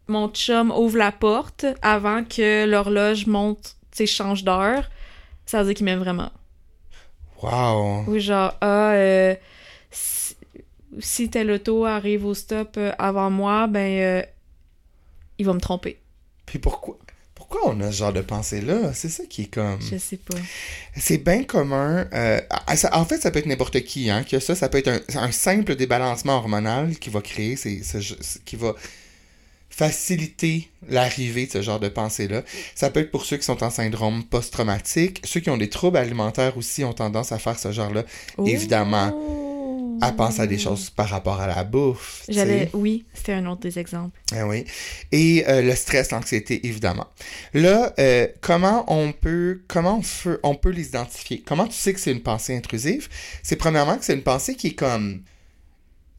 mon 0.08 0.28
chum 0.30 0.72
ouvre 0.72 0.98
la 0.98 1.12
porte 1.12 1.66
avant 1.84 2.24
que 2.24 2.66
l'horloge 2.66 3.28
monte, 3.28 3.76
tu 3.92 3.98
sais, 3.98 4.06
change 4.08 4.44
d'heure, 4.44 4.90
ça 5.46 5.60
veut 5.60 5.66
dire 5.68 5.76
qu'il 5.76 5.86
m'aime 5.86 6.00
vraiment. 6.00 6.32
Wow. 7.44 8.06
Ou 8.08 8.18
genre, 8.18 8.56
ah, 8.60 8.94
euh, 8.94 9.36
si, 9.92 10.36
si 10.98 11.30
tel 11.30 11.52
auto 11.52 11.86
arrive 11.86 12.26
au 12.26 12.34
stop 12.34 12.76
euh, 12.78 12.92
avant 12.98 13.30
moi, 13.30 13.68
ben, 13.68 14.00
euh, 14.00 14.24
il 15.38 15.46
va 15.46 15.54
me 15.54 15.60
tromper. 15.60 16.00
Puis 16.48 16.58
pourquoi? 16.58 16.98
Pourquoi 17.56 17.74
on 17.76 17.82
a 17.82 17.92
ce 17.92 17.98
genre 17.98 18.14
de 18.14 18.22
pensée-là? 18.22 18.92
C'est 18.94 19.10
ça 19.10 19.24
qui 19.30 19.44
est 19.44 19.54
comme... 19.54 19.80
Je 19.82 19.98
sais 19.98 20.18
pas. 20.18 20.36
C'est 20.98 21.18
bien 21.18 21.44
commun. 21.44 22.08
euh, 22.14 22.40
en 22.92 23.06
fait, 23.06 23.22
ça 23.22 23.32
peut 23.32 23.40
être 23.40 23.46
n'importe 23.46 23.82
qui 23.82 24.10
hein, 24.10 24.24
qui 24.24 24.36
a 24.36 24.40
ça. 24.40 24.56
Ça 24.56 24.68
peut 24.70 24.78
être 24.80 24.88
un, 24.90 25.00
un 25.20 25.32
simple 25.32 25.76
débalancement 25.76 26.36
hormonal 26.38 26.98
qui 26.98 27.10
va 27.10 27.22
créer, 27.22 27.56
ces- 27.56 27.84
ce- 27.84 28.02
ce- 28.02 28.40
qui 28.46 28.56
va 28.56 28.76
faciliter 29.70 30.70
l'arrivée 30.88 31.48
de 31.48 31.52
ce 31.52 31.62
genre 31.62 31.80
de 31.80 31.90
pensée-là. 31.90 32.44
Ça 32.76 32.90
peut 32.90 33.02
être 33.02 33.12
pour 33.12 33.26
ceux 33.26 33.38
qui 33.38 33.44
sont 33.44 33.62
en 33.64 33.70
syndrome 33.70 34.24
post-traumatique. 34.24 35.22
Ceux 35.26 35.42
qui 35.42 35.50
ont 35.50 35.58
des 35.58 35.70
troubles 35.70 35.98
alimentaires 35.98 36.58
aussi 36.58 36.84
ont 36.86 36.94
tendance 36.94 37.32
à 37.34 37.40
faire 37.40 37.60
ce 37.60 37.72
genre-là. 37.72 38.04
Évidemment, 38.46 39.12
À 40.02 40.12
penser 40.12 40.42
à 40.42 40.48
des 40.48 40.58
choses 40.58 40.90
par 40.90 41.08
rapport 41.10 41.40
à 41.40 41.48
la 41.48 41.64
bouffe. 41.64 42.24
oui, 42.74 43.06
c'était 43.14 43.34
un 43.34 43.46
autre 43.46 43.62
des 43.62 43.78
exemples. 43.80 44.20
Ah 44.36 44.48
oui. 44.48 44.66
Et 45.12 45.44
euh, 45.48 45.62
le 45.62 45.76
stress, 45.76 46.12
l'anxiété, 46.12 46.66
évidemment. 46.68 47.08
Là, 47.54 47.94
euh, 48.00 48.28
comment 48.42 48.86
on 48.88 49.12
peut 49.12 49.62
comment 49.68 50.00
on 50.00 50.02
peut, 50.24 50.40
on 50.44 50.56
peut 50.56 50.70
les 50.72 50.88
identifier? 50.88 51.42
Comment 51.46 51.68
tu 51.68 51.74
sais 51.76 51.94
que 51.94 52.00
c'est 52.00 52.12
une 52.12 52.24
pensée 52.24 52.56
intrusive? 52.56 53.08
C'est 53.44 53.56
premièrement 53.56 53.98
que 53.98 54.06
c'est 54.06 54.14
une 54.16 54.24
pensée 54.24 54.56
qui 54.56 54.68
est 54.68 54.76
comme 54.76 55.22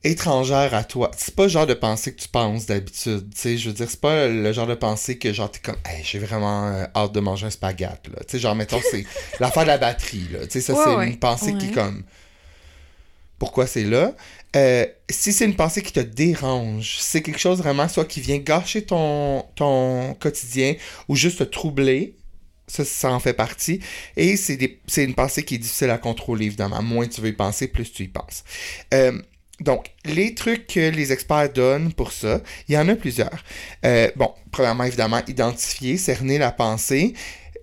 étrangère 0.04 0.72
à 0.74 0.84
toi. 0.84 1.10
C'est 1.16 1.34
pas 1.34 1.44
le 1.44 1.48
genre 1.48 1.66
de 1.66 1.74
pensée 1.74 2.14
que 2.14 2.20
tu 2.20 2.28
penses 2.28 2.66
d'habitude. 2.66 3.28
Tu 3.34 3.40
sais, 3.40 3.58
je 3.58 3.68
veux 3.70 3.74
dire, 3.74 3.90
c'est 3.90 4.00
pas 4.00 4.28
le 4.28 4.52
genre 4.52 4.66
de 4.66 4.74
pensée 4.74 5.18
que 5.18 5.32
genre 5.32 5.50
t'es 5.50 5.58
comme 5.60 5.76
Hey, 5.84 6.02
j'ai 6.04 6.18
vraiment 6.18 6.66
euh, 6.68 6.84
hâte 6.94 7.12
de 7.12 7.20
manger 7.20 7.46
un 7.46 7.50
spaghette. 7.50 8.06
Là. 8.08 8.20
Tu 8.20 8.32
sais, 8.32 8.38
genre, 8.38 8.54
mettons, 8.54 8.80
c'est 8.90 9.04
l'affaire 9.40 9.62
de 9.64 9.68
la 9.68 9.78
batterie. 9.78 10.28
Là. 10.32 10.40
Tu 10.46 10.52
sais, 10.52 10.60
ça, 10.60 10.74
Ouais, 10.74 10.80
c'est 10.84 10.94
ouais. 10.94 11.08
une 11.08 11.18
pensée 11.18 11.54
qui 11.54 11.66
est 11.66 11.68
Ouais. 11.70 11.74
comme 11.74 12.04
pourquoi 13.38 13.66
c'est 13.66 13.85
là. 13.85 14.14
Euh, 14.55 14.87
si 15.11 15.33
c'est 15.33 15.44
une 15.44 15.57
pensée 15.57 15.83
qui 15.83 15.92
te 15.92 16.01
dérange, 16.01 16.96
c'est 17.01 17.22
quelque 17.22 17.38
chose 17.38 17.59
vraiment 17.59 17.88
soit 17.88 18.05
qui 18.05 18.20
vient 18.20 18.38
gâcher 18.38 18.83
ton, 18.83 19.44
ton 19.55 20.14
quotidien 20.14 20.75
ou 21.09 21.16
juste 21.16 21.38
te 21.38 21.44
troubler, 21.44 22.16
ça, 22.66 22.85
ça 22.85 23.12
en 23.12 23.20
fait 23.20 23.35
partie. 23.35 23.81
Et 24.16 24.37
c'est 24.37 25.05
une 25.05 25.14
pensée 25.14 25.44
qui 25.44 25.57
est 25.57 25.59
difficile 25.59 25.90
à 25.90 25.99
contrôler, 25.99 26.46
évidemment. 26.46 26.83
Moins 26.83 27.07
tu 27.07 27.20
veux 27.20 27.29
y 27.29 27.33
penser, 27.33 27.68
plus 27.68 27.92
tu 27.92 28.05
y 28.05 28.09
penses. 28.09 28.44
Euh, 28.94 29.20
donc, 29.61 29.90
les 30.05 30.35
trucs 30.35 30.66
que 30.66 30.90
les 30.90 31.12
experts 31.12 31.53
donnent 31.53 31.92
pour 31.92 32.12
ça, 32.12 32.40
il 32.68 32.75
y 32.75 32.79
en 32.79 32.88
a 32.88 32.94
plusieurs. 32.94 33.44
Euh, 33.85 34.11
bon, 34.16 34.33
premièrement, 34.51 34.85
évidemment, 34.85 35.20
identifier, 35.27 35.96
cerner 35.96 36.38
la 36.38 36.53
pensée 36.53 37.14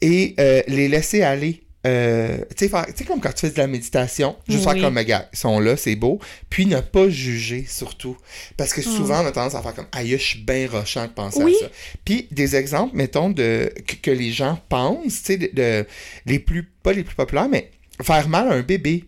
et 0.02 0.36
euh, 0.40 0.62
les 0.68 0.88
laisser 0.88 1.22
aller. 1.22 1.63
Euh, 1.86 2.38
tu 2.56 2.66
sais, 2.66 2.70
faire- 2.70 2.86
tu 2.86 2.94
sais, 2.96 3.04
comme 3.04 3.20
quand 3.20 3.34
tu 3.34 3.42
fais 3.42 3.50
de 3.50 3.58
la 3.58 3.68
méditation, 3.68 4.38
juste 4.48 4.66
Oui. 4.66 4.74
faire 4.74 4.82
comme, 4.84 5.02
gars, 5.04 5.28
ils 5.34 5.38
sont 5.38 5.60
là, 5.60 5.76
c'est 5.76 5.96
beau. 5.98 6.20
Puis 6.50 6.66
ne 6.66 6.80
pas 6.80 7.10
juger, 7.10 7.66
surtout. 7.68 8.16
Parce 8.56 8.72
que 8.74 8.80
Ah. 8.80 8.84
souvent, 8.90 9.22
on 9.22 9.26
a 9.28 9.32
tendance 9.32 9.56
à 9.56 9.62
faire 9.62 9.76
comme, 9.76 9.88
aïe, 9.92 10.12
je 10.12 10.16
suis 10.18 10.40
bien 10.40 10.68
rochant 10.72 11.06
de 11.08 11.12
penser 11.12 11.44
Oui. 11.44 11.56
à 11.62 11.66
ça. 11.66 11.72
Puis 12.06 12.28
des 12.32 12.56
exemples, 12.56 12.96
mettons, 12.96 13.30
de, 13.30 13.70
que, 13.86 13.96
que 13.96 14.12
les 14.12 14.32
gens 14.32 14.60
pensent, 14.70 15.24
tu 15.24 15.34
sais, 15.34 15.38
de, 15.38 15.50
de- 15.54 15.86
les 16.26 16.40
plus, 16.40 16.64
pas 16.64 16.94
les 16.94 17.04
plus 17.04 17.16
populaires, 17.16 17.50
mais 17.50 17.70
faire 18.02 18.30
mal 18.30 18.48
à 18.48 18.54
un 18.54 18.62
bébé. 18.62 19.04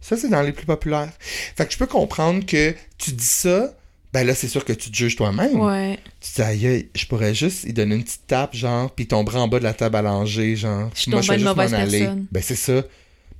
Ça, 0.00 0.16
c'est 0.16 0.28
dans 0.28 0.42
les 0.42 0.52
plus 0.52 0.66
populaires. 0.66 1.10
Fait 1.20 1.66
que 1.66 1.72
je 1.72 1.78
peux 1.78 1.86
comprendre 1.86 2.44
que 2.44 2.74
tu 2.98 3.12
dis 3.12 3.24
ça, 3.24 3.72
ben 4.12 4.26
là, 4.26 4.34
c'est 4.34 4.48
sûr 4.48 4.64
que 4.64 4.72
tu 4.72 4.90
te 4.90 4.96
juges 4.96 5.16
toi-même. 5.16 5.58
Ouais. 5.58 5.98
Tu 6.20 6.30
te 6.32 6.34
dis, 6.54 6.66
aïe, 6.66 6.90
je 6.94 7.06
pourrais 7.06 7.34
juste 7.34 7.64
y 7.64 7.72
donner 7.72 7.94
une 7.94 8.04
petite 8.04 8.26
tape, 8.26 8.54
genre, 8.54 8.90
puis 8.94 9.06
tomber 9.06 9.34
en 9.36 9.48
bas 9.48 9.58
de 9.58 9.64
la 9.64 9.72
table 9.74 9.98
langer, 10.00 10.56
genre. 10.56 10.90
Je 10.94 11.00
suis 11.00 11.10
Moi, 11.10 11.20
bien 11.20 11.34
une 11.34 11.40
juste 11.40 11.56
m'en 11.56 11.62
aller. 11.62 11.98
personne. 12.00 12.26
Ben, 12.30 12.42
c'est 12.42 12.56
ça. 12.56 12.74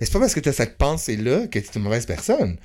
Mais 0.00 0.06
c'est 0.06 0.12
pas 0.12 0.20
parce 0.20 0.34
que 0.34 0.40
tu 0.40 0.48
as 0.48 0.52
cette 0.52 0.78
pensée-là 0.78 1.46
que 1.46 1.58
tu 1.58 1.66
es 1.66 1.70
une 1.76 1.82
mauvaise 1.82 2.06
personne. 2.06 2.56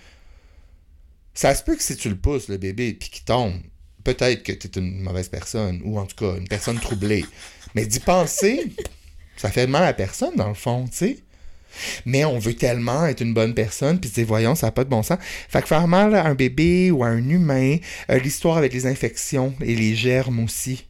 Ça 1.34 1.54
se 1.54 1.64
peut 1.64 1.76
que 1.76 1.84
si 1.84 1.96
tu 1.98 2.10
le 2.10 2.16
pousses, 2.16 2.48
le 2.48 2.58
bébé, 2.58 2.94
puis 2.94 3.10
qu'il 3.10 3.24
tombe, 3.24 3.54
peut-être 4.04 4.42
que 4.42 4.54
tu 4.54 4.68
es 4.68 4.82
une 4.82 5.02
mauvaise 5.02 5.28
personne, 5.30 5.82
ou 5.84 6.00
en 6.00 6.06
tout 6.06 6.16
cas, 6.16 6.38
une 6.38 6.48
personne 6.48 6.80
troublée. 6.80 7.26
Mais 7.76 7.86
d'y 7.86 8.00
penser, 8.00 8.72
ça 9.36 9.52
fait 9.52 9.68
mal 9.68 9.84
à 9.84 9.94
personne, 9.94 10.36
dans 10.36 10.48
le 10.48 10.56
fond, 10.56 10.86
tu 10.88 10.98
sais. 10.98 11.18
Mais 12.06 12.26
on 12.26 12.40
veut 12.40 12.56
tellement 12.56 13.06
être 13.06 13.22
une 13.22 13.34
bonne 13.34 13.54
personne, 13.54 14.00
puis 14.00 14.10
se 14.10 14.16
dire, 14.16 14.26
voyons, 14.26 14.56
ça 14.56 14.68
n'a 14.68 14.72
pas 14.72 14.84
de 14.84 14.90
bon 14.90 15.04
sens. 15.04 15.18
Fait 15.50 15.62
que 15.62 15.68
faire 15.68 15.88
mal 15.88 16.16
à 16.16 16.26
un 16.26 16.36
bébé 16.36 16.92
ou 16.92 17.04
à 17.04 17.08
un 17.08 17.30
humain, 17.30 17.78
euh, 18.10 18.20
l'histoire 18.20 18.58
avec 18.58 18.74
les 18.74 18.86
infections 18.88 19.54
et 19.62 19.76
les 19.76 19.96
germes 19.96 20.40
aussi. 20.44 20.86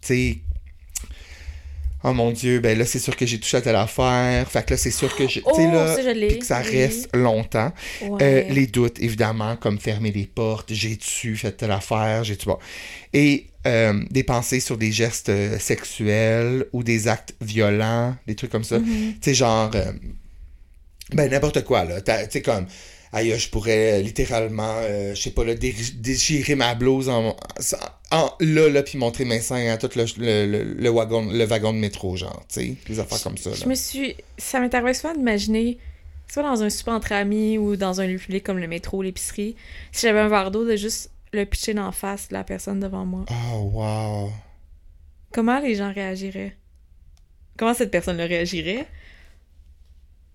Tu 0.00 0.08
sais, 0.08 0.38
oh 2.04 2.12
mon 2.12 2.32
Dieu, 2.32 2.60
ben 2.60 2.76
là, 2.76 2.84
c'est 2.84 2.98
sûr 2.98 3.16
que 3.16 3.24
j'ai 3.26 3.38
touché 3.38 3.58
à 3.58 3.60
telle 3.60 3.76
affaire. 3.76 4.50
Fait 4.50 4.64
que 4.64 4.72
là, 4.74 4.76
c'est 4.76 4.90
sûr 4.90 5.14
que 5.14 5.28
j'ai. 5.28 5.42
tu 5.42 5.54
sais, 5.54 5.68
Oh, 5.68 5.72
là, 5.72 5.96
je 5.96 6.26
puis 6.26 6.38
que 6.38 6.46
ça 6.46 6.60
oui. 6.64 6.70
reste 6.78 7.14
longtemps. 7.14 7.72
Ouais. 8.02 8.22
Euh, 8.22 8.52
les 8.52 8.66
doutes, 8.66 9.00
évidemment, 9.00 9.56
comme 9.56 9.78
fermer 9.78 10.10
les 10.10 10.26
portes, 10.26 10.72
j'ai-tu 10.72 11.36
fait 11.36 11.52
telle 11.52 11.70
affaire, 11.70 12.24
j'ai-tu 12.24 12.46
bon. 12.46 12.58
Et 13.12 13.46
euh, 13.66 14.02
des 14.10 14.24
pensées 14.24 14.58
sur 14.58 14.76
des 14.76 14.90
gestes 14.90 15.30
sexuels 15.60 16.66
ou 16.72 16.82
des 16.82 17.06
actes 17.06 17.34
violents, 17.40 18.16
des 18.26 18.34
trucs 18.34 18.50
comme 18.50 18.64
ça. 18.64 18.78
Mhm. 18.80 18.86
Tu 18.86 19.18
sais, 19.22 19.34
genre, 19.34 19.70
euh, 19.76 19.92
ben 21.14 21.30
n'importe 21.30 21.64
quoi, 21.64 21.84
là. 21.84 22.00
Tu 22.00 22.12
sais, 22.30 22.42
comme, 22.42 22.66
Aïe, 23.14 23.38
je 23.38 23.50
pourrais 23.50 24.00
littéralement, 24.02 24.76
euh, 24.78 25.14
je 25.14 25.20
sais 25.20 25.30
pas, 25.32 25.44
là, 25.44 25.54
dé- 25.54 25.74
déchirer 25.96 26.54
ma 26.54 26.74
blouse 26.74 27.10
en, 27.10 27.36
en- 28.10 28.30
là, 28.40 28.68
là, 28.70 28.82
puis 28.82 28.96
montrer 28.96 29.26
mes 29.26 29.40
seins 29.40 29.68
à 29.70 29.76
tout 29.76 29.90
le, 29.96 30.04
le, 30.16 30.46
le- 30.46 30.74
le 30.74 30.88
wagon, 30.90 31.26
le 31.30 31.44
wagon 31.44 31.74
de 31.74 31.78
métro, 31.78 32.16
genre, 32.16 32.42
tu 32.48 32.60
sais, 32.60 32.76
des 32.88 33.00
affaires 33.00 33.22
comme 33.22 33.36
ça, 33.36 33.50
là. 33.50 33.56
Je 33.62 33.68
me 33.68 33.74
suis. 33.74 34.16
Ça 34.38 34.60
m'est 34.60 34.72
arrivé 34.74 34.94
souvent 34.94 35.12
d'imaginer, 35.14 35.76
soit 36.26 36.42
dans 36.42 36.62
un 36.62 36.70
souper 36.70 36.92
entre 36.92 37.12
amis 37.12 37.58
ou 37.58 37.76
dans 37.76 38.00
un 38.00 38.06
lieu 38.06 38.16
public 38.16 38.42
comme 38.44 38.58
le 38.58 38.66
métro, 38.66 39.02
l'épicerie, 39.02 39.56
si 39.92 40.06
j'avais 40.06 40.20
un 40.20 40.28
verre 40.28 40.50
d'eau, 40.50 40.64
de 40.66 40.76
juste 40.76 41.10
le 41.34 41.44
pitcher 41.44 41.74
d'en 41.74 41.92
face 41.92 42.28
de 42.28 42.34
la 42.34 42.44
personne 42.44 42.80
devant 42.80 43.04
moi. 43.04 43.26
Oh, 43.30 43.70
wow. 43.74 44.32
Comment 45.32 45.60
les 45.60 45.74
gens 45.74 45.92
réagiraient? 45.92 46.56
Comment 47.58 47.74
cette 47.74 47.90
personne-là 47.90 48.24
réagirait? 48.24 48.86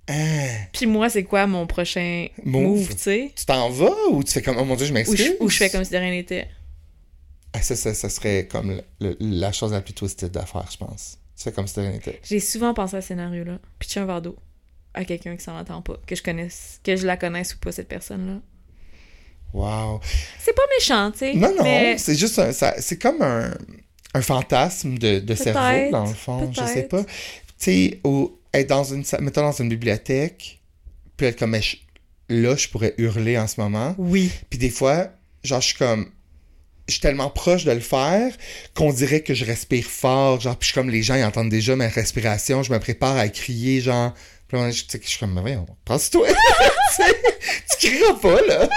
Hein? 0.09 0.47
Puis 0.71 0.85
moi, 0.85 1.09
c'est 1.09 1.23
quoi 1.23 1.47
mon 1.47 1.67
prochain 1.67 2.27
Move. 2.43 2.63
move, 2.63 2.89
tu 2.95 2.97
sais? 3.01 3.31
Tu 3.35 3.45
t'en 3.45 3.69
vas 3.69 3.91
ou 4.11 4.23
tu 4.23 4.31
fais 4.31 4.41
comme, 4.41 4.57
oh 4.57 4.63
mon 4.65 4.75
dieu, 4.75 4.85
je 4.85 4.93
m'excuse? 4.93 5.35
ou 5.39 5.49
je 5.49 5.57
fais 5.57 5.69
comme 5.69 5.83
si 5.83 5.91
de 5.91 5.97
rien 5.97 6.11
n'était. 6.11 6.47
Ah, 7.53 7.61
ça, 7.61 7.75
ça, 7.75 7.93
ça 7.93 8.09
serait 8.09 8.47
comme 8.49 8.71
le- 8.71 8.83
le- 9.01 9.17
la 9.19 9.51
chose 9.51 9.71
la 9.73 9.81
plus 9.81 9.93
twisted 9.93 10.35
à 10.37 10.45
faire, 10.45 10.67
je 10.71 10.77
pense. 10.77 11.17
Tu 11.35 11.43
fais 11.43 11.51
comme 11.51 11.67
si 11.67 11.75
de 11.75 11.81
rien 11.81 11.91
n'était. 11.91 12.19
J'ai 12.23 12.39
souvent 12.39 12.73
pensé 12.73 12.95
à 12.97 13.01
ce 13.01 13.07
scénario-là. 13.09 13.59
Pitcher 13.79 13.99
un 14.01 14.05
verre 14.05 14.21
d'eau 14.21 14.35
à 14.93 15.03
quelqu'un 15.05 15.35
qui 15.35 15.43
s'en 15.43 15.57
entend 15.57 15.81
pas, 15.81 15.97
que 16.07 16.15
je 16.15 16.23
connaisse, 16.23 16.79
que 16.83 16.95
je 16.95 17.05
la 17.05 17.17
connaisse 17.17 17.53
ou 17.53 17.57
pas, 17.59 17.71
cette 17.71 17.87
personne-là. 17.87 18.39
Wow. 19.53 20.01
C'est 20.39 20.55
pas 20.55 20.63
méchant, 20.77 21.11
tu 21.11 21.19
sais. 21.19 21.33
Non, 21.33 21.53
non, 21.55 21.63
mais 21.63 21.97
c'est 21.97 22.15
juste 22.15 22.37
un, 22.39 22.51
c'est 22.51 22.97
comme 23.01 23.21
un, 23.21 23.53
un 24.13 24.21
fantasme 24.21 24.97
de, 24.97 25.19
de 25.19 25.35
cerveau, 25.35 25.91
dans 25.91 26.05
le 26.05 26.13
fond, 26.13 26.51
je 26.53 26.61
sais 26.65 26.83
pas. 26.83 27.03
Tu 27.03 27.09
sais, 27.57 27.99
au- 28.03 28.39
être 28.59 28.67
dans 28.67 28.83
une, 28.83 29.03
mettons 29.21 29.41
dans 29.41 29.51
une 29.51 29.69
bibliothèque, 29.69 30.61
puis 31.15 31.27
être 31.27 31.39
comme, 31.39 31.51
Mais 31.51 31.61
je- 31.61 31.77
là, 32.29 32.55
je 32.55 32.67
pourrais 32.67 32.93
hurler 32.97 33.37
en 33.37 33.47
ce 33.47 33.59
moment. 33.59 33.95
Oui. 33.97 34.31
Puis 34.49 34.59
des 34.59 34.69
fois, 34.69 35.09
genre, 35.43 35.61
je 35.61 35.67
suis 35.67 35.77
comme, 35.77 36.11
je 36.87 36.93
suis 36.93 37.01
tellement 37.01 37.29
proche 37.29 37.65
de 37.65 37.71
le 37.71 37.79
faire 37.81 38.31
qu'on 38.73 38.91
dirait 38.93 39.21
que 39.21 39.33
je 39.33 39.43
respire 39.45 39.85
fort, 39.85 40.39
genre, 40.39 40.55
puis 40.57 40.67
je 40.67 40.71
suis 40.73 40.79
comme, 40.81 40.89
les 40.89 41.03
gens, 41.03 41.15
ils 41.15 41.23
entendent 41.23 41.49
déjà 41.49 41.75
ma 41.75 41.87
respiration, 41.87 42.63
je 42.63 42.71
me 42.71 42.79
prépare 42.79 43.17
à 43.17 43.27
crier, 43.29 43.81
genre, 43.81 44.13
puis 44.47 44.57
là, 44.57 44.71
je, 44.71 44.83
tu 44.83 44.89
sais, 44.91 45.01
je 45.03 45.09
suis 45.09 45.19
comme, 45.19 45.33
mais 45.33 45.41
voyons, 45.41 45.65
pense-toi, 45.83 46.27
tu 47.79 47.87
crieras 47.89 48.13
pas, 48.21 48.41
là. 48.47 48.69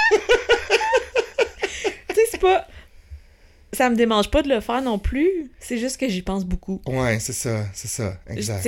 Tu 2.08 2.14
sais, 2.14 2.22
c'est 2.32 2.40
pas. 2.40 2.66
Ça 3.72 3.88
me 3.88 3.94
démange 3.94 4.30
pas 4.30 4.42
de 4.42 4.48
le 4.48 4.60
faire 4.60 4.82
non 4.82 4.98
plus. 4.98 5.50
C'est 5.60 5.78
juste 5.78 5.96
que 5.96 6.08
j'y 6.08 6.22
pense 6.22 6.44
beaucoup. 6.44 6.82
Ouais, 6.86 7.18
c'est 7.20 7.32
ça, 7.32 7.64
c'est 7.72 7.86
ça, 7.88 8.18
exact. 8.28 8.66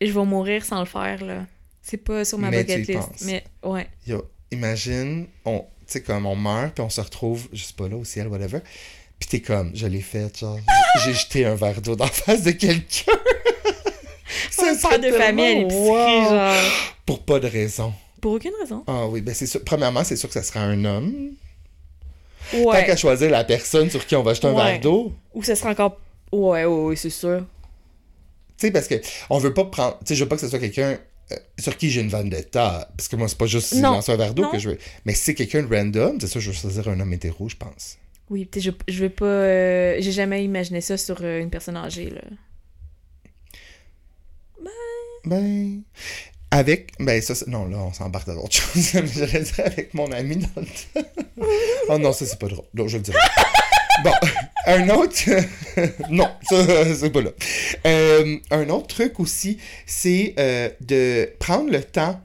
Je 0.00 0.12
vais 0.12 0.24
mourir 0.24 0.64
sans 0.64 0.80
le 0.80 0.86
faire, 0.86 1.24
là. 1.24 1.46
C'est 1.82 1.96
pas 1.98 2.24
sur 2.24 2.38
ma 2.38 2.50
Mais 2.50 2.64
bucket 2.64 2.86
list. 2.88 2.92
penses. 2.98 3.20
Mais 3.22 3.44
ouais. 3.62 3.86
Yo, 4.06 4.24
imagine, 4.50 5.26
on, 5.44 5.60
tu 5.60 5.64
sais, 5.86 6.02
comme 6.02 6.26
on 6.26 6.34
meurt, 6.36 6.74
puis 6.74 6.82
on 6.82 6.90
se 6.90 7.00
retrouve, 7.00 7.48
je 7.52 7.62
sais 7.64 7.72
pas 7.76 7.88
là, 7.88 7.96
au 7.96 8.04
ciel, 8.04 8.26
whatever, 8.28 8.58
puis 9.18 9.28
t'es 9.28 9.40
comme, 9.40 9.70
je 9.74 9.86
l'ai 9.86 10.00
fait, 10.00 10.36
genre, 10.38 10.58
j'ai 11.04 11.14
jeté 11.14 11.44
un 11.46 11.54
verre 11.54 11.80
d'eau 11.80 11.94
dans 11.96 12.04
la 12.04 12.10
face 12.10 12.42
de 12.42 12.50
quelqu'un. 12.50 13.12
Ça 14.50 14.64
Un 14.70 14.76
père 14.76 14.98
de 15.00 15.12
famille 15.16 15.64
à 15.64 15.66
wow. 15.74 16.28
genre. 16.30 16.54
Pour 17.04 17.22
pas 17.24 17.38
de 17.38 17.46
raison. 17.46 17.92
Pour 18.20 18.32
aucune 18.32 18.52
raison. 18.60 18.82
Ah 18.86 19.06
oui, 19.06 19.20
ben 19.20 19.34
c'est 19.34 19.46
sûr. 19.46 19.62
Premièrement, 19.64 20.02
c'est 20.02 20.16
sûr 20.16 20.28
que 20.28 20.32
ça 20.34 20.42
sera 20.42 20.60
un 20.60 20.84
homme. 20.84 21.30
Tant 22.50 22.58
Ouais. 22.58 22.84
qu'à 22.86 22.96
choisir 22.96 23.30
la 23.30 23.44
personne 23.44 23.90
sur 23.90 24.04
qui 24.06 24.16
on 24.16 24.22
va 24.22 24.34
jeter 24.34 24.46
un 24.48 24.54
Ouais. 24.54 24.64
verre 24.72 24.80
d'eau. 24.80 25.12
Ou 25.34 25.42
ça 25.42 25.54
sera 25.54 25.70
encore. 25.70 25.98
Ouais, 26.32 26.64
ouais, 26.64 26.84
ouais, 26.84 26.96
c'est 26.96 27.10
sûr. 27.10 27.44
Tu 28.58 28.66
sais, 28.66 28.70
parce 28.70 28.88
que 28.88 28.94
on 29.30 29.38
veut 29.38 29.52
pas 29.54 29.64
prendre. 29.66 29.98
Tu 30.00 30.06
sais, 30.08 30.14
je 30.16 30.24
veux 30.24 30.28
pas 30.28 30.36
que 30.36 30.40
ce 30.42 30.48
soit 30.48 30.58
quelqu'un 30.58 30.98
euh, 31.32 31.36
sur 31.58 31.76
qui 31.76 31.90
j'ai 31.90 32.00
une 32.00 32.08
vendetta. 32.08 32.88
Parce 32.96 33.08
que 33.08 33.16
moi, 33.16 33.28
c'est 33.28 33.36
pas 33.38 33.46
juste 33.46 33.74
lance 33.80 34.08
un 34.08 34.16
verre 34.16 34.32
d'eau 34.34 34.42
Non. 34.44 34.50
que 34.52 34.58
je 34.58 34.70
veux. 34.70 34.78
Mais 35.04 35.14
si 35.14 35.24
c'est 35.24 35.34
quelqu'un 35.34 35.62
de 35.62 35.74
random, 35.74 36.18
c'est 36.20 36.26
sûr, 36.28 36.40
je 36.40 36.50
vais 36.50 36.56
choisir 36.56 36.88
un 36.88 36.98
homme 37.00 37.12
hétéro, 37.12 37.48
je 37.48 37.56
pense. 37.56 37.98
Oui, 38.30 38.48
tu 38.50 38.60
sais, 38.60 38.70
je, 38.88 38.92
je 38.92 39.02
veux 39.04 39.10
pas. 39.10 39.24
euh, 39.26 39.96
J'ai 40.00 40.12
jamais 40.12 40.42
imaginé 40.44 40.80
ça 40.80 40.96
sur 40.96 41.18
euh, 41.22 41.38
une 41.40 41.50
personne 41.50 41.76
âgée, 41.76 42.10
là. 42.10 42.22
Ben. 45.24 45.82
Avec. 46.50 46.92
Ben, 47.00 47.20
ça, 47.20 47.34
c'est- 47.34 47.48
non, 47.48 47.66
là, 47.66 47.78
on 47.78 47.92
s'embarque 47.92 48.26
dans 48.28 48.36
d'autres 48.36 48.52
choses. 48.56 48.90
J'allais 48.92 49.40
dire 49.42 49.60
avec 49.66 49.92
mon 49.94 50.10
ami 50.12 50.36
dans 50.36 50.60
le 50.60 50.66
temps. 51.02 51.08
oh 51.88 51.98
non, 51.98 52.12
ça, 52.12 52.24
c'est 52.26 52.38
pas 52.38 52.46
drôle. 52.48 52.64
Non, 52.74 52.86
je 52.88 52.96
le 52.98 53.02
dirai. 53.02 53.18
Bon, 54.06 54.12
un 54.66 54.88
autre. 54.90 55.18
non, 56.10 56.30
ça, 56.48 56.94
c'est 56.94 57.10
pas 57.10 57.22
là. 57.22 57.30
Euh, 57.86 58.38
un 58.52 58.68
autre 58.68 58.86
truc 58.86 59.18
aussi, 59.18 59.58
c'est 59.84 60.34
euh, 60.38 60.70
de 60.80 61.28
prendre 61.40 61.72
le 61.72 61.82
temps. 61.82 62.20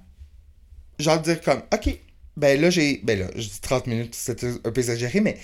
Genre 0.99 1.17
de 1.17 1.23
dire 1.23 1.41
comme, 1.41 1.63
OK, 1.73 1.97
ben 2.37 2.61
là, 2.61 2.69
j'ai. 2.69 3.01
Ben 3.03 3.17
là, 3.17 3.25
je 3.35 3.47
dis 3.47 3.61
30 3.61 3.87
minutes, 3.87 4.13
c'est 4.13 4.43
un 4.43 4.71
peu 4.71 4.79
exagéré, 4.79 5.21
mais 5.21 5.37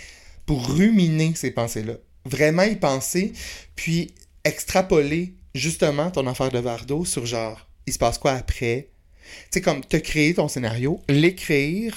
pour 0.46 0.64
ruminer 0.68 1.34
ces 1.36 1.50
pensées-là. 1.50 1.94
Vraiment 2.26 2.64
y 2.64 2.76
penser, 2.76 3.34
puis 3.76 4.14
extrapoler 4.44 5.34
justement 5.56 6.12
ton 6.12 6.28
affaire 6.28 6.52
de 6.52 6.60
verre 6.60 6.86
d'eau 6.86 7.04
sur 7.04 7.26
genre, 7.26 7.68
il 7.88 7.94
se 7.94 7.98
passe 7.98 8.20
quoi 8.20 8.34
après? 8.34 8.90
Tu 9.24 9.48
sais, 9.54 9.62
comme 9.62 9.84
te 9.84 9.98
créer 9.98 10.36
ton 10.36 10.48
scénario, 10.48 11.02
l'écrire, 11.10 11.96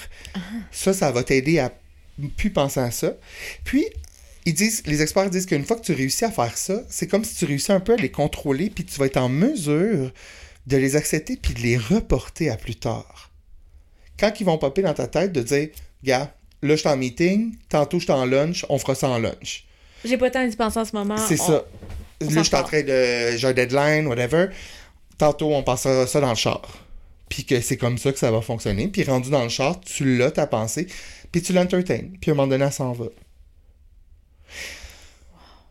ça, 0.72 0.94
ça 0.94 1.12
va 1.12 1.24
t'aider 1.24 1.59
à 1.59 1.72
plus 2.37 2.50
penser 2.50 2.81
à 2.81 2.90
ça. 2.90 3.14
Puis, 3.64 3.85
ils 4.46 4.55
disent, 4.55 4.83
les 4.87 5.03
experts 5.03 5.31
disent 5.31 5.46
qu'une 5.46 5.64
fois 5.64 5.76
que 5.76 5.85
tu 5.85 5.92
réussis 5.92 6.24
à 6.24 6.31
faire 6.31 6.57
ça, 6.57 6.81
c'est 6.88 7.07
comme 7.07 7.24
si 7.24 7.35
tu 7.37 7.44
réussis 7.44 7.72
un 7.72 7.81
peu 7.81 7.92
à 7.94 7.96
les 7.96 8.11
contrôler, 8.11 8.70
puis 8.70 8.85
tu 8.85 8.98
vas 8.98 9.07
être 9.07 9.16
en 9.18 9.29
mesure 9.29 10.12
de 10.66 10.76
les 10.76 10.96
accepter 10.96 11.37
puis 11.37 11.55
de 11.55 11.61
les 11.61 11.76
reporter 11.76 12.50
à 12.50 12.57
plus 12.57 12.76
tard. 12.76 13.31
Quand 14.18 14.33
ils 14.40 14.44
vont 14.44 14.59
popper 14.59 14.83
dans 14.83 14.94
ta 14.94 15.07
tête, 15.07 15.33
de 15.33 15.42
dire, 15.42 15.68
gars, 16.05 16.35
là, 16.62 16.74
je 16.74 16.81
suis 16.81 16.88
en 16.88 16.96
meeting, 16.96 17.55
tantôt, 17.68 17.98
je 17.98 18.05
suis 18.05 18.12
en 18.12 18.24
lunch, 18.26 18.64
on 18.68 18.79
fera 18.79 18.94
ça 18.94 19.09
en 19.09 19.18
lunch. 19.18 19.66
J'ai 20.05 20.16
pas 20.16 20.26
le 20.26 20.33
temps 20.33 20.46
d'y 20.46 20.57
penser 20.57 20.79
en 20.79 20.85
ce 20.85 20.94
moment. 20.96 21.16
C'est 21.16 21.40
On- 21.40 21.46
ça. 21.46 21.64
on 22.22 22.24
Là, 22.31 22.42
je 22.42 22.46
suis 22.48 22.57
en 22.57 22.62
train 22.62 22.83
de. 22.83 23.37
J'ai 23.37 23.46
un 23.46 23.53
deadline, 23.53 24.07
whatever. 24.07 24.48
Tantôt, 25.18 25.55
on 25.55 25.62
passera 25.62 26.07
ça 26.07 26.20
dans 26.20 26.31
le 26.31 26.35
char. 26.37 26.62
Puis 27.29 27.44
que 27.44 27.61
c'est 27.61 27.76
comme 27.76 27.96
ça 27.98 28.12
que 28.12 28.18
ça 28.18 28.31
va 28.31 28.40
fonctionner. 28.40 28.88
Puis 28.88 29.05
rendu 29.05 29.31
dans 29.31 29.42
le 29.42 29.48
char, 29.48 29.81
tu 29.81 30.16
l'as, 30.18 30.31
ta 30.31 30.46
pensée. 30.46 30.87
Puis 31.33 31.42
tu 31.42 31.53
l'entertains. 31.53 32.09
Puis 32.20 32.31
à 32.31 32.35
un 32.35 32.37
moment 32.37 32.48
donné, 32.48 32.64
elle 32.64 32.72
s'en 32.72 32.92
va. 32.92 33.07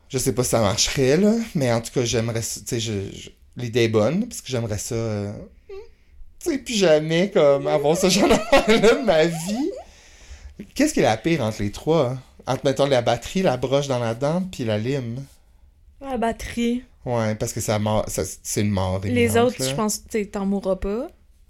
Je 0.09 0.17
sais 0.17 0.33
pas 0.33 0.43
si 0.43 0.49
ça 0.51 0.59
marcherait, 0.61 1.17
là. 1.17 1.33
Mais 1.55 1.71
en 1.71 1.81
tout 1.81 1.91
cas, 1.93 2.03
j'aimerais 2.03 2.41
ça. 2.41 2.61
Tu 2.67 2.79
sais, 2.81 2.91
l'idée 3.55 3.83
est 3.83 3.87
bonne. 3.89 4.27
Parce 4.27 4.41
que 4.41 4.47
j'aimerais 4.47 4.77
ça. 4.79 4.95
euh, 4.95 5.31
Tu 6.43 6.51
sais, 6.51 6.57
plus 6.57 6.73
jamais, 6.73 7.29
comme, 7.31 7.67
avoir 7.67 7.95
ce 7.97 8.09
genre 8.09 8.27
d'affaire-là 8.29 8.95
de 8.95 9.05
ma 9.05 9.25
vie. 9.25 9.71
Qu'est-ce 10.73 10.93
qui 10.93 10.99
est 11.01 11.03
la 11.03 11.17
pire 11.17 11.41
entre 11.41 11.61
les 11.61 11.71
trois? 11.71 12.09
hein? 12.11 12.19
Entre, 12.47 12.65
mettons, 12.65 12.87
la 12.87 13.01
batterie, 13.03 13.43
la 13.43 13.57
broche 13.57 13.87
dans 13.87 13.99
la 13.99 14.15
dent, 14.15 14.41
puis 14.51 14.65
la 14.65 14.77
lime? 14.79 15.23
La 16.01 16.17
batterie. 16.17 16.83
Ouais, 17.05 17.35
parce 17.35 17.53
que 17.53 17.61
ça, 17.61 17.79
ça 18.07 18.23
c'est 18.43 18.61
une 18.61 18.71
mort. 18.71 18.99
Les 19.03 19.37
autres, 19.37 19.57
là. 19.59 19.69
je 19.69 19.75
pense, 19.75 20.03
tu 20.09 20.27
t'en 20.27 20.45
mourras 20.45 20.75
pas. 20.77 21.07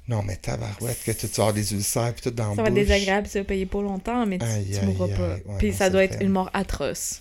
Non, 0.09 0.23
mais 0.23 0.37
tabarouette, 0.37 1.03
que 1.05 1.11
tu 1.11 1.27
vas 1.27 1.33
avoir 1.43 1.53
des 1.53 1.71
ulcères 1.71 2.11
puis 2.13 2.23
tout 2.23 2.31
dans 2.31 2.55
Ça 2.55 2.63
va 2.63 2.69
être 2.69 2.73
désagréable, 2.73 3.27
ça 3.27 3.39
va 3.39 3.45
payer 3.45 3.67
pas 3.67 3.81
longtemps, 3.83 4.25
mais 4.25 4.39
tu, 4.39 4.45
Aïe, 4.45 4.67
tu 4.71 4.79
aïe, 4.79 4.85
mourras 4.87 5.05
aïe. 5.05 5.13
pas. 5.15 5.35
Ouais, 5.51 5.57
Puis 5.59 5.69
non, 5.69 5.77
ça 5.77 5.89
doit 5.91 6.03
être 6.03 6.17
une 6.21 6.29
mort 6.29 6.49
atroce. 6.53 7.19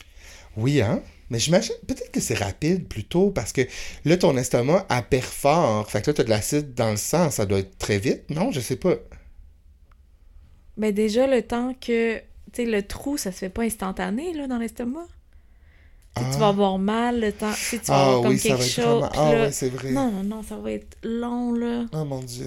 Oui, 0.57 0.81
hein? 0.81 1.03
Mais 1.29 1.38
j'imagine, 1.38 1.74
peut-être 1.87 2.11
que 2.11 2.20
c'est 2.20 2.35
rapide 2.38 2.88
plutôt, 2.88 3.31
parce 3.31 3.53
que 3.53 3.61
là, 4.07 4.16
ton 4.16 4.35
estomac 4.38 4.87
a 4.88 5.04
fort. 5.21 5.90
Fait 5.90 6.00
que 6.00 6.10
là, 6.10 6.15
t'as 6.15 6.25
de 6.25 6.31
l'acide 6.31 6.73
dans 6.73 6.90
le 6.90 6.96
sang, 6.96 7.31
ça 7.31 7.44
doit 7.44 7.58
être 7.58 7.77
très 7.77 7.98
vite. 7.98 8.23
Non, 8.31 8.50
je 8.52 8.60
sais 8.60 8.77
pas. 8.77 8.94
Ben 10.79 10.92
déjà, 10.94 11.27
le 11.27 11.42
temps 11.42 11.75
que... 11.75 12.19
Tu 12.19 12.23
sais, 12.54 12.65
le 12.65 12.83
trou, 12.83 13.19
ça 13.19 13.31
se 13.33 13.37
fait 13.38 13.50
pas 13.50 13.63
instantané, 13.65 14.33
là, 14.33 14.46
dans 14.46 14.56
l'estomac. 14.56 15.06
Tu 16.17 16.23
sais, 16.23 16.31
Tu 16.31 16.37
Ah. 16.37 16.38
vas 16.38 16.48
avoir 16.48 16.79
mal 16.79 17.21
le 17.21 17.33
temps. 17.33 17.52
Tu 17.52 17.60
sais, 17.60 17.79
tu 17.79 17.87
vas 17.88 17.96
Ah 17.96 18.02
avoir 18.06 18.23
comme 18.23 18.31
oui, 18.33 18.40
quelque 18.40 18.63
chose. 18.63 19.02
vraiment... 19.02 19.10
Ah 19.15 19.35
là- 19.35 19.46
oui, 19.48 19.52
c'est 19.52 19.69
vrai. 19.69 19.90
Non, 19.90 20.10
non, 20.10 20.23
non, 20.23 20.42
ça 20.42 20.56
va 20.56 20.73
être 20.73 20.96
long, 21.02 21.52
là. 21.52 21.85
Oh 21.92 22.04
mon 22.06 22.21
Dieu. 22.23 22.46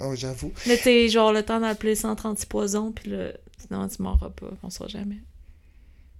Oh, 0.00 0.14
j'avoue. 0.14 0.52
Là, 0.66 0.76
sais, 0.76 1.08
genre, 1.08 1.32
le 1.32 1.42
temps 1.42 1.60
d'appeler 1.60 1.94
136 1.94 2.46
poisons, 2.46 2.92
puis 2.92 3.10
là, 3.10 3.32
sinon, 3.58 3.86
tu 3.88 4.02
mourras 4.02 4.30
pas, 4.30 4.46
on 4.62 4.70
saura 4.70 4.88
jamais. 4.88 5.18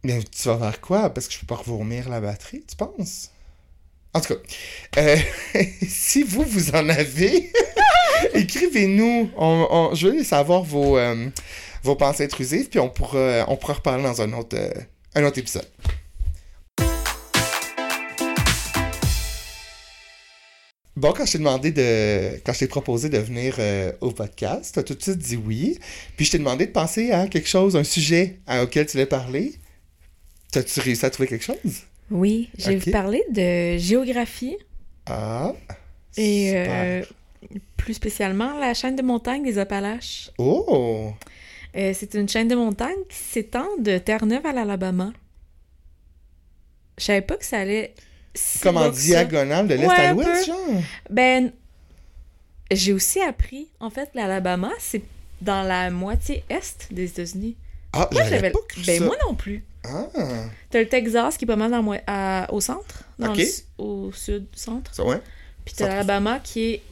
Mais 0.05 0.23
tu 0.23 0.49
vas 0.49 0.59
faire 0.59 0.81
quoi? 0.81 1.11
Parce 1.11 1.27
que 1.29 1.35
je 1.35 1.41
peux 1.41 1.47
pas 1.47 1.57
revomir 1.57 2.09
la 2.09 2.21
batterie, 2.21 2.65
tu 2.69 2.77
penses? 2.77 3.31
En 4.13 4.21
tout 4.21 4.35
cas, 4.35 4.41
euh, 5.03 5.17
si 5.89 6.23
vous, 6.23 6.43
vous 6.43 6.71
en 6.75 6.89
avez, 6.89 7.53
écrivez-nous. 8.35 9.31
On, 9.37 9.67
on- 9.71 9.95
je 9.95 10.09
veux 10.09 10.25
savoir 10.25 10.63
vos, 10.63 10.99
euh, 10.99 11.29
vos 11.83 11.97
pensées 11.97 12.25
intrusives, 12.25 12.69
puis 12.69 12.81
on 12.81 12.89
pourra, 12.89 13.45
on 13.49 13.57
pourra 13.57 13.75
reparler 13.75 14.03
dans 14.03 14.21
un 14.21 14.33
autre, 14.33 14.57
euh, 14.59 14.71
un 15.15 15.25
autre 15.25 15.39
épisode. 15.39 15.69
Bon, 21.01 21.13
quand 21.13 21.25
je 21.25 21.33
t'ai 21.33 21.39
demandé 21.39 21.71
de. 21.73 22.37
Quand 22.45 22.53
je 22.53 22.59
t'ai 22.59 22.67
proposé 22.69 23.09
de 23.09 23.17
venir 23.17 23.57
euh, 23.59 23.91
au 24.03 24.11
podcast, 24.11 24.73
t'as 24.75 24.83
tout 24.83 24.95
de 24.95 25.01
suite 25.03 25.17
dit 25.17 25.37
oui. 25.37 25.79
Puis 26.17 26.27
je 26.27 26.33
t'ai 26.33 26.39
demandé 26.39 26.67
de 26.67 26.73
penser 26.73 27.11
à 27.11 27.27
quelque 27.27 27.49
chose, 27.49 27.75
un 27.75 27.85
sujet 27.85 28.39
à- 28.47 28.63
auquel 28.65 28.85
tu 28.85 28.93
voulais 28.93 29.07
parler. 29.07 29.55
T'as-tu 30.53 30.79
réussi 30.81 31.07
à 31.07 31.11
trouver 31.11 31.27
quelque 31.29 31.45
chose? 31.45 31.57
Oui, 32.11 32.51
j'ai 32.59 32.77
Ok. 32.77 32.91
parlé 32.91 33.23
de 33.31 33.79
géographie 33.79 34.57
Ah. 35.07 35.55
et 36.19 36.49
super. 36.49 36.69
euh, 36.69 37.03
plus 37.79 37.95
spécialement 37.95 38.59
la 38.59 38.75
chaîne 38.75 38.97
de 38.97 39.03
montagne 39.03 39.43
des 39.43 39.57
Appalaches. 39.57 40.31
Oh! 40.37 41.13
Euh, 41.77 41.93
c'est 41.95 42.13
une 42.15 42.29
chaîne 42.29 42.49
de 42.49 42.57
montagne 42.57 42.99
qui 43.09 43.17
s'étend 43.17 43.69
de 43.79 43.97
Terre-Neuve 43.97 44.45
à 44.45 44.53
l'Alabama. 44.53 45.13
Je 46.99 47.05
savais 47.05 47.23
pas 47.23 47.37
que 47.37 47.45
ça 47.47 47.59
allait 47.61 47.95
Comme 48.63 48.77
en 48.77 48.89
diagonale 48.91 49.67
de 49.69 49.75
l'Est 49.75 49.87
Ouais, 49.87 49.95
à 49.95 50.13
l'Ouest, 50.13 50.47
genre? 50.47 50.57
Ben, 51.11 51.53
j'ai 52.71 52.93
aussi 52.93 53.21
appris, 53.21 53.69
en 53.81 53.91
fait, 53.91 54.09
l'Alabama, 54.15 54.71
c'est 54.79 55.03
dans 55.41 55.63
la 55.63 55.91
moitié 55.91 56.45
est 56.49 56.93
des 56.93 57.07
États-Unis. 57.07 57.57
Ah, 57.93 58.09
Moi, 58.13 58.23
j'avais 58.29 58.51
pas 58.51 58.59
cru 58.69 58.83
Ben, 58.87 58.99
ça. 59.01 59.05
moi 59.05 59.17
non 59.27 59.35
plus. 59.35 59.65
Ah! 59.85 60.07
T'as 60.71 60.79
le 60.81 60.89
Texas 60.89 61.37
qui 61.37 61.45
est 61.45 61.47
pas 61.47 61.57
mal 61.57 61.71
dans, 61.71 61.83
à- 62.07 62.47
au 62.53 62.61
centre, 62.61 63.03
dans 63.19 63.33
le 63.33 63.43
au 63.79 64.13
sud-centre. 64.13 64.95
Ça, 64.95 65.05
ouais? 65.05 65.21
Puis 65.65 65.75
t'as 65.77 65.89
l'Alabama 65.89 66.39
qui 66.39 66.75
est 66.75 66.83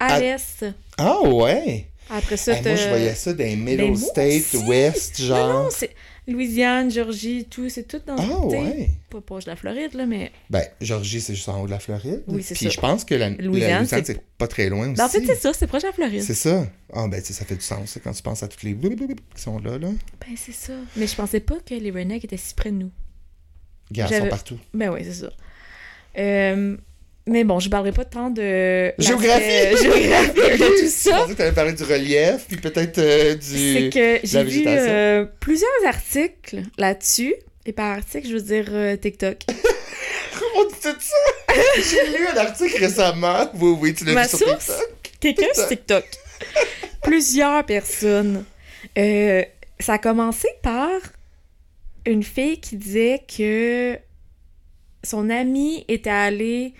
à, 0.00 0.14
À- 0.14 0.20
l'est. 0.20 0.64
Ah, 0.96 1.20
ouais! 1.22 1.86
Après 2.08 2.36
ça, 2.38 2.52
Hey, 2.54 2.62
t'as... 2.62 2.70
moi, 2.70 2.78
je 2.82 2.88
voyais 2.88 3.14
ça 3.14 3.32
dans 3.34 3.44
les 3.44 3.56
Middle 3.56 3.76
Ben, 3.92 3.98
moi 3.98 4.08
States. 4.08 4.54
West, 4.66 5.20
genre. 5.20 5.48
Non, 5.52 5.62
non, 5.64 5.68
c'est 5.70 5.90
Louisiane, 6.28 6.90
Georgie, 6.90 7.46
tout, 7.46 7.68
c'est 7.70 7.88
tout 7.88 8.00
dans... 8.06 8.16
ah, 8.16 8.46
t'sais, 8.48 8.58
ouais! 8.60 8.90
Pas 9.08 9.20
proche 9.22 9.46
de 9.46 9.50
la 9.50 9.56
Floride, 9.56 9.94
là, 9.94 10.04
mais... 10.06 10.30
Ben, 10.50 10.62
Georgie, 10.80 11.20
c'est 11.22 11.34
juste 11.34 11.48
en 11.48 11.62
haut 11.62 11.66
de 11.66 11.70
la 11.70 11.78
Floride. 11.78 12.22
Oui, 12.28 12.42
c'est 12.42 12.54
Puis 12.54 12.66
ça. 12.66 12.70
je 12.70 12.80
pense 12.80 13.04
que 13.04 13.14
la, 13.14 13.30
Louisiane, 13.30 13.78
Louisiane, 13.80 14.04
c'est- 14.04 14.20
pas 14.36 14.46
très 14.46 14.68
loin 14.68 14.88
aussi. 14.90 14.96
Ben, 14.98 15.06
en 15.06 15.08
fait, 15.08 15.24
c'est 15.24 15.34
ça, 15.36 15.52
c'est 15.54 15.66
proche 15.66 15.82
de 15.82 15.86
la 15.88 15.92
Floride. 15.94 16.22
C'est 16.22 16.34
ça. 16.34 16.66
Ah, 16.92 17.08
ben, 17.08 17.20
tu 17.20 17.28
sais, 17.28 17.32
ça 17.32 17.44
fait 17.46 17.56
du 17.56 17.62
sens, 17.62 17.90
ça, 17.90 18.00
quand 18.00 18.12
tu 18.12 18.22
penses 18.22 18.42
à 18.42 18.48
toutes 18.48 18.62
les 18.62 18.74
qui 18.74 19.42
sont 19.42 19.58
là, 19.58 19.78
là. 19.78 19.88
Ben, 20.20 20.36
c'est 20.36 20.52
ça. 20.52 20.74
Mais 20.96 21.06
je 21.06 21.16
pensais 21.16 21.40
pas 21.40 21.56
que 21.64 21.74
les 21.74 21.90
rednecks 21.90 22.24
étaient 22.24 22.36
si 22.36 22.54
près 22.54 22.70
de 22.70 22.76
nous. 22.76 22.90
Ils 23.90 24.06
sont 24.06 24.28
partout. 24.28 24.58
Ben 24.74 24.92
oui, 24.92 25.00
c'est 25.04 25.14
ça. 25.14 25.30
Euh, 26.18 26.76
mais 27.28 27.44
bon, 27.44 27.60
je 27.60 27.68
parlerai 27.68 27.92
pas 27.92 28.04
tant 28.04 28.30
de... 28.30 28.92
Géographie! 28.98 29.46
l'aspect 29.46 29.76
géographique 29.82 30.34
de 30.36 30.66
tout 30.66 30.82
Je 30.82 30.86
ça. 30.88 31.16
pensais 31.18 31.32
que 31.32 31.38
t'allais 31.38 31.52
parler 31.52 31.72
du 31.72 31.82
relief, 31.84 32.46
puis 32.48 32.56
peut-être 32.56 32.98
euh, 32.98 33.34
du... 33.34 33.40
C'est 33.40 33.90
que 33.92 34.20
j'ai 34.26 34.44
vu 34.44 34.64
euh, 34.66 35.26
plusieurs 35.40 35.70
articles 35.86 36.62
là-dessus. 36.76 37.34
Et 37.66 37.72
par 37.72 37.96
article, 37.98 38.28
je 38.28 38.34
veux 38.34 38.40
dire 38.40 38.66
euh, 38.70 38.96
TikTok. 38.96 39.38
On 40.56 40.64
dit 40.64 40.74
tout 40.82 40.96
ça? 40.98 41.54
J'ai 41.76 42.18
lu 42.18 42.26
un 42.26 42.36
article 42.36 42.78
récemment. 42.78 43.50
Oui, 43.54 43.76
oui, 43.80 43.94
tu 43.94 44.04
l'as 44.04 44.14
Ma 44.14 44.22
vu 44.22 44.28
sur 44.30 44.38
source? 44.38 44.66
TikTok. 44.66 45.20
Quelqu'un 45.20 45.54
sur 45.54 45.68
TikTok. 45.68 46.04
Plusieurs 47.02 47.64
personnes. 47.66 48.44
Ça 48.96 49.92
a 49.92 49.98
commencé 49.98 50.48
par 50.62 50.90
une 52.06 52.22
fille 52.22 52.58
qui 52.58 52.76
disait 52.76 53.22
que 53.36 53.98
son 55.04 55.30
amie 55.30 55.84
était 55.88 56.10
allée 56.10 56.72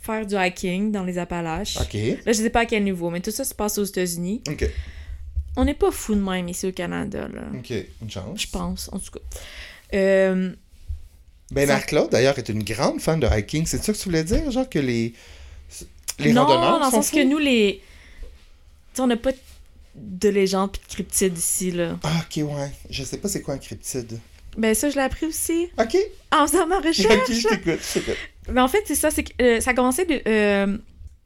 faire 0.00 0.26
du 0.26 0.34
hiking 0.36 0.92
dans 0.92 1.04
les 1.04 1.18
Appalaches. 1.18 1.76
OK. 1.80 1.94
Là, 1.94 2.32
je 2.32 2.32
sais 2.32 2.50
pas 2.50 2.60
à 2.60 2.66
quel 2.66 2.84
niveau, 2.84 3.10
mais 3.10 3.20
tout 3.20 3.30
ça 3.30 3.44
se 3.44 3.54
passe 3.54 3.78
aux 3.78 3.84
États-Unis. 3.84 4.42
OK. 4.48 4.68
On 5.56 5.64
n'est 5.64 5.74
pas 5.74 5.90
fou 5.90 6.14
de 6.14 6.20
même 6.20 6.48
ici 6.48 6.66
au 6.66 6.72
Canada, 6.72 7.28
là. 7.32 7.42
OK. 7.58 7.72
Une 8.02 8.10
chance. 8.10 8.40
Je 8.42 8.48
pense, 8.48 8.88
en 8.92 8.98
tout 8.98 9.10
cas. 9.12 9.20
Euh, 9.94 10.52
Ben, 11.50 11.66
Ça- 11.66 11.74
Marc-Claude, 11.74 12.10
d'ailleurs, 12.10 12.38
est 12.38 12.48
une 12.48 12.62
grande 12.62 13.00
fan 13.00 13.20
de 13.20 13.26
hiking. 13.30 13.66
C'est 13.66 13.82
ça 13.82 13.92
que 13.92 13.98
tu 13.98 14.04
voulais 14.04 14.24
dire? 14.24 14.50
Genre 14.50 14.68
que 14.68 14.78
les... 14.78 15.12
Les 16.18 16.32
non, 16.32 16.44
randonneurs 16.46 16.78
dans 16.78 16.86
le 16.86 16.90
sens 16.90 17.10
que 17.10 17.22
nous, 17.24 17.38
les. 17.38 17.80
Tu 17.82 18.26
sais, 18.96 19.02
on 19.02 19.06
n'a 19.06 19.16
pas 19.16 19.30
de 19.94 20.28
légendes 20.28 20.72
pis 20.72 20.80
de 20.80 20.86
cryptides 20.94 21.36
ici, 21.38 21.70
là. 21.70 21.98
Ah, 22.02 22.22
OK, 22.24 22.36
ouais. 22.44 22.70
Je 22.90 23.02
sais 23.02 23.16
pas 23.18 23.28
c'est 23.28 23.40
quoi 23.42 23.54
un 23.54 23.58
cryptide. 23.58 24.18
Ben, 24.56 24.74
ça, 24.74 24.90
je 24.90 24.96
l'ai 24.96 25.02
appris 25.02 25.26
aussi 25.26 25.68
OK. 25.78 25.96
en 26.30 26.46
faisant 26.46 26.66
ma 26.66 26.78
OK, 26.80 26.86
recherche. 26.86 27.30
je 27.30 27.48
t'écoute, 27.48 27.80
je 27.82 27.92
t'écoute. 28.00 28.16
Mais 28.50 28.60
en 28.60 28.68
fait, 28.68 28.82
c'est 28.86 28.94
ça, 28.94 29.10
c'est 29.10 29.24
que 29.24 29.42
euh, 29.42 29.60
ça 29.60 29.70
a 29.70 29.74
commencé 29.74 30.04
de. 30.04 30.20
euh, 30.26 30.78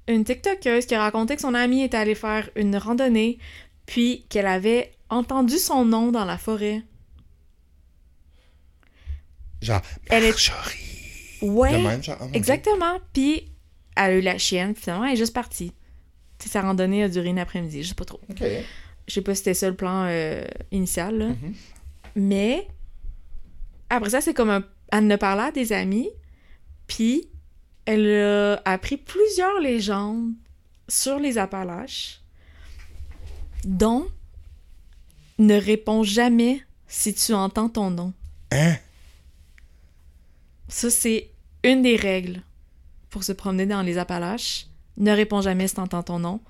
une 0.09 0.23
TikTokeuse 0.25 0.87
qui 0.87 0.95
a 0.95 1.01
raconté 1.01 1.35
que 1.35 1.41
son 1.43 1.55
amie 1.55 1.83
était 1.83 1.97
allée 1.97 2.15
faire 2.15 2.49
une 2.55 2.77
randonnée, 2.77 3.39
puis 3.87 4.25
qu'elle 4.29 4.47
avait 4.47 4.93
entendu 5.09 5.59
son 5.59 5.85
nom 5.85 6.13
dans 6.13 6.25
la 6.25 6.39
forêt. 6.39 6.83
Genre, 9.63 9.81
Elle 10.11 10.25
est-. 10.25 10.53
Ouais, 11.43 11.73
De 11.73 11.79
même, 11.79 12.03
genre, 12.03 12.19
oh 12.21 12.27
exactement. 12.33 12.99
Puis 13.13 13.51
elle 13.97 14.11
a 14.11 14.15
eu 14.15 14.21
la 14.21 14.39
chienne, 14.39 14.75
puis 14.75 14.83
finalement, 14.85 15.07
elle 15.07 15.15
est 15.15 15.17
juste 15.17 15.35
partie. 15.35 15.73
Tu 16.39 16.47
sais, 16.47 16.51
sa 16.53 16.63
randonnée 16.63 17.03
a 17.03 17.09
duré 17.09 17.29
une 17.29 17.39
après-midi, 17.39 17.83
je 17.83 17.89
sais 17.89 17.95
pas 17.95 18.05
trop. 18.05 18.21
Je 19.09 19.13
sais 19.15 19.23
pas 19.23 19.35
si 19.35 19.39
c'était 19.39 19.55
ça 19.55 19.69
le 19.69 19.77
plan 19.77 20.05
euh, 20.09 20.45
initial, 20.71 21.17
là. 21.19 21.27
Mhm. 21.29 21.55
Mais 22.17 22.67
après 23.91 24.11
ça, 24.11 24.21
c'est 24.21 24.35
comme 24.35 24.51
un... 24.51 24.65
Elle 24.93 25.11
a 25.11 25.19
parlé 25.19 25.43
à 25.43 25.51
des 25.51 25.73
amis, 25.73 26.09
puis 26.87 27.29
elle 27.85 28.07
a 28.23 28.63
appris 28.65 28.97
plusieurs 28.97 29.61
légendes 29.61 30.33
sur 30.89 31.19
les 31.19 31.39
Appalaches, 31.39 32.21
dont 33.65 34.09
ne 35.39 35.55
réponds 35.61 36.03
jamais 36.03 36.63
si 36.89 37.15
tu 37.15 37.33
entends 37.33 37.69
ton 37.69 37.91
nom. 37.91 38.13
Hein? 38.53 38.77
Ça, 40.69 40.91
c'est 40.91 41.31
une 41.65 41.83
des 41.83 41.97
règles 41.97 42.43
pour 43.11 43.25
se 43.25 43.33
promener 43.33 43.67
dans 43.67 43.83
les 43.83 43.99
Appalaches. 43.99 44.67
Ne 44.97 45.13
réponds 45.13 45.41
jamais 45.43 45.69
si 45.69 45.75
tu 45.75 45.81
entends 45.81 46.03
ton 46.03 46.19
nom. 46.19 46.41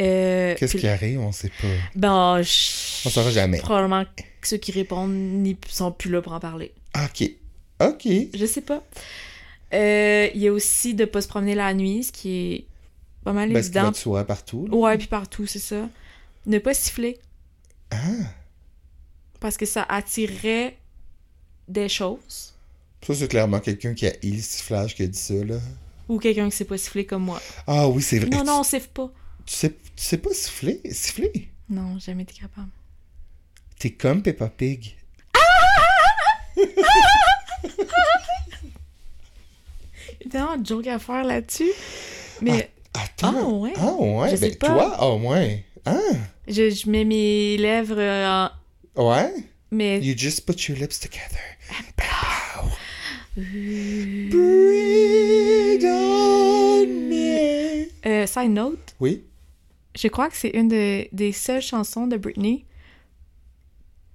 Euh, 0.00 0.54
Qu'est-ce 0.58 0.72
puis- 0.72 0.80
qui 0.80 0.88
arrive? 0.88 1.20
On 1.20 1.30
sait 1.30 1.50
pas. 1.60 1.68
Ben, 1.94 2.42
je- 2.42 3.06
On 3.06 3.10
saura 3.10 3.30
jamais. 3.30 3.58
Probablement 3.58 4.04
que 4.04 4.48
ceux 4.48 4.56
qui 4.56 4.72
répondent 4.72 5.12
n'y 5.12 5.56
sont 5.68 5.92
plus 5.92 6.10
là 6.10 6.20
pour 6.22 6.32
en 6.32 6.40
parler. 6.40 6.72
OK. 6.96 7.30
OK. 7.80 8.06
Je 8.34 8.46
sais 8.46 8.60
pas. 8.60 8.82
Euh, 9.72 10.28
Il 10.34 10.40
y 10.40 10.48
a 10.48 10.52
aussi 10.52 10.94
de 10.94 11.04
pas 11.04 11.20
se 11.20 11.28
promener 11.28 11.54
la 11.54 11.72
nuit, 11.74 12.04
ce 12.04 12.12
qui 12.12 12.30
est 12.52 12.66
pas 13.24 13.32
mal 13.32 13.48
Ben, 13.52 13.58
évident. 13.58 13.90
de 13.90 13.96
soi 13.96 14.24
partout. 14.24 14.66
là. 14.70 14.76
Ouais, 14.76 14.98
puis 14.98 15.06
partout, 15.06 15.46
c'est 15.46 15.58
ça. 15.58 15.88
Ne 16.46 16.58
pas 16.58 16.74
siffler, 16.74 17.18
Ah! 17.90 17.96
parce 19.40 19.56
que 19.56 19.66
ça 19.66 19.82
attirerait 19.88 20.76
des 21.68 21.88
choses. 21.88 22.52
Ça, 23.06 23.14
c'est 23.14 23.28
clairement 23.28 23.60
quelqu'un 23.60 23.94
qui 23.94 24.06
a 24.06 24.12
eu 24.22 24.30
le 24.32 24.40
sifflage 24.40 24.94
qui 24.94 25.02
a 25.02 25.06
dit 25.06 25.18
ça, 25.18 25.34
là. 25.34 25.56
Ou 26.08 26.18
quelqu'un 26.18 26.48
qui 26.50 26.56
sait 26.56 26.64
pas 26.66 26.76
siffler 26.78 27.06
comme 27.06 27.22
moi. 27.24 27.40
Ah 27.66 27.88
oui, 27.88 28.02
c'est 28.02 28.18
vrai. 28.18 28.28
Non, 28.28 28.40
Tu- 28.40 28.46
non, 28.46 28.60
on 28.60 28.62
siffle 28.62 28.88
pas. 28.92 29.10
Tu 29.46 29.54
sais, 29.54 29.70
tu 29.70 29.76
sais 29.96 30.18
pas 30.18 30.32
siffler? 30.32 30.80
Siffler? 30.90 31.48
Non, 31.68 31.98
jamais 31.98 32.22
été 32.24 32.34
capable. 32.34 32.68
T'es 33.78 33.90
comme 33.90 34.22
Peppa 34.22 34.48
Pig. 34.48 34.96
Il 40.20 40.24
y 40.24 40.26
a 40.26 40.30
tellement 40.30 40.56
de 40.56 40.66
joke 40.66 40.86
à 40.86 40.98
faire 40.98 41.24
là-dessus. 41.24 41.70
Mais 42.42 42.70
Attends. 42.94 43.34
Ah, 43.36 43.44
ouais? 43.48 43.72
Ah 43.76 43.92
ouais? 43.94 44.30
Je 44.30 44.36
sais 44.36 44.50
ben, 44.50 44.58
pas. 44.58 44.66
toi, 44.68 44.96
ah 44.98 45.14
ouais. 45.16 45.64
Ah! 45.84 45.98
je, 46.46 46.70
je 46.70 46.88
mets 46.88 47.04
mes 47.04 47.56
lèvres 47.56 47.98
en... 48.00 48.50
Ouais? 49.08 49.32
Mais... 49.70 50.00
You 50.00 50.14
just 50.16 50.46
put 50.46 50.68
your 50.68 50.78
lips 50.78 51.00
together. 51.00 51.40
Euh, 53.36 53.40
Breathe 54.30 55.84
on 55.84 56.86
me. 57.08 57.86
euh, 58.06 58.26
side 58.26 58.50
note, 58.52 58.94
Oui? 59.00 59.24
je 59.96 60.06
crois 60.08 60.28
que 60.28 60.36
c'est 60.36 60.50
une 60.50 60.68
de- 60.68 61.08
des 61.12 61.32
seules 61.32 61.62
chansons 61.62 62.06
de 62.06 62.16
Britney 62.16 62.64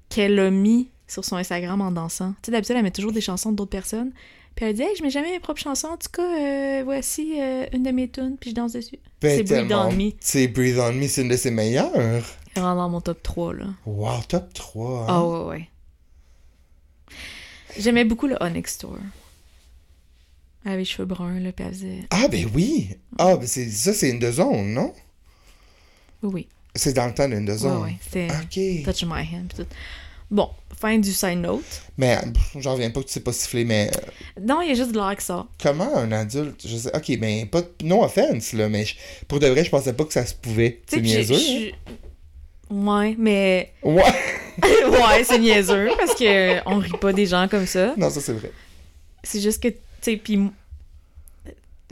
qu'elle 0.07 0.39
a 0.39 0.49
mis 0.51 0.89
sur 1.09 1.25
son 1.25 1.35
Instagram 1.35 1.81
en 1.81 1.91
dansant. 1.91 2.31
Tu 2.41 2.45
sais, 2.47 2.51
d'habitude, 2.51 2.75
elle 2.77 2.83
met 2.83 2.91
toujours 2.91 3.11
des 3.11 3.21
chansons 3.21 3.51
d'autres 3.51 3.69
personnes. 3.71 4.11
Puis 4.55 4.65
elle 4.65 4.75
dit, 4.75 4.81
hey, 4.81 4.95
je 4.97 5.03
mets 5.03 5.09
jamais 5.09 5.31
mes 5.31 5.39
propres 5.39 5.59
chansons. 5.61 5.87
En 5.89 5.97
tout 5.97 6.09
cas, 6.11 6.21
euh, 6.23 6.81
voici 6.83 7.39
euh, 7.39 7.65
une 7.73 7.83
de 7.83 7.91
mes 7.91 8.09
tunes, 8.09 8.35
puis 8.39 8.49
je 8.51 8.55
danse 8.55 8.73
dessus. 8.73 8.99
Ben, 9.21 9.37
C'est 9.37 9.43
Breathe 9.43 9.71
on 9.73 9.91
Me. 9.91 10.11
C'est 10.19 10.47
Breathe 10.47 10.79
on 10.79 10.93
Me, 10.93 11.07
c'est 11.07 11.21
une 11.21 11.29
de 11.29 11.37
ses 11.37 11.51
meilleures. 11.51 11.91
Elle 12.55 12.63
rentre 12.63 12.77
dans 12.77 12.89
mon 12.89 13.01
top 13.01 13.21
3, 13.23 13.53
là. 13.53 13.65
Wow, 13.85 14.21
top 14.27 14.53
3. 14.53 15.05
Ah 15.07 15.13
hein? 15.13 15.23
ouais, 15.23 15.45
ouais. 15.49 15.69
J'aimais 17.77 18.05
beaucoup 18.05 18.27
le 18.27 18.35
Onyx 18.41 18.73
Store. 18.73 18.97
Elle 20.65 20.71
avait 20.71 20.79
les 20.81 20.85
cheveux 20.85 21.05
bruns, 21.05 21.39
là, 21.39 21.51
puis 21.51 21.65
elle 21.65 21.73
faisait... 21.73 21.99
Ah, 22.09 22.27
ben 22.27 22.47
oui. 22.53 22.89
Ah, 23.17 23.37
ben 23.37 23.47
c'est 23.47 23.69
ça, 23.69 23.93
c'est 23.93 24.09
une 24.09 24.19
de 24.19 24.31
zone, 24.31 24.73
non? 24.73 24.93
Oui, 26.23 26.31
oui. 26.33 26.47
C'est 26.75 26.93
dans 26.93 27.07
le 27.07 27.13
temps 27.13 27.27
d'une 27.29 27.45
de 27.45 27.51
Ouais, 27.53 27.57
zone. 27.57 27.83
ouais. 27.83 27.95
C'était 28.01 28.27
Ok. 28.27 28.83
Touch 28.83 29.03
My 29.03 29.21
Hand, 29.21 29.53
puis 29.53 29.63
tout. 29.63 29.69
Bon, 30.31 30.49
fin 30.79 30.97
du 30.99 31.11
side 31.11 31.39
note. 31.39 31.63
Mais 31.97 32.17
j'en 32.57 32.73
reviens 32.73 32.91
pas 32.91 33.01
que 33.01 33.07
tu 33.07 33.13
sais 33.13 33.19
pas 33.19 33.33
siffler, 33.33 33.65
mais 33.65 33.89
euh, 33.95 34.41
Non, 34.41 34.61
il 34.61 34.69
y 34.69 34.71
a 34.71 34.75
juste 34.75 34.91
de 34.91 34.97
l'air 34.99 35.15
que 35.15 35.23
ça. 35.23 35.47
comment 35.61 35.95
un 35.97 36.11
adulte, 36.11 36.67
je 36.67 36.77
sais, 36.77 36.95
ok, 36.95 37.17
mais 37.19 37.45
pas, 37.47 37.61
no 37.83 38.03
offense, 38.03 38.53
là, 38.53 38.69
mais 38.69 38.85
je- 38.85 38.95
pour 39.27 39.39
de 39.39 39.47
vrai, 39.47 39.63
je 39.65 39.69
pensais 39.71 39.93
pas 39.93 40.05
que 40.05 40.13
ça 40.13 40.25
se 40.25 40.35
pouvait. 40.35 40.81
C'est 40.87 41.01
niaiseux. 41.01 41.35
je- 41.35 41.71
Ouais, 42.73 43.15
mais... 43.17 43.73
hein? 43.83 43.89
Ouais. 43.89 44.03
ouais, 44.61 45.23
c'est 45.23 45.39
niaiseux, 45.39 45.89
parce 45.97 46.13
que 46.13 46.59
on 46.69 46.77
rit 46.77 46.91
pas 47.01 47.13
des 47.13 47.25
gens 47.25 47.47
comme 47.47 47.65
ça. 47.65 47.95
Non, 47.97 48.09
ça 48.09 48.19
c'est 48.21 48.33
vrai. 48.33 48.51
C'est 49.23 49.41
juste 49.41 49.61
que, 49.63 49.69
tu 49.69 49.77
sais, 50.01 50.17
puis... 50.17 50.39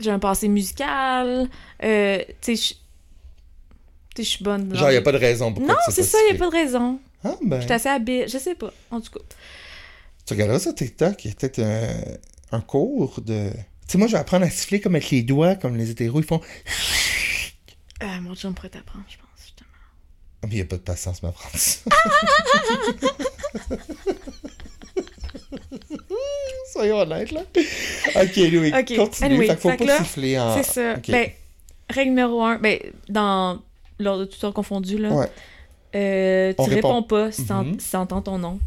J'ai 0.00 0.10
un 0.12 0.20
passé 0.20 0.46
musical, 0.46 1.48
euh, 1.82 2.18
tu 2.40 2.56
sais, 2.56 2.56
je... 2.56 2.74
Tu 2.74 2.76
sais, 4.16 4.22
je 4.22 4.28
suis 4.28 4.44
bonne... 4.44 4.68
dans- 4.68 4.76
Genre, 4.76 4.92
y 4.92 4.96
a 4.96 5.02
pas 5.02 5.10
de 5.10 5.16
raison 5.18 5.52
pour 5.52 5.66
Non, 5.66 5.74
c'est 5.88 6.04
ça, 6.04 6.18
y 6.18 6.20
a 6.20 6.24
siffler. 6.28 6.38
pas 6.38 6.46
de 6.46 6.50
raison. 6.52 7.00
Ah, 7.24 7.36
ben. 7.42 7.60
Je 7.60 7.64
suis 7.66 7.72
assez 7.72 7.88
habile, 7.88 8.28
je 8.28 8.38
sais 8.38 8.54
pas, 8.54 8.72
en 8.90 9.00
tout 9.00 9.10
cas. 9.12 9.20
Tu 10.26 10.34
regarderas 10.34 10.58
ça, 10.58 10.72
TikTok, 10.72 11.24
il 11.24 11.28
y 11.28 11.30
a 11.32 11.34
peut-être 11.36 11.58
un, 11.60 11.88
un 12.56 12.60
cours 12.60 13.20
de. 13.20 13.50
Tu 13.50 13.92
sais, 13.92 13.98
moi, 13.98 14.06
je 14.06 14.12
vais 14.12 14.18
apprendre 14.18 14.44
à 14.44 14.50
siffler 14.50 14.80
comme 14.80 14.94
avec 14.94 15.10
les 15.10 15.22
doigts, 15.22 15.54
comme 15.56 15.76
les 15.76 15.90
hétéros, 15.90 16.20
ils 16.20 16.26
font. 16.26 16.40
Ah, 18.00 18.20
mon 18.20 18.34
chum 18.34 18.54
pourrait 18.54 18.68
t'apprendre, 18.68 19.04
je 19.08 19.16
pense, 19.16 19.26
justement. 19.44 19.68
Ah, 20.42 20.46
mais 20.46 20.52
il 20.52 20.56
n'y 20.56 20.62
a 20.62 20.66
pas 20.66 20.76
de 20.76 20.82
patience 20.82 21.22
m'apprendre 21.22 21.56
ça. 21.56 21.80
Soyons 26.72 26.98
honnêtes, 26.98 27.32
là. 27.32 27.42
Ok, 28.16 28.36
Louis, 28.36 28.72
Ok, 28.74 28.96
continue. 28.96 29.26
anyway, 29.32 29.46
fait 29.46 29.52
qu'il 29.54 29.60
faut 29.60 29.70
fait 29.70 29.76
pas 29.78 29.84
là, 29.84 29.98
siffler 29.98 30.38
en... 30.38 30.56
C'est 30.56 30.62
ça. 30.72 30.94
ok. 30.96 31.10
Ben, 31.10 31.30
règle 31.90 32.10
numéro 32.10 32.42
un, 32.42 32.58
ben, 32.58 32.78
dans 33.08 33.60
l'ordre 33.98 34.24
de 34.26 34.30
tout 34.30 34.52
confondu, 34.52 34.98
là. 34.98 35.10
Ouais. 35.10 35.26
Euh, 35.94 36.52
tu 36.52 36.60
On 36.60 36.64
répond. 36.64 36.88
réponds 36.88 37.02
pas 37.02 37.32
si 37.32 37.46
t'en- 37.46 37.64
Mhm. 37.64 37.76
t'entends 37.78 38.22
ton 38.22 38.38
nom. 38.38 38.58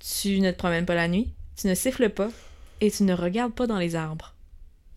Tu 0.00 0.40
ne 0.40 0.50
te 0.50 0.56
promènes 0.56 0.86
pas 0.86 0.94
la 0.94 1.08
nuit. 1.08 1.28
Tu 1.56 1.66
ne 1.68 1.74
siffles 1.74 2.10
pas. 2.10 2.28
Et 2.80 2.90
tu 2.90 3.04
ne 3.04 3.14
regardes 3.14 3.52
pas 3.54 3.66
dans 3.66 3.78
les 3.78 3.94
arbres. 3.94 4.34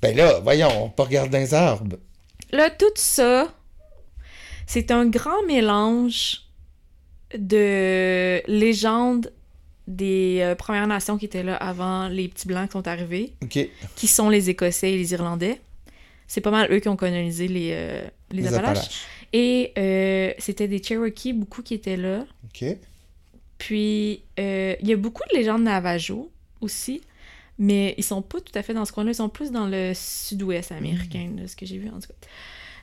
Ben 0.01 0.15
là, 0.15 0.39
voyons, 0.41 0.69
on 0.85 0.89
peut 0.89 1.03
regarder 1.03 1.29
dans 1.29 1.37
les 1.37 1.53
arbres. 1.53 1.97
Là, 2.51 2.69
tout 2.69 2.85
ça, 2.95 3.47
c'est 4.65 4.91
un 4.91 5.05
grand 5.07 5.43
mélange 5.47 6.41
de 7.37 8.41
légendes 8.47 9.31
des 9.87 10.39
euh, 10.41 10.55
Premières 10.55 10.87
Nations 10.87 11.17
qui 11.17 11.25
étaient 11.25 11.43
là 11.43 11.55
avant 11.55 12.07
les 12.09 12.27
petits 12.27 12.47
blancs 12.47 12.67
qui 12.67 12.73
sont 12.73 12.87
arrivés, 12.87 13.33
qui 13.95 14.07
sont 14.07 14.29
les 14.29 14.49
Écossais 14.49 14.91
et 14.93 14.97
les 14.97 15.13
Irlandais. 15.13 15.61
C'est 16.27 16.41
pas 16.41 16.51
mal 16.51 16.71
eux 16.71 16.79
qui 16.79 16.89
ont 16.89 16.97
colonisé 16.97 17.47
les, 17.47 17.69
euh, 17.73 18.01
les, 18.31 18.41
Les 18.41 18.47
Appalaches. 18.49 18.77
Appalaches. 18.77 19.01
Et 19.33 19.73
euh, 19.77 20.33
c'était 20.37 20.67
des 20.67 20.81
Cherokees, 20.81 21.33
beaucoup 21.33 21.61
qui 21.61 21.73
étaient 21.73 21.97
là. 21.97 22.25
Ok. 22.45 22.65
Puis, 23.57 24.23
euh, 24.39 24.75
il 24.81 24.87
y 24.87 24.93
a 24.93 24.97
beaucoup 24.97 25.23
de 25.31 25.37
légendes 25.37 25.63
Navajo 25.63 26.31
aussi, 26.61 27.01
mais 27.57 27.95
ils 27.97 28.03
sont 28.03 28.21
pas 28.21 28.39
tout 28.39 28.51
à 28.55 28.61
fait 28.61 28.73
dans 28.73 28.85
ce 28.85 28.91
coin-là. 28.91 29.11
Ils 29.11 29.15
sont 29.15 29.29
plus 29.29 29.51
dans 29.51 29.67
le 29.67 29.93
sud-ouest 29.95 30.71
américain, 30.71 31.31
de 31.35 31.47
ce 31.47 31.55
que 31.55 31.65
j'ai 31.65 31.77
vu 31.77 31.89
en 31.89 31.99
tout 31.99 32.07
cas. 32.07 32.27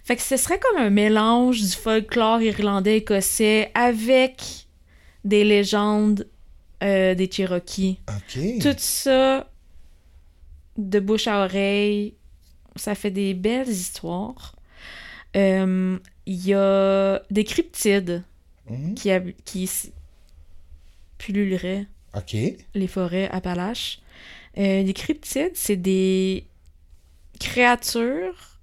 Fait 0.04 0.16
que 0.16 0.22
ce 0.22 0.36
serait 0.36 0.58
comme 0.58 0.82
un 0.82 0.90
mélange 0.90 1.62
du 1.62 1.70
folklore 1.70 2.42
irlandais-écossais 2.42 3.70
avec 3.74 4.66
des 5.24 5.44
légendes 5.44 6.28
euh, 6.82 7.14
des 7.14 7.30
Cherokees. 7.30 8.00
Ok. 8.08 8.58
Tout 8.60 8.74
ça, 8.76 9.48
de 10.76 11.00
bouche 11.00 11.26
à 11.26 11.44
oreille, 11.44 12.14
ça 12.76 12.94
fait 12.94 13.10
des 13.10 13.32
belles 13.32 13.70
histoires. 13.70 14.54
Euh, 15.36 15.98
Il 16.26 16.46
y 16.46 16.54
a 16.54 17.22
des 17.30 17.44
cryptides 17.44 18.22
Mhm. 18.70 18.94
qui, 18.94 19.10
hab- 19.10 19.32
qui 19.44 19.64
s- 19.64 19.90
pulluleraient 21.18 21.86
les 22.74 22.86
forêts 22.86 23.28
Appalaches. 23.30 24.00
Euh, 24.56 24.82
les 24.82 24.92
cryptides, 24.94 25.52
c'est 25.54 25.76
des 25.76 26.44
créatures 27.40 28.58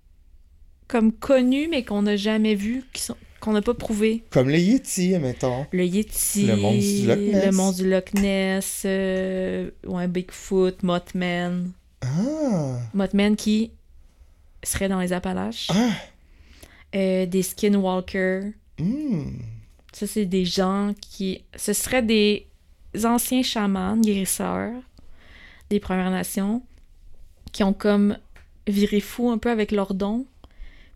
comme 0.88 1.12
connues, 1.12 1.68
mais 1.70 1.84
qu'on 1.84 2.02
n'a 2.04 2.16
jamais 2.16 2.56
vues, 2.56 2.84
qui 2.94 3.02
sont- 3.02 3.18
qu'on 3.40 3.54
n'a 3.54 3.62
pas 3.62 3.74
prouvées. 3.74 4.24
Comme 4.30 4.50
les 4.50 4.62
Yeti, 4.62 5.18
mettons. 5.20 5.66
Le 5.72 5.86
Yeti, 5.86 6.46
Le 6.48 6.56
monstre 6.56 6.82
du 7.02 7.08
Loch 7.08 7.18
Ness. 7.20 7.46
le 7.46 7.52
monstre 7.52 7.84
du 7.84 7.90
Loch 7.90 8.14
Ness, 8.14 8.82
euh, 8.86 9.72
ouais, 9.86 10.08
Bigfoot, 10.08 10.84
Mothman. 10.84 11.72
Ah. 12.02 12.78
Mothman 12.94 13.36
qui 13.36 13.72
serait 14.64 14.90
dans 14.90 15.00
les 15.00 15.12
Appalaches. 15.14 15.68
Ah. 15.72 15.90
Euh, 16.96 17.26
des 17.26 17.42
Skinwalkers. 17.44 18.52
Hmm. 18.80 19.30
Ça, 19.94 20.08
c'est 20.08 20.26
des 20.26 20.46
gens 20.46 20.94
qui... 21.00 21.44
Ce 21.56 21.74
seraient 21.74 22.02
des 22.04 22.48
anciens 23.04 23.44
chamans, 23.44 23.98
guérisseurs 23.98 24.74
des 25.70 25.80
Premières 25.80 26.12
Nations 26.12 26.62
qui 27.54 27.64
ont 27.64 27.74
comme 27.74 28.18
viré 28.68 29.00
fou 29.00 29.30
un 29.32 29.38
peu 29.38 29.50
avec 29.50 29.72
leurs 29.72 29.94
dons 29.94 30.26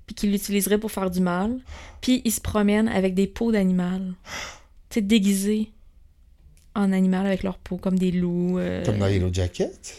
puis 0.05 0.15
qui 0.15 0.27
l'utiliseraient 0.27 0.77
pour 0.77 0.91
faire 0.91 1.09
du 1.09 1.19
mal. 1.21 1.57
Puis 2.01 2.21
ils 2.25 2.31
se 2.31 2.41
promènent 2.41 2.89
avec 2.89 3.13
des 3.15 3.27
peaux 3.27 3.51
d'animal. 3.51 4.13
Tu 4.89 4.95
sais, 4.95 5.01
déguisés 5.01 5.71
en 6.75 6.91
animal 6.91 7.25
avec 7.25 7.41
leur 7.43 7.57
peau, 7.57 7.77
comme 7.77 7.97
des 7.97 8.11
loups. 8.11 8.59
euh, 8.59 8.83
Comme 8.85 8.97
dans 8.99 9.07
Yellow 9.07 9.29
Jacket? 9.33 9.95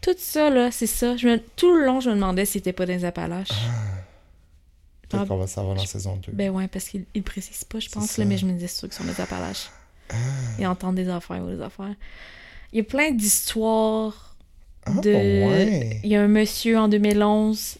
Tout 0.00 0.14
ça, 0.18 0.48
là, 0.50 0.70
c'est 0.70 0.86
ça. 0.86 1.16
Je 1.16 1.28
me- 1.28 1.40
Tout 1.56 1.70
le 1.76 1.84
long, 1.84 2.00
je 2.00 2.08
me 2.10 2.14
demandais 2.14 2.44
si 2.46 2.52
c'était 2.54 2.72
pas 2.72 2.86
dans 2.86 2.94
les 2.94 3.04
Appalaches. 3.04 3.48
Peut-être 5.08 5.22
Ah. 5.24 5.26
qu'on 5.28 5.36
va 5.36 5.46
savoir 5.46 5.76
dans 5.76 5.84
saison 5.86 6.16
2. 6.16 6.32
Ben 6.32 6.50
ouais, 6.50 6.66
parce 6.68 6.88
qu'il 6.88 7.04
il 7.14 7.22
précise 7.22 7.64
pas, 7.64 7.78
je 7.78 7.88
pense, 7.88 8.18
là, 8.18 8.24
mais 8.24 8.36
je 8.38 8.46
me 8.46 8.52
disais 8.52 8.66
sûr 8.68 8.88
que 8.88 8.94
sont 8.94 9.04
des 9.04 9.20
Appalaches. 9.20 9.70
Ils 10.58 10.66
entendent 10.66 10.96
des 10.96 11.08
affaires 11.08 11.42
ou 11.44 11.48
des 11.50 11.60
affaires. 11.62 11.94
Il 12.72 12.78
y 12.78 12.80
a 12.80 12.84
plein 12.84 13.10
d'histoires 13.12 14.36
Ah, 14.84 14.92
de... 15.00 15.10
ouais. 15.12 16.00
Il 16.04 16.10
y 16.10 16.16
a 16.16 16.22
un 16.22 16.28
monsieur 16.28 16.78
en 16.78 16.88
2011. 16.88 17.78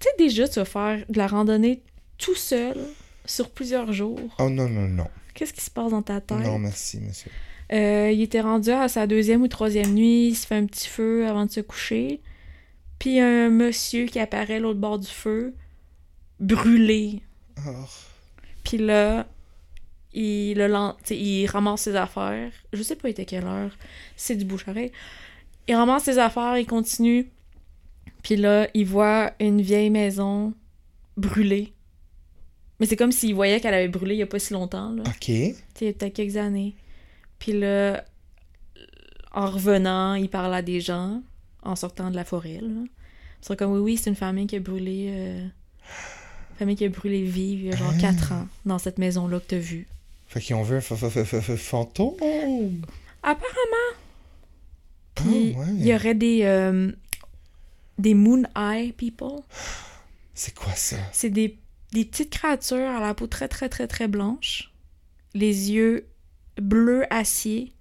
Tu 0.00 0.08
sais, 0.08 0.08
déjà, 0.18 0.48
tu 0.48 0.58
vas 0.58 0.64
faire 0.64 1.04
de 1.08 1.18
la 1.18 1.26
randonnée 1.26 1.80
tout 2.18 2.34
seul 2.34 2.76
sur 3.24 3.50
plusieurs 3.50 3.92
jours. 3.92 4.20
Oh 4.38 4.48
non, 4.50 4.68
non, 4.68 4.88
non. 4.88 5.06
Qu'est-ce 5.34 5.52
qui 5.52 5.60
se 5.62 5.70
passe 5.70 5.90
dans 5.92 6.02
ta 6.02 6.20
tête? 6.20 6.38
Non, 6.38 6.58
merci, 6.58 6.98
monsieur. 7.00 7.30
Euh, 7.72 8.10
il 8.12 8.20
était 8.20 8.40
rendu 8.42 8.70
à 8.70 8.88
sa 8.88 9.06
deuxième 9.06 9.40
ou 9.42 9.48
troisième 9.48 9.94
nuit, 9.94 10.28
il 10.28 10.34
se 10.34 10.46
fait 10.46 10.56
un 10.56 10.66
petit 10.66 10.88
feu 10.88 11.26
avant 11.26 11.46
de 11.46 11.50
se 11.50 11.60
coucher. 11.60 12.20
Puis 12.98 13.10
il 13.10 13.16
y 13.16 13.20
a 13.20 13.26
un 13.26 13.48
monsieur 13.48 14.04
qui 14.06 14.18
apparaît 14.18 14.60
l'autre 14.60 14.78
bord 14.78 14.98
du 14.98 15.08
feu, 15.08 15.54
brûlé. 16.42 17.22
Oh. 17.66 17.86
Puis 18.64 18.76
là, 18.76 19.26
il, 20.12 20.54
le 20.58 20.92
il 21.10 21.46
ramasse 21.46 21.82
ses 21.82 21.96
affaires. 21.96 22.52
Je 22.72 22.82
sais 22.82 22.96
pas 22.96 23.08
il 23.08 23.12
était 23.12 23.24
quelle 23.24 23.46
heure. 23.46 23.70
C'est 24.16 24.36
du 24.36 24.44
bouche-oreille. 24.44 24.92
Il 25.68 25.74
ramasse 25.74 26.04
ses 26.04 26.18
affaires, 26.18 26.58
il 26.58 26.66
continue. 26.66 27.30
Puis 28.22 28.36
là, 28.36 28.68
il 28.74 28.84
voit 28.84 29.32
une 29.40 29.62
vieille 29.62 29.90
maison 29.90 30.52
brûlée. 31.16 31.72
Mais 32.78 32.86
c'est 32.86 32.96
comme 32.96 33.12
s'il 33.12 33.34
voyait 33.34 33.60
qu'elle 33.60 33.74
avait 33.74 33.88
brûlé 33.88 34.16
il 34.16 34.18
y 34.18 34.22
a 34.22 34.26
pas 34.26 34.40
si 34.40 34.52
longtemps. 34.52 34.90
Là. 34.90 35.04
Ok. 35.06 35.28
Il 35.28 35.54
y 35.80 35.88
a 35.88 35.92
peut-être 35.92 36.14
quelques 36.14 36.36
années. 36.36 36.74
Puis 37.38 37.52
là, 37.52 38.04
en 39.32 39.48
revenant, 39.48 40.14
il 40.14 40.28
parle 40.28 40.54
à 40.54 40.62
des 40.62 40.80
gens 40.80 41.22
en 41.62 41.76
sortant 41.76 42.10
de 42.10 42.16
la 42.16 42.24
forêt. 42.24 42.58
Là. 42.60 42.68
Ils 42.68 43.46
sont 43.46 43.54
comme, 43.54 43.72
oui, 43.72 43.80
oui, 43.80 43.96
c'est 43.96 44.10
une 44.10 44.16
famille 44.16 44.46
qui 44.48 44.56
a 44.56 44.60
brûlé... 44.60 45.10
euh, 45.10 45.46
famille 46.58 46.76
qui 46.76 46.84
a 46.84 46.88
brûlé 46.88 47.22
vive 47.22 47.60
il 47.60 47.66
y 47.66 47.72
a 47.72 47.76
genre 47.76 47.92
Ah. 47.96 48.00
4 48.00 48.32
ans 48.32 48.48
dans 48.66 48.78
cette 48.78 48.98
maison-là 48.98 49.40
que 49.40 49.46
t'as 49.48 49.58
vue. 49.58 49.86
Fait 50.28 50.40
qu'ils 50.40 50.56
ont 50.56 50.62
vu 50.62 50.76
un 50.76 50.80
fa- 50.80 50.96
fa- 50.96 51.10
fa- 51.10 51.24
fa- 51.24 51.40
fa- 51.40 51.56
fantôme? 51.56 52.14
Apparemment. 53.22 53.96
Ah, 55.16 55.22
ouais. 55.28 55.54
il 55.74 55.86
y 55.86 55.94
aurait 55.94 56.14
des... 56.14 56.40
euh, 56.44 56.90
des 57.98 58.14
Moon 58.14 58.42
Eye 58.56 58.92
People. 58.92 59.40
C'est 60.34 60.54
quoi 60.54 60.74
ça? 60.74 60.96
C'est 61.12 61.28
des, 61.30 61.58
des 61.92 62.04
petites 62.06 62.30
créatures 62.30 62.88
à 62.88 63.00
la 63.00 63.14
peau 63.14 63.26
très, 63.26 63.48
très, 63.48 63.68
très, 63.68 63.86
très 63.86 64.08
blanche. 64.08 64.72
Les 65.34 65.70
yeux 65.70 66.06
bleus 66.60 67.04
acier. 67.12 67.72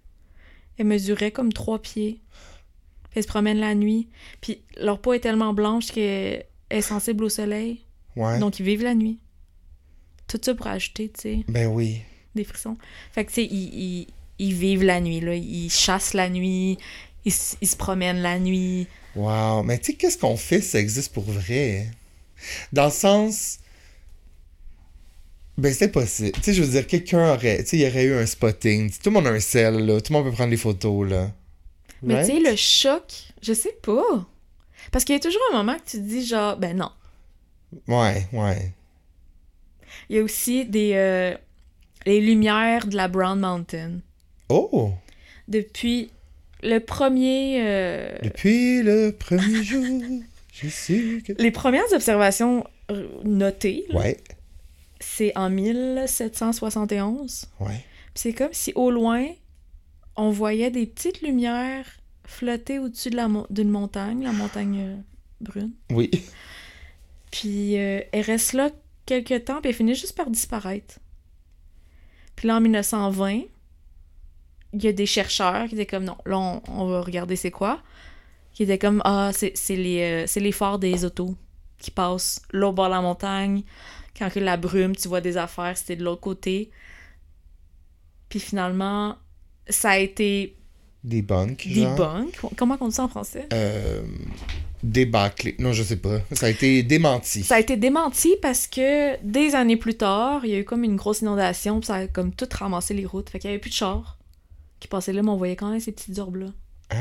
Elles 0.78 0.86
mesuraient 0.88 1.32
comme 1.32 1.54
trois 1.54 1.80
pieds. 1.82 2.20
Elles 3.16 3.24
se 3.24 3.28
promènent 3.28 3.60
la 3.60 3.76
nuit. 3.76 4.10
Puis 4.42 4.62
leur 4.78 5.00
peau 5.00 5.14
est 5.14 5.20
tellement 5.22 5.54
blanche 5.54 5.88
qu'elle 5.88 6.46
est 6.70 6.82
sensible 6.82 7.24
au 7.24 7.30
soleil. 7.30 7.82
Ouais. 8.16 8.40
Donc 8.40 8.60
ils 8.60 8.66
vivent 8.66 8.84
la 8.84 8.94
nuit. 8.96 9.20
Tout 10.28 10.40
ça 10.44 10.54
pour 10.56 10.68
ajouter, 10.68 11.10
tu 11.10 11.22
sais, 11.22 11.40
Ben 11.48 11.68
oui. 11.68 12.02
des 12.36 12.44
frissons. 12.44 12.78
Fait 13.12 13.26
que, 13.26 13.30
tu 13.30 13.36
sais, 13.36 13.44
ils, 13.46 13.74
ils, 14.02 14.08
ils 14.40 14.54
vivent 14.54 14.84
la 14.84 15.02
nuit, 15.02 15.20
là. 15.20 15.36
Ils 15.36 15.70
chassent 15.70 16.14
la 16.14 16.30
nuit. 16.30 16.78
Ils, 17.26 17.34
ils 17.62 17.68
se 17.68 17.76
promènent 17.76 18.22
la 18.22 18.40
nuit. 18.40 18.88
Wow. 19.16 19.64
Mais 19.64 19.78
tu 19.78 19.88
sais, 19.92 19.94
qu'est-ce 19.94 20.18
qu'on 20.18 20.38
fait 20.38 20.62
si 20.62 20.70
ça 20.70 20.80
existe 20.80 21.14
pour 21.14 21.24
vrai? 21.26 21.92
Dans 22.72 22.86
le 22.86 22.92
sens. 22.92 23.60
Ben, 25.58 25.74
c'est 25.74 25.92
possible. 25.92 26.32
Tu 26.34 26.42
sais, 26.44 26.54
je 26.54 26.64
veux 26.64 26.72
dire, 26.72 26.88
quelqu'un 26.88 27.34
aurait. 27.34 27.60
Tu 27.64 27.70
sais, 27.72 27.78
il 27.78 27.82
y 27.84 27.88
aurait 27.88 28.06
eu 28.06 28.14
un 28.16 28.26
spotting. 28.26 28.90
Tout 28.90 29.10
le 29.10 29.12
monde 29.12 29.28
a 29.28 29.32
un 29.32 29.40
sel, 29.40 29.86
là. 29.86 30.00
Tout 30.02 30.14
le 30.14 30.20
monde 30.20 30.30
peut 30.30 30.36
prendre 30.36 30.50
des 30.50 30.58
photos, 30.58 31.10
là. 31.10 31.32
Mais 32.02 32.16
Right? 32.16 32.28
tu 32.32 32.42
sais, 32.44 32.50
le 32.50 32.56
choc, 32.56 33.04
je 33.44 33.54
sais 33.54 33.78
pas. 33.84 34.26
Parce 34.92 35.04
qu'il 35.06 35.14
y 35.14 35.18
a 35.18 35.22
toujours 35.22 35.42
un 35.54 35.58
moment 35.58 35.76
que 35.78 35.84
tu 35.92 35.98
te 35.98 36.02
dis, 36.04 36.26
genre, 36.26 36.58
ben 36.58 36.78
non. 36.78 36.90
Ouais, 37.88 38.28
ouais. 38.34 38.74
Il 40.10 40.16
y 40.16 40.20
a 40.20 40.24
aussi 40.24 40.66
des 40.66 40.92
euh, 40.96 41.36
les 42.06 42.22
lumières 42.22 42.88
de 42.88 42.96
la 42.96 43.08
Brown 43.08 43.40
Mountain. 43.40 44.00
Oh! 44.50 44.92
Depuis 45.48 46.12
le 46.64 46.80
premier 46.80 47.62
euh, 47.62 48.18
Depuis 48.24 48.82
le 48.84 49.12
premier 49.12 49.64
jour, 49.64 49.86
je 50.54 50.68
sais 50.68 51.22
que. 51.26 51.34
les 51.34 51.52
premières 51.52 51.92
observations 51.94 52.66
notées, 53.24 53.86
là, 53.90 54.00
Ouais, 54.02 54.18
c'est 55.00 55.32
en 55.38 55.50
1771. 55.50 57.46
ouais. 57.60 57.86
C'est 58.14 58.34
comme 58.34 58.52
si 58.52 58.74
au 58.76 58.92
loin 58.92 59.26
on 60.18 60.30
voyait 60.32 60.70
des 60.72 60.86
petites 60.86 61.22
lumières 61.22 61.86
flotter 62.26 62.80
au-dessus 62.80 63.10
de 63.10 63.16
la 63.16 63.30
d'une 63.50 63.70
montagne, 63.70 64.24
la 64.24 64.34
montagne 64.34 64.80
euh, 64.82 64.96
brune. 65.40 65.72
Oui. 65.90 66.12
Puis 67.32 67.78
euh, 67.78 68.02
elle 68.12 68.22
reste 68.26 68.54
là 68.54 68.70
quelques 69.06 69.46
temps, 69.46 69.62
puis 69.62 69.70
elle 69.70 69.76
finit 69.76 69.96
juste 69.96 70.16
par 70.16 70.30
disparaître. 70.30 71.00
Puis 72.36 72.48
là, 72.48 72.58
en 72.58 72.62
1920, 72.62 73.42
il 74.74 74.84
y 74.84 74.88
a 74.88 74.94
des 74.94 75.06
chercheurs 75.06 75.68
qui 75.68 75.76
étaient 75.76 75.86
comme, 75.86 76.06
non, 76.06 76.18
là, 76.26 76.38
on, 76.38 76.62
on 76.68 76.88
va 76.88 77.02
regarder 77.02 77.36
c'est 77.36 77.52
quoi. 77.52 77.82
Qui 78.54 78.64
étaient 78.64 78.78
comme, 78.78 79.02
ah, 79.06 79.32
c'est 79.34 79.76
les, 79.76 80.26
euh, 80.28 80.40
les 80.40 80.52
phares 80.52 80.80
des 80.80 81.06
autos 81.06 81.36
qui 81.78 81.92
passent 81.92 82.42
là 82.52 82.68
au 82.68 82.74
bord 82.74 82.88
de 82.88 82.92
la 82.92 83.02
montagne. 83.02 83.64
Quand 84.18 84.30
que 84.30 84.40
la 84.40 84.58
brume, 84.58 84.96
tu 84.96 85.08
vois 85.08 85.22
des 85.22 85.38
affaires, 85.38 85.78
c'était 85.78 85.96
de 85.96 86.04
l'autre 86.04 86.22
côté. 86.22 86.70
Puis 88.30 88.40
finalement, 88.40 89.18
ça 89.68 89.92
a 89.92 89.98
été 89.98 90.58
Debunk, 91.04 91.68
genre. 91.68 91.96
debunk. 91.96 92.40
Comment 92.56 92.78
on 92.80 92.90
dit 92.90 92.96
ça 92.96 93.04
en 93.04 93.08
français? 93.08 93.48
Euh, 93.54 94.04
débâclé. 94.84 95.56
Non, 95.60 95.74
je 95.74 95.84
sais 95.84 95.98
pas. 95.98 96.20
Ça 96.32 96.48
a 96.48 96.50
été 96.50 96.84
démenti. 96.84 97.44
Ça 97.44 97.56
a 97.56 97.60
été 97.60 97.78
démenti 97.78 98.36
parce 98.42 98.68
que 98.68 99.22
des 99.24 99.56
années 99.56 99.78
plus 99.78 99.96
tard, 99.96 100.46
il 100.46 100.52
y 100.52 100.56
a 100.56 100.60
eu 100.60 100.64
comme 100.66 100.84
une 100.84 100.96
grosse 100.96 101.22
inondation, 101.22 101.80
puis 101.80 101.88
ça 101.88 101.96
a 101.96 102.08
comme 102.08 102.34
tout 102.34 102.48
ramassé 102.52 102.94
les 102.94 103.06
routes. 103.06 103.30
Fait 103.30 103.40
qu'il 103.40 103.50
y 103.50 103.54
avait 103.54 103.60
plus 103.60 103.70
de 103.70 103.76
chars 103.76 104.18
qui 104.80 104.88
passaient 104.88 105.14
là, 105.14 105.22
mais 105.22 105.30
on 105.30 105.38
voyait 105.38 105.56
quand 105.56 105.70
même 105.70 105.80
ces 105.80 105.92
petites 105.92 106.18
urbes-là. 106.18 106.48
Ah! 106.90 106.98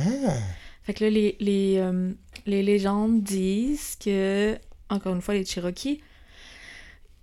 Fait 0.82 0.94
que 0.94 1.04
là, 1.04 1.10
les, 1.10 1.36
les, 1.40 1.74
euh, 1.78 2.12
les 2.46 2.62
légendes 2.62 3.22
disent 3.22 3.96
que, 4.02 4.56
encore 4.88 5.14
une 5.14 5.22
fois, 5.22 5.34
les 5.34 5.44
Cherokees, 5.44 6.00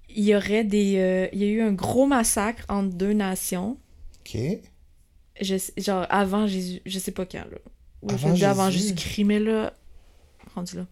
il 0.10 0.24
y 0.24 0.36
aurait 0.36 0.64
des. 0.64 0.95
euh, 0.97 1.28
il 1.34 1.39
y 1.39 1.43
a 1.43 1.47
eu 1.47 1.62
un 1.62 1.74
gros 1.74 2.08
massacre 2.08 2.64
entre 2.70 2.95
deux 2.95 3.14
nations. 3.14 3.78
OK. 4.26 4.39
Je 5.39 5.55
genre 5.78 6.05
avant 6.10 6.47
Jésus. 6.47 6.82
Je 6.86 6.97
sais 6.97 7.12
pas 7.12 7.26
quand, 7.26 7.45
là. 7.51 7.58
Ou 8.01 8.12
Avant 8.12 8.32
dire 8.34 8.49
avant 8.49 8.70
Jésus. 8.72 8.89
Jésus-Christ, 8.89 9.24
mais 9.26 9.39
là. 9.39 9.74
Rendu 10.58 10.76
là. 10.78 10.86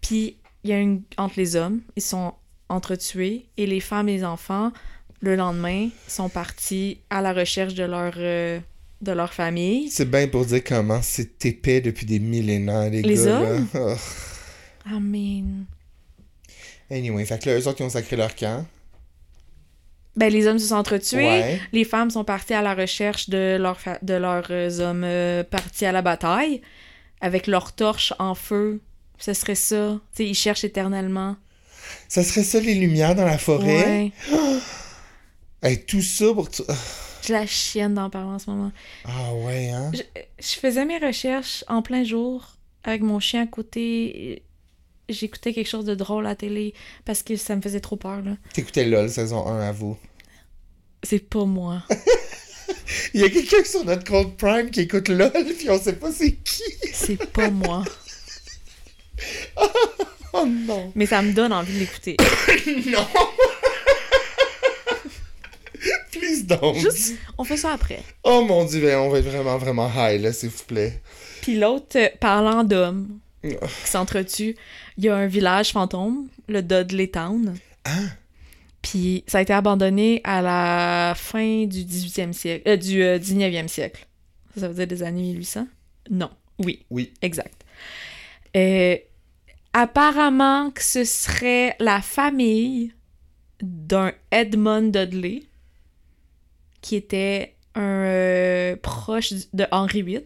Puis, 0.00 0.36
il 0.64 0.70
y 0.70 0.72
a 0.72 0.78
une. 0.78 1.02
Entre 1.16 1.34
les 1.38 1.56
hommes, 1.56 1.80
ils 1.96 2.02
sont 2.02 2.34
entretués, 2.68 3.46
et 3.56 3.66
les 3.66 3.80
femmes 3.80 4.08
et 4.08 4.16
les 4.18 4.24
enfants, 4.24 4.72
le 5.20 5.36
lendemain, 5.36 5.88
sont 6.08 6.28
partis 6.28 6.98
à 7.10 7.22
la 7.22 7.32
recherche 7.32 7.74
de 7.74 7.84
leur. 7.84 8.14
euh, 8.16 8.60
de 9.02 9.12
leur 9.12 9.34
famille. 9.34 9.90
C'est 9.90 10.10
bien 10.10 10.26
pour 10.26 10.46
dire 10.46 10.64
comment 10.64 11.00
c'est 11.02 11.44
épais 11.44 11.82
depuis 11.82 12.06
des 12.06 12.18
millénaires, 12.18 12.88
les, 12.90 13.02
Les 13.02 13.14
gars. 13.26 13.40
hommes? 13.40 13.66
Là. 13.74 13.94
Oh. 14.88 14.94
I 14.96 15.00
mean. 15.00 15.64
Anyway, 16.90 17.24
fait 17.26 17.42
que 17.42 17.50
là, 17.50 17.58
eux 17.58 17.68
autres, 17.68 17.80
ils 17.80 17.84
ont 17.84 17.90
sacré 17.90 18.16
leur 18.16 18.34
camp. 18.34 18.64
Ben, 20.16 20.32
les 20.32 20.46
hommes 20.46 20.58
se 20.58 20.68
sont 20.68 20.76
entretués. 20.76 21.18
Ouais. 21.26 21.60
Les 21.72 21.84
femmes 21.84 22.08
sont 22.10 22.24
parties 22.24 22.54
à 22.54 22.62
la 22.62 22.74
recherche 22.74 23.28
de, 23.28 23.58
leur 23.60 23.78
fa- 23.80 23.98
de 24.00 24.14
leurs 24.14 24.46
euh, 24.50 24.78
hommes 24.80 25.04
euh, 25.04 25.44
partis 25.44 25.84
à 25.84 25.92
la 25.92 26.00
bataille 26.02 26.62
avec 27.20 27.46
leurs 27.48 27.72
torches 27.74 28.14
en 28.18 28.34
feu. 28.34 28.80
Ce 29.18 29.32
serait 29.32 29.54
ça. 29.54 29.98
Tu 30.14 30.22
sais, 30.24 30.28
ils 30.30 30.34
cherchent 30.34 30.64
éternellement. 30.64 31.36
Ça 32.08 32.22
serait 32.22 32.42
ça, 32.44 32.60
les 32.60 32.74
lumières 32.74 33.14
dans 33.14 33.24
la 33.24 33.38
forêt? 33.38 33.66
Ouais. 33.66 34.12
Hey, 35.62 35.82
tout 35.84 36.02
ça 36.02 36.26
pour... 36.34 36.50
tout- 36.50 36.64
Je 37.26 37.32
la 37.32 37.46
chienne 37.46 37.94
d'en 37.94 38.08
parler 38.10 38.28
en 38.30 38.38
ce 38.38 38.48
moment. 38.50 38.70
Ah 39.04 39.34
ouais, 39.34 39.70
hein? 39.70 39.90
Je, 39.94 40.02
je 40.38 40.58
faisais 40.60 40.84
mes 40.84 40.98
recherches 40.98 41.64
en 41.66 41.82
plein 41.82 42.04
jour 42.04 42.56
avec 42.84 43.02
mon 43.02 43.18
chien 43.18 43.42
à 43.42 43.46
côté. 43.46 44.42
J'écoutais 45.08 45.52
quelque 45.52 45.68
chose 45.68 45.84
de 45.86 45.94
drôle 45.96 46.26
à 46.26 46.30
la 46.30 46.36
télé 46.36 46.74
parce 47.04 47.22
que 47.24 47.36
ça 47.36 47.56
me 47.56 47.62
faisait 47.62 47.80
trop 47.80 47.96
peur, 47.96 48.20
là. 48.22 48.36
T'écoutais 48.52 48.84
LOL 48.84 49.08
saison 49.10 49.44
1 49.46 49.60
à 49.60 49.72
vous. 49.72 49.96
C'est 51.02 51.26
pas 51.28 51.44
moi. 51.46 51.82
Il 53.14 53.20
y 53.22 53.24
a 53.24 53.30
quelqu'un 53.30 53.64
sur 53.64 53.84
notre 53.84 54.04
compte 54.04 54.36
Prime 54.36 54.70
qui 54.70 54.80
écoute 54.82 55.08
LOL, 55.08 55.32
puis 55.58 55.70
on 55.70 55.80
sait 55.80 55.94
pas 55.94 56.12
c'est 56.12 56.32
qui. 56.34 56.62
C'est 56.92 57.26
pas 57.32 57.50
moi. 57.50 57.82
Oh 60.32 60.44
non. 60.46 60.92
Mais 60.94 61.06
ça 61.06 61.22
me 61.22 61.32
donne 61.32 61.52
envie 61.52 61.72
de 61.74 61.78
l'écouter. 61.78 62.16
Non. 62.90 63.06
Please 66.12 66.44
don't. 66.44 66.74
Juste, 66.74 67.14
on 67.38 67.44
fait 67.44 67.56
ça 67.56 67.72
après. 67.72 68.00
Oh 68.24 68.42
mon 68.44 68.64
dieu, 68.64 68.80
ben, 68.80 68.98
on 68.98 69.08
va 69.08 69.18
être 69.18 69.26
vraiment, 69.28 69.56
vraiment 69.58 69.90
high, 69.94 70.20
là, 70.20 70.32
s'il 70.32 70.48
vous 70.50 70.64
plaît. 70.64 71.00
Puis 71.42 71.58
l'autre, 71.58 71.96
euh, 71.98 72.08
parlant 72.20 72.64
d'hommes 72.64 73.18
Ah. 73.44 73.66
qui 73.84 73.90
s'entretuent, 73.90 74.56
il 74.98 75.04
y 75.04 75.08
a 75.08 75.16
un 75.16 75.26
village 75.26 75.72
fantôme, 75.72 76.28
le 76.48 76.62
Dudley 76.62 77.08
Town. 77.08 77.54
Ah. 77.84 77.90
Puis 78.82 79.24
ça 79.26 79.38
a 79.38 79.42
été 79.42 79.52
abandonné 79.52 80.20
à 80.24 80.42
la 80.42 81.14
fin 81.16 81.66
du 81.66 81.84
18e 81.84 82.32
siècle, 82.32 82.68
euh, 82.68 82.76
du 82.76 83.02
euh, 83.02 83.18
19e 83.18 83.68
siècle. 83.68 84.06
Ça, 84.54 84.62
ça 84.62 84.68
veut 84.68 84.74
dire 84.74 84.86
des 84.86 85.02
années 85.02 85.22
1800? 85.22 85.66
Non. 86.10 86.30
Oui, 86.58 86.84
Oui. 86.90 87.12
exact. 87.22 87.62
Euh, 88.56 88.96
apparemment 89.72 90.70
que 90.70 90.82
ce 90.82 91.04
serait 91.04 91.76
la 91.78 92.00
famille 92.00 92.94
d'un 93.60 94.12
Edmund 94.30 94.90
Dudley 94.96 95.42
qui 96.80 96.96
était 96.96 97.54
un 97.74 97.82
euh, 97.82 98.76
proche 98.76 99.32
de 99.52 99.66
Henri 99.70 100.02
VIII 100.02 100.24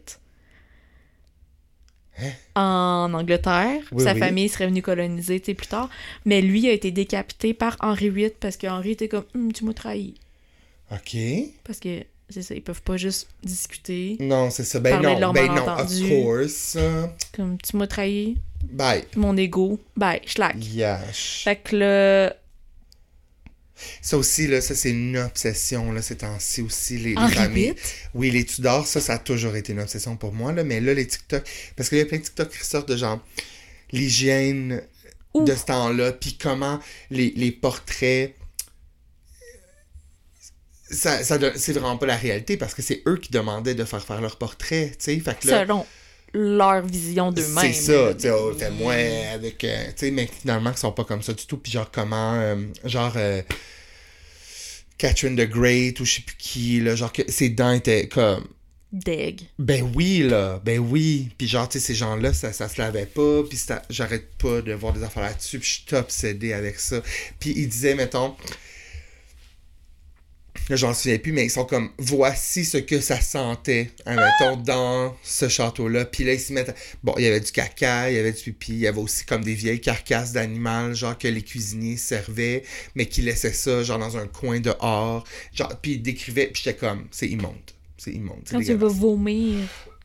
en 2.55 3.11
Angleterre. 3.15 3.83
Oui, 3.93 4.05
Sa 4.05 4.13
oui. 4.13 4.19
famille 4.19 4.49
serait 4.49 4.67
venue 4.67 4.83
coloniser 4.83 5.41
plus 5.41 5.67
tard. 5.67 5.89
Mais 6.27 6.43
lui 6.43 6.69
a 6.69 6.73
été 6.73 6.91
décapité 6.91 7.55
par 7.55 7.77
Henri 7.81 8.11
VIII 8.11 8.31
parce 8.39 8.57
que 8.57 8.67
Henri 8.67 8.91
était 8.93 9.09
comme 9.09 9.25
Hum, 9.35 9.53
Tu 9.53 9.65
m'as 9.65 9.73
trahi. 9.73 10.15
OK. 10.93 11.17
Parce 11.65 11.81
que 11.81 12.05
c'est 12.31 12.43
ça, 12.43 12.55
ils 12.55 12.63
peuvent 12.63 12.83
pas 12.83 12.97
juste 12.97 13.29
discuter. 13.43 14.17
Non, 14.21 14.51
c'est 14.51 14.65
ça. 14.65 14.81
Ben 14.81 14.91
Parler 14.91 15.09
de 15.09 15.13
non, 15.15 15.21
leur 15.21 15.33
ben 15.33 15.47
non, 15.55 15.69
of 15.69 16.09
course. 16.09 16.79
Comme 17.35 17.59
Tu 17.61 17.77
m'as 17.77 17.87
trahi, 17.87 18.37
Bye. 18.71 19.05
mon 19.17 19.37
ego, 19.37 19.79
bye, 19.97 20.21
schlack. 20.27 20.57
Yash. 20.73 21.43
Fait 21.45 21.57
que 21.57 21.77
là, 21.77 22.37
Ça 24.03 24.17
aussi, 24.19 24.47
là, 24.47 24.61
ça, 24.61 24.75
c'est 24.75 24.91
une 24.91 25.17
obsession, 25.19 25.91
là, 25.93 26.03
ces 26.03 26.17
temps-ci 26.19 26.61
aussi, 26.63 26.99
les, 26.99 27.11
les 27.11 27.17
Henri 27.17 27.35
familles. 27.35 27.75
Oui, 28.15 28.31
les 28.31 28.45
Tudors, 28.45 28.87
ça, 28.87 29.01
ça 29.01 29.15
a 29.15 29.19
toujours 29.19 29.57
été 29.57 29.73
une 29.73 29.81
obsession 29.81 30.17
pour 30.17 30.33
moi, 30.33 30.53
là, 30.53 30.65
mais 30.65 30.81
là, 30.81 30.93
les 30.95 31.07
TikTok, 31.07 31.43
parce 31.77 31.89
qu'il 31.89 31.99
y 31.99 32.03
a 32.03 32.05
plein 32.07 32.19
de 32.19 32.23
TikTok 32.25 32.51
qui 32.51 32.65
sortent 32.65 32.89
de 32.89 32.97
genre 32.97 33.21
l'hygiène 33.93 34.83
de 35.35 35.55
ce 35.55 35.65
temps-là, 35.65 36.13
puis 36.13 36.37
comment 36.41 36.79
les, 37.11 37.33
les 37.37 37.53
portraits. 37.53 38.35
Ça, 40.91 41.23
ça 41.23 41.39
donne- 41.39 41.57
c'est 41.57 41.73
vraiment 41.73 41.97
pas 41.97 42.07
la 42.07 42.17
réalité 42.17 42.57
parce 42.57 42.75
que 42.75 42.83
c'est 42.83 43.03
eux 43.07 43.17
qui 43.17 43.31
demandaient 43.31 43.75
de 43.75 43.85
faire 43.85 44.05
faire 44.05 44.21
leurs 44.21 44.37
portraits, 44.37 44.91
tu 44.99 45.05
sais. 45.05 45.21
Fait 45.21 45.39
que 45.39 45.47
là, 45.49 45.61
selon 45.63 45.87
leur 46.33 46.85
vision 46.87 47.31
d'eux-mêmes. 47.33 47.73
c'est 47.73 47.93
ça, 47.93 48.15
tu 48.15 48.23
sais, 48.23 48.31
oh, 48.31 48.53
fais-moi 48.59 48.95
avec. 49.35 49.63
euh, 49.65 49.87
tu 49.89 49.93
sais, 50.07 50.11
mais 50.11 50.29
finalement, 50.41 50.71
ils 50.73 50.79
sont 50.79 50.93
pas 50.93 51.05
comme 51.05 51.23
ça 51.23 51.33
du 51.33 51.47
tout. 51.47 51.57
Puis 51.59 51.73
genre, 51.73 51.91
comment. 51.93 52.35
euh, 52.35 52.57
genre. 52.85 53.13
euh, 53.17 53.43
Catherine 54.99 55.35
the 55.37 55.49
Great 55.49 55.99
ou 56.01 56.05
je 56.05 56.17
sais 56.17 56.23
plus 56.23 56.37
qui, 56.37 56.81
là, 56.81 56.95
genre 56.95 57.13
que 57.13 57.23
ses 57.31 57.49
dents 57.49 57.73
étaient 57.73 58.07
comme. 58.09 58.47
Deg. 58.93 59.43
Ben 59.59 59.89
oui, 59.95 60.19
là, 60.29 60.61
ben 60.65 60.79
oui. 60.81 61.29
Puis 61.39 61.47
genre, 61.47 61.69
tu 61.69 61.79
sais, 61.79 61.87
ces 61.87 61.95
gens-là, 61.95 62.35
ça, 62.35 62.53
ça 62.53 62.69
se 62.69 62.81
lavait 62.81 63.07
pas, 63.07 63.43
puis 63.49 63.57
ça- 63.57 63.83
j'arrête 63.89 64.35
pas 64.37 64.61
de 64.63 64.73
voir 64.73 64.93
des 64.93 65.05
affaires 65.05 65.23
là-dessus, 65.23 65.61
puis 65.61 65.69
je 65.87 65.89
suis 65.89 65.97
obsédé 65.97 66.53
avec 66.53 66.79
ça. 66.81 67.01
Puis 67.39 67.53
ils 67.57 67.69
disaient, 67.69 67.95
mettons, 67.95 68.35
là, 70.71 70.77
j'en 70.77 70.95
souviens 70.95 71.19
plus, 71.19 71.33
mais 71.33 71.45
ils 71.45 71.51
sont 71.51 71.65
comme, 71.65 71.91
voici 71.99 72.65
ce 72.65 72.79
que 72.79 73.01
ça 73.01 73.21
sentait, 73.21 73.91
hein, 74.07 74.17
mettons, 74.17 74.57
dans 74.57 75.17
ce 75.23 75.49
château-là. 75.49 76.05
Puis 76.05 76.23
là, 76.25 76.33
ils 76.33 76.41
se 76.41 76.53
mettent, 76.53 76.75
bon, 77.03 77.13
il 77.19 77.25
y 77.25 77.27
avait 77.27 77.41
du 77.41 77.51
caca, 77.51 78.09
il 78.09 78.17
y 78.17 78.19
avait 78.19 78.33
du 78.33 78.41
pipi, 78.41 78.73
il 78.73 78.79
y 78.79 78.87
avait 78.87 79.01
aussi 79.01 79.25
comme 79.27 79.43
des 79.43 79.55
vieilles 79.55 79.81
carcasses 79.81 80.33
d'animal, 80.33 80.95
genre 80.95 81.19
que 81.19 81.27
les 81.27 81.43
cuisiniers 81.43 81.97
servaient, 81.97 82.63
mais 82.95 83.07
qui 83.07 83.23
laissaient 83.23 83.53
ça, 83.53 83.83
genre 83.83 83.99
dans 83.99 84.17
un 84.17 84.29
coin 84.29 84.61
dehors. 84.61 85.25
Genre, 85.53 85.77
puis 85.83 85.93
ils 85.95 86.03
décrivaient, 86.03 86.47
puis 86.47 86.63
j'étais 86.65 86.79
comme, 86.79 87.09
c'est 87.11 87.29
immonde. 87.29 87.57
C'est 87.99 88.13
immonde. 88.13 88.43
c'est 88.45 88.55
Quand 88.55 88.63
tu 88.63 88.75
vas 88.75 88.89
vomir 88.89 89.57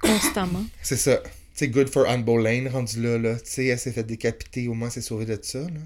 constamment. 0.01 0.65
C'est 0.81 0.97
ça. 0.97 1.21
C'est 1.53 1.69
good 1.69 1.87
for 1.87 2.09
Anne 2.09 2.23
Boleyn, 2.23 2.69
rendu 2.69 3.01
là, 3.01 3.17
là. 3.17 3.35
Tu 3.35 3.41
sais, 3.45 3.65
elle 3.67 3.79
s'est 3.79 3.93
fait 3.93 4.03
décapiter, 4.03 4.67
au 4.67 4.73
moins, 4.73 4.89
elle 4.89 4.93
s'est 4.95 5.01
sauvée 5.01 5.25
de 5.25 5.39
ça, 5.41 5.59
là. 5.59 5.79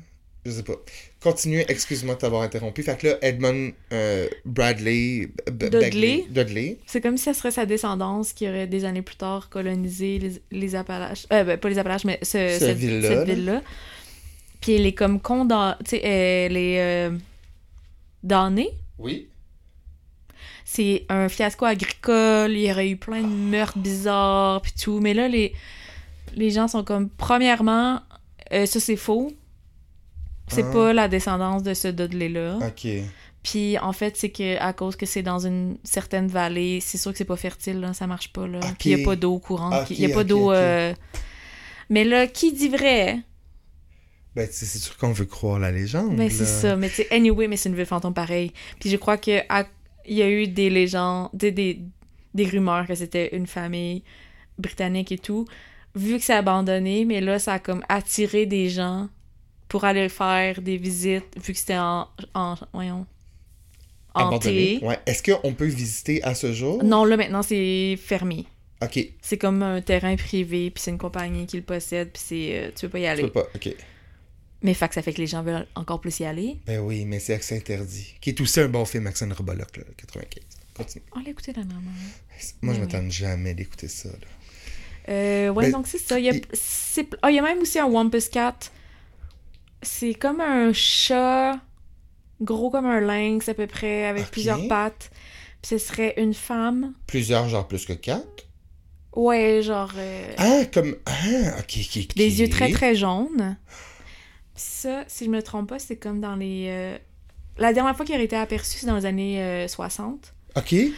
Je 0.45 0.51
sais 0.51 0.63
pas. 0.63 0.81
Continue, 1.21 1.65
excuse-moi 1.67 2.15
de 2.15 2.19
t'avoir 2.21 2.43
interrompu. 2.43 2.81
Fait 2.81 2.97
que 2.97 3.07
là, 3.07 3.17
Edmund 3.21 3.73
euh, 3.91 4.27
Bradley... 4.45 5.27
B- 5.47 5.69
Dudley. 5.69 6.25
Dudley. 6.29 6.77
C'est 6.87 7.01
comme 7.01 7.17
si 7.17 7.25
ça 7.25 7.33
serait 7.33 7.51
sa 7.51 7.65
descendance 7.65 8.31
qui 8.31 8.47
aurait 8.47 8.67
des 8.67 8.85
années 8.85 9.01
plus 9.01 9.17
tard 9.17 9.49
colonisé 9.49 10.17
les, 10.19 10.41
les 10.51 10.75
Appalaches. 10.75 11.25
Euh, 11.33 11.43
ben, 11.43 11.57
pas 11.57 11.67
les 11.67 11.77
Appalaches, 11.77 12.05
mais 12.05 12.19
ce- 12.21 12.27
Cette 12.27 12.59
cette, 12.59 12.77
ville-là, 12.77 13.07
cette 13.09 13.17
là. 13.27 13.33
ville-là. 13.33 13.61
Puis 14.61 14.75
elle 14.75 14.85
est 14.85 14.93
comme 14.93 15.19
condamnée. 15.19 15.75
Tu 15.83 15.89
sais, 15.91 16.05
elle 16.05 16.55
est 16.55 16.79
euh, 16.81 17.11
damnée. 18.23 18.69
Oui. 18.97 19.27
C'est 20.63 21.05
un 21.09 21.27
fiasco 21.27 21.65
agricole. 21.65 22.51
Il 22.53 22.61
y 22.61 22.71
aurait 22.71 22.89
eu 22.89 22.95
plein 22.97 23.21
de 23.23 23.27
meurtres 23.27 23.77
bizarres, 23.79 24.61
puis 24.61 24.71
tout. 24.81 24.99
Mais 25.01 25.13
là, 25.13 25.27
les, 25.27 25.53
les 26.35 26.49
gens 26.51 26.67
sont 26.69 26.83
comme. 26.83 27.09
Premièrement, 27.09 28.01
euh, 28.53 28.65
ça 28.65 28.79
c'est 28.79 28.95
faux. 28.95 29.33
C'est 30.49 30.63
Ah. 30.63 30.71
pas 30.71 30.93
la 30.93 31.07
descendance 31.07 31.63
de 31.63 31.73
ce 31.73 31.87
Dudley-là. 31.87 32.57
OK. 32.67 32.87
Puis 33.43 33.77
en 33.77 33.93
fait, 33.93 34.17
c'est 34.17 34.29
que 34.29 34.57
à 34.59 34.73
cause 34.73 34.95
que 34.97 35.05
c'est 35.05 35.21
dans 35.21 35.39
une 35.45 35.77
certaine 35.83 36.27
vallée, 36.27 36.79
c'est 36.81 36.97
sûr 36.97 37.11
que 37.11 37.17
c'est 37.17 37.23
pas 37.25 37.37
fertile, 37.37 37.79
là, 37.79 37.93
ça 37.93 38.05
marche 38.05 38.33
pas. 38.33 38.45
Là. 38.47 38.59
Puis 38.77 38.89
il 38.91 38.99
y 38.99 39.01
a 39.01 39.05
pas 39.05 39.15
d'eau 39.15 39.39
courante. 39.39 39.89
Il 39.89 39.99
y 39.99 40.11
a 40.11 40.13
pas 40.13 40.23
d'eau. 40.25 40.51
euh, 40.51 40.93
Mais 41.89 42.03
là, 42.03 42.27
qui 42.27 42.51
dit 42.53 42.67
vrai? 42.69 43.19
Ben, 44.35 44.47
c'est 44.51 44.65
sûr 44.65 44.95
qu'on 44.97 45.11
veut 45.11 45.25
croire 45.25 45.57
la 45.57 45.71
légende, 45.71 46.15
Ben 46.15 46.29
c'est 46.29 46.45
ça. 46.45 46.75
Mais 46.75 46.89
tu 46.89 46.95
sais, 46.95 47.07
anyway, 47.11 47.47
mais 47.47 47.57
c'est 47.57 47.69
une 47.69 47.75
ville 47.75 47.85
fantôme 47.85 48.13
pareil. 48.13 48.51
Puis 48.79 48.89
je 48.89 48.97
crois 48.97 49.17
que 49.17 49.39
à- 49.49 49.65
il 50.05 50.17
y 50.17 50.21
a 50.21 50.29
eu 50.29 50.47
des 50.47 50.69
légendes, 50.69 51.29
des, 51.33 51.51
des, 51.51 51.81
des 52.33 52.45
rumeurs 52.45 52.85
que 52.87 52.95
c'était 52.95 53.35
une 53.35 53.47
famille 53.47 54.03
britannique 54.57 55.11
et 55.11 55.17
tout. 55.17 55.45
Vu 55.95 56.17
que 56.17 56.23
c'est 56.23 56.33
abandonné, 56.33 57.05
mais 57.05 57.21
là, 57.21 57.39
ça 57.39 57.53
a 57.53 57.59
comme 57.59 57.83
attiré 57.89 58.45
des 58.45 58.69
gens 58.69 59.07
pour 59.69 59.85
aller 59.85 60.09
faire 60.09 60.61
des 60.61 60.75
visites, 60.77 61.37
vu 61.41 61.53
que 61.53 61.59
c'était 61.59 61.77
en, 61.77 62.07
en, 62.33 62.55
voyons, 62.73 63.05
hanté. 64.13 64.79
Ouais. 64.81 64.97
Est-ce 65.05 65.23
qu'on 65.23 65.53
peut 65.53 65.65
visiter 65.67 66.21
à 66.23 66.35
ce 66.35 66.51
jour? 66.53 66.83
Non, 66.83 67.05
là, 67.05 67.15
maintenant, 67.17 67.43
c'est 67.43 67.97
fermé. 68.01 68.45
Ok. 68.81 68.99
C'est 69.21 69.37
comme 69.37 69.61
un 69.61 69.81
terrain 69.81 70.15
privé, 70.15 70.71
puis 70.71 70.81
c'est 70.83 70.91
une 70.91 70.97
compagnie 70.97 71.45
qui 71.45 71.57
le 71.57 71.63
possède, 71.63 72.11
puis 72.11 72.21
c'est... 72.25 72.59
euh, 72.59 72.71
tu 72.75 72.85
peux 72.87 72.89
pas 72.89 72.99
y 72.99 73.01
Tu 73.03 73.07
aller. 73.07 73.23
peux 73.23 73.29
pas. 73.31 73.47
Ok. 73.55 73.75
Mais 74.61 74.73
fait 74.73 74.89
que 74.89 74.95
ça 74.95 75.01
fait 75.01 75.13
que 75.13 75.19
les 75.21 75.27
gens 75.27 75.41
veulent 75.43 75.67
encore 75.75 76.01
plus 76.01 76.19
y 76.19 76.25
aller. 76.25 76.57
Ben 76.65 76.79
oui, 76.79 77.05
mais 77.05 77.19
c'est 77.19 77.33
accès 77.33 77.55
interdit. 77.55 78.15
Qui 78.19 78.31
est 78.31 78.41
aussi 78.41 78.59
un 78.59 78.67
bon 78.67 78.83
film, 78.85 79.03
Maxine 79.05 79.31
Roboloc, 79.31 79.77
là, 79.77 79.83
95. 79.97 80.43
Continue. 80.75 81.03
On 81.15 81.19
l'a 81.21 81.29
écouté 81.29 81.53
dernièrement. 81.53 81.91
Moi, 82.61 82.73
je 82.73 82.79
m'attends 82.79 83.09
jamais 83.09 83.53
d'écouter 83.53 83.87
ça. 83.87 84.09
Là. 84.09 85.13
Euh, 85.13 85.49
ouais, 85.49 85.65
Ben, 85.65 85.71
donc 85.73 85.87
c'est 85.87 85.97
ça. 85.97 86.19
Il 86.19 86.25
y, 86.25 86.29
a, 86.29 86.33
il- 86.33 86.43
ah, 87.21 87.31
il 87.31 87.35
y 87.35 87.39
a 87.39 87.41
même 87.41 87.59
aussi 87.59 87.79
un 87.79 87.85
Wampus 87.85 88.29
Cat. 88.29 88.55
C'est 89.81 90.13
comme 90.13 90.41
un 90.41 90.73
chat 90.73 91.59
gros 92.41 92.69
comme 92.69 92.85
un 92.85 92.99
lynx 93.01 93.49
à 93.49 93.53
peu 93.53 93.67
près, 93.67 94.05
avec 94.05 94.25
Ok. 94.25 94.31
plusieurs 94.31 94.67
pattes. 94.67 95.11
Puis 95.61 95.69
ce 95.69 95.77
serait 95.77 96.13
une 96.17 96.33
femme. 96.33 96.93
Plusieurs, 97.07 97.49
genre 97.49 97.67
plus 97.67 97.85
que 97.85 97.93
quatre? 97.93 98.47
Ouais, 99.15 99.61
genre... 99.61 99.91
euh, 99.97 100.33
Ah, 100.37 100.61
comme. 100.73 100.95
Ah, 101.05 101.57
ok, 101.59 101.77
ok, 101.81 101.97
ok. 102.03 102.15
Des 102.15 102.41
yeux 102.41 102.49
très 102.49 102.71
très 102.71 102.95
jaunes. 102.95 103.57
Puis 104.55 104.63
ça, 104.65 105.03
si 105.07 105.25
je 105.25 105.29
me 105.29 105.41
trompe 105.41 105.69
pas, 105.69 105.79
c'est 105.79 105.97
comme 105.97 106.21
dans 106.21 106.35
les... 106.35 106.67
euh, 106.69 106.97
La 107.57 107.73
dernière 107.73 107.95
fois 107.95 108.05
qu'il 108.05 108.15
a 108.15 108.21
été 108.21 108.35
aperçu, 108.37 108.77
c'est 108.79 108.87
dans 108.87 108.95
les 108.95 109.05
années 109.05 109.41
euh, 109.43 109.67
60. 109.67 110.33
Ok. 110.55 110.65
Puis 110.69 110.93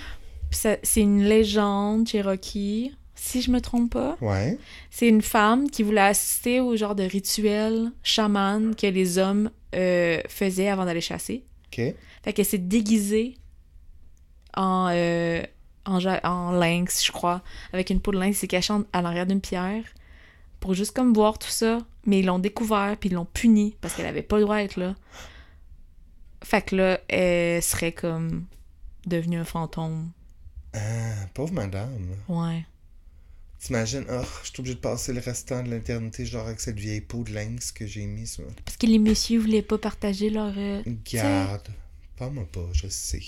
ça- 0.52 0.78
c'est 0.84 1.02
une 1.02 1.24
légende 1.24 2.08
Cherokee, 2.08 2.94
si 3.22 3.44
je 3.44 3.52
me 3.52 3.62
trompe 3.62 3.92
pas. 3.92 4.18
Ouais. 4.20 4.58
C'est 4.90 5.08
une 5.08 5.22
femme 5.22 5.70
qui 5.70 5.84
voulait 5.84 6.02
assister 6.02 6.60
au 6.60 6.76
genre 6.76 6.96
de 6.96 7.04
rituel 7.04 7.92
chaman 8.02 8.76
que 8.76 8.88
les 8.88 9.20
hommes 9.20 9.52
euh, 9.76 10.20
faisaient 10.28 10.70
avant 10.70 10.86
d'aller 10.86 11.02
chasser. 11.02 11.46
Ok. 11.68 11.94
Fait 12.24 12.34
qu'elle 12.34 12.46
s'est 12.46 12.58
déguisée 12.58 13.38
en, 14.58 14.88
euh, 14.92 15.44
en, 15.86 16.52
lynx, 16.52 17.06
je 17.06 17.12
crois, 17.12 17.44
avec 17.74 17.92
une 17.92 18.00
peau 18.00 18.12
de 18.12 18.18
lynx, 18.18 18.40
s'est 18.40 18.48
cachée 18.48 18.74
à 18.92 19.04
l'arrière 19.04 19.28
d'une 19.28 19.40
pierre 19.40 19.84
pour 20.60 20.74
juste 20.74 20.96
comme 20.96 21.14
voir 21.14 21.38
tout 21.38 21.48
ça. 21.48 21.78
Mais 22.08 22.22
ils 22.22 22.26
l'ont 22.26 22.40
découvert 22.40 22.98
puis 23.00 23.10
ils 23.10 23.14
l'ont 23.14 23.28
punie 23.32 23.76
parce 23.82 23.94
qu'elle 23.94 24.08
avait 24.08 24.24
pas 24.24 24.38
le 24.38 24.44
droit 24.46 24.58
d'être 24.58 24.78
là. 24.78 24.96
Fait 26.44 26.64
que 26.64 26.76
là, 26.76 27.00
elle 27.08 27.62
serait 27.62 27.92
comme 27.92 28.46
devenue 29.06 29.38
un 29.38 29.46
fantôme. 29.46 30.10
Ah, 30.74 31.28
pauvre 31.36 31.54
madame. 31.54 32.16
Ouais. 32.28 32.66
T'imagines, 33.64 34.06
oh, 34.12 34.22
je 34.44 34.50
suis 34.50 34.60
obligé 34.60 34.74
de 34.76 34.80
passer 34.80 35.14
le 35.14 35.20
restant 35.20 35.62
de 35.62 35.70
l'éternité, 35.70 36.26
genre 36.26 36.48
avec 36.48 36.60
cette 36.60 36.80
vieille 36.80 37.02
peau 37.02 37.24
de 37.24 37.32
lynx 37.32 37.72
que 37.72 37.86
j'ai 37.86 38.06
mis 38.06 38.26
sur. 38.26 38.44
Parce 38.66 38.76
que 38.78 38.88
les 38.88 38.98
messieurs 38.98 39.40
voulaient 39.40 39.62
pas 39.62 39.78
partager 39.78 40.32
leur. 40.32 40.54
euh, 40.58 40.82
Garde. 41.12 41.68
Pas-moi 42.18 42.48
pas, 42.52 42.68
je 42.74 42.88
sais. 42.90 43.22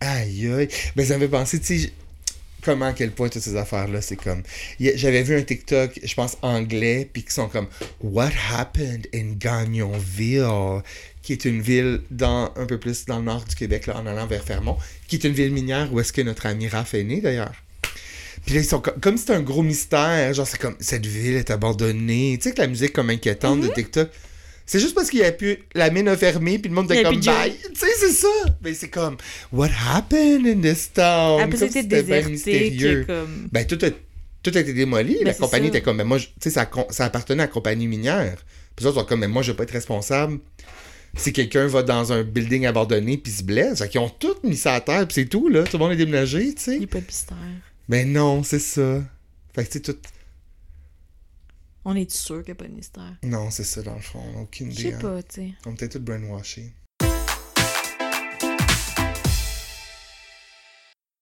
Aïe, 0.00 0.46
aïe. 0.52 0.68
Mais 0.94 1.04
ça 1.06 1.16
me 1.16 1.20
fait 1.22 1.28
penser, 1.28 1.58
tu 1.58 1.78
sais, 1.80 1.92
comment, 2.62 2.86
à 2.86 2.92
quel 2.92 3.10
point 3.10 3.28
toutes 3.28 3.42
ces 3.42 3.56
affaires-là, 3.56 4.00
c'est 4.02 4.14
comme. 4.16 4.42
J'avais 4.78 5.24
vu 5.24 5.36
un 5.36 5.42
TikTok, 5.42 5.98
je 6.04 6.14
pense 6.14 6.36
anglais, 6.42 7.10
puis 7.12 7.24
qui 7.24 7.32
sont 7.32 7.48
comme 7.48 7.66
What 8.02 8.30
happened 8.52 9.08
in 9.12 9.32
Gagnonville, 9.32 10.82
qui 11.22 11.32
est 11.32 11.44
une 11.44 11.60
ville 11.60 12.02
dans 12.12 12.52
un 12.54 12.66
peu 12.66 12.78
plus 12.78 13.04
dans 13.06 13.18
le 13.18 13.24
nord 13.24 13.44
du 13.46 13.54
Québec, 13.56 13.86
là, 13.86 13.96
en 13.98 14.06
allant 14.06 14.28
vers 14.28 14.44
Fermont, 14.44 14.78
qui 15.08 15.16
est 15.16 15.24
une 15.24 15.32
ville 15.34 15.50
minière 15.52 15.92
où 15.92 15.98
est-ce 15.98 16.12
que 16.12 16.22
notre 16.22 16.46
ami 16.46 16.68
Raph 16.68 16.94
est 16.94 17.02
né 17.04 17.20
d'ailleurs. 17.20 17.54
Puis 18.46 18.54
là, 18.54 18.60
ils 18.62 18.64
sont 18.66 18.80
co- 18.80 18.92
comme 19.00 19.18
c'est 19.18 19.32
un 19.32 19.40
gros 19.42 19.62
mystère, 19.62 20.32
genre 20.32 20.46
c'est 20.46 20.58
comme 20.60 20.76
cette 20.80 21.04
ville 21.04 21.34
est 21.34 21.50
abandonnée. 21.50 22.38
Tu 22.40 22.48
sais 22.48 22.54
que 22.54 22.60
la 22.62 22.68
musique 22.68 22.92
comme 22.94 23.10
inquiétante 23.10 23.60
de 23.60 23.68
TikTok. 23.68 24.08
C'est 24.68 24.80
juste 24.80 24.94
parce 24.96 25.10
qu'il 25.10 25.20
y 25.20 25.24
a 25.24 25.30
plus 25.30 25.58
la 25.74 25.90
mine 25.90 26.08
a 26.08 26.16
fermé 26.16 26.58
puis 26.58 26.68
le 26.68 26.74
monde 26.74 26.90
était 26.90 27.02
comme 27.04 27.20
bye. 27.20 27.52
Tu 27.72 27.78
sais 27.78 27.86
c'est 27.98 28.10
ça. 28.12 28.28
Mais 28.62 28.74
c'est 28.74 28.88
comme 28.88 29.16
what 29.52 29.68
happened 29.92 30.46
in 30.46 30.60
this 30.60 30.92
town? 30.92 31.40
Après, 31.40 31.58
Comme 31.58 31.68
c'était 31.68 31.82
c'était 31.82 32.02
bien 32.02 32.16
déserté, 32.16 32.30
mystérieux. 32.30 33.04
comme. 33.06 33.48
Ben 33.52 33.64
tout 33.66 33.78
a, 33.84 33.90
tout 34.42 34.52
a 34.54 34.60
été 34.60 34.72
démoli. 34.72 35.18
Ben, 35.18 35.26
la 35.26 35.34
compagnie 35.34 35.66
ça. 35.66 35.68
était 35.70 35.82
comme 35.82 35.98
ben 35.98 36.04
moi 36.04 36.18
tu 36.18 36.26
sais 36.40 36.50
ça, 36.50 36.68
ça 36.90 37.04
appartenait 37.04 37.42
à 37.42 37.46
la 37.46 37.52
compagnie 37.52 37.86
minière. 37.86 38.36
Puis 38.74 38.86
ils 38.86 38.92
sont 38.92 39.04
comme 39.04 39.20
mais 39.20 39.28
moi 39.28 39.42
je 39.42 39.52
vais 39.52 39.56
pas 39.56 39.62
être 39.64 39.70
responsable. 39.72 40.38
Si 41.16 41.32
quelqu'un 41.32 41.66
va 41.68 41.82
dans 41.82 42.12
un 42.12 42.22
building 42.24 42.66
abandonné 42.66 43.16
puis 43.18 43.32
se 43.32 43.42
blesse, 43.44 43.78
fait 43.78 43.88
qu'ils 43.88 44.00
ont 44.00 44.08
tout 44.10 44.34
mis 44.42 44.56
ça 44.56 44.74
à 44.74 44.80
terre 44.80 45.06
puis 45.06 45.14
c'est 45.14 45.26
tout 45.26 45.48
là, 45.48 45.62
tout 45.62 45.78
le 45.78 45.84
monde 45.84 45.92
est 45.92 45.96
déménagé, 45.96 46.54
tu 46.54 46.62
sais. 46.62 46.76
Il 46.80 46.88
Ben 47.88 48.12
non, 48.12 48.42
c'est 48.42 48.58
ça. 48.58 49.00
Fait 49.54 49.64
que 49.64 49.70
tu 49.70 49.80
tout. 49.80 49.96
On 51.84 51.94
est 51.94 52.10
sûr 52.10 52.42
qu'il 52.42 52.52
n'y 52.52 52.58
a 52.58 52.62
pas 52.62 52.68
de 52.68 52.74
mystère. 52.74 53.16
Non, 53.22 53.50
c'est 53.52 53.62
ça 53.62 53.80
dans 53.82 53.94
le 53.94 54.00
fond. 54.00 54.20
On 54.34 54.38
a 54.40 54.42
aucune 54.42 54.72
Je 54.72 54.80
idée. 54.80 54.90
sais 54.90 54.94
hein. 54.96 54.98
pas, 55.00 55.22
tu 55.22 55.34
sais. 55.34 55.50
On 55.66 55.74
peut-être 55.76 55.92
tous 55.92 55.98
brainwashés. 56.00 56.72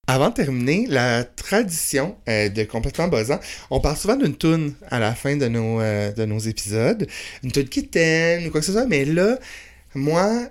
Avant 0.07 0.31
de 0.31 0.35
terminer, 0.35 0.87
la 0.87 1.25
tradition 1.25 2.17
euh, 2.31 2.49
de 2.49 2.65
Complètement 2.65 3.09
Buzzant, 3.09 3.41
on 3.71 3.81
parle 3.81 3.97
souvent 3.99 4.17
d'une 4.17 4.37
toune 4.37 4.75
à 4.91 4.99
la 5.01 5.15
fin 5.15 5.37
de 5.37 5.49
nos, 5.49 5.81
euh, 5.83 6.13
de 6.13 6.25
nos 6.25 6.39
épisodes. 6.39 7.07
Une 7.43 7.53
toune 7.53 7.69
qui 7.69 7.87
t'aime 7.89 8.47
ou 8.47 8.51
quoi 8.51 8.61
que 8.61 8.67
ce 8.67 8.73
soit. 8.73 8.87
Mais 8.87 9.05
là, 9.05 9.39
moi, 9.95 10.49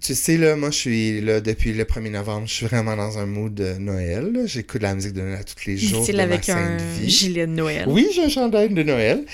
tu 0.00 0.14
sais, 0.14 0.36
là, 0.36 0.54
moi, 0.54 0.70
je 0.70 0.76
suis 0.76 1.20
là 1.20 1.40
depuis 1.40 1.72
le 1.72 1.84
1er 1.84 2.10
novembre. 2.10 2.46
Je 2.46 2.54
suis 2.54 2.66
vraiment 2.66 2.96
dans 2.96 3.18
un 3.18 3.26
mood 3.26 3.54
de 3.54 3.74
Noël. 3.74 4.42
J'écoute 4.46 4.82
la 4.82 4.94
musique 4.94 5.12
de 5.12 5.22
Noël 5.22 5.44
tous 5.44 5.66
les 5.66 5.76
jours. 5.76 6.06
De 6.06 6.12
ma 6.12 6.22
avec 6.22 6.48
un 6.48 6.76
vie. 6.76 7.10
gilet 7.10 7.46
de 7.46 7.52
Noël. 7.52 7.84
Oui, 7.88 8.08
j'ai 8.14 8.24
un 8.24 8.28
chandail 8.28 8.68
de 8.72 8.82
Noël. 8.82 9.24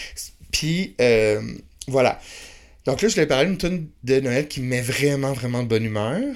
Puis, 0.52 0.94
euh, 1.00 1.42
voilà. 1.86 2.20
Donc 2.86 3.02
là, 3.02 3.08
je 3.08 3.14
voulais 3.14 3.26
parler 3.26 3.48
d'une 3.48 3.58
tune 3.58 3.88
de 4.04 4.20
Noël 4.20 4.48
qui 4.48 4.60
me 4.60 4.68
met 4.68 4.80
vraiment, 4.80 5.32
vraiment 5.32 5.62
de 5.62 5.68
bonne 5.68 5.84
humeur. 5.84 6.34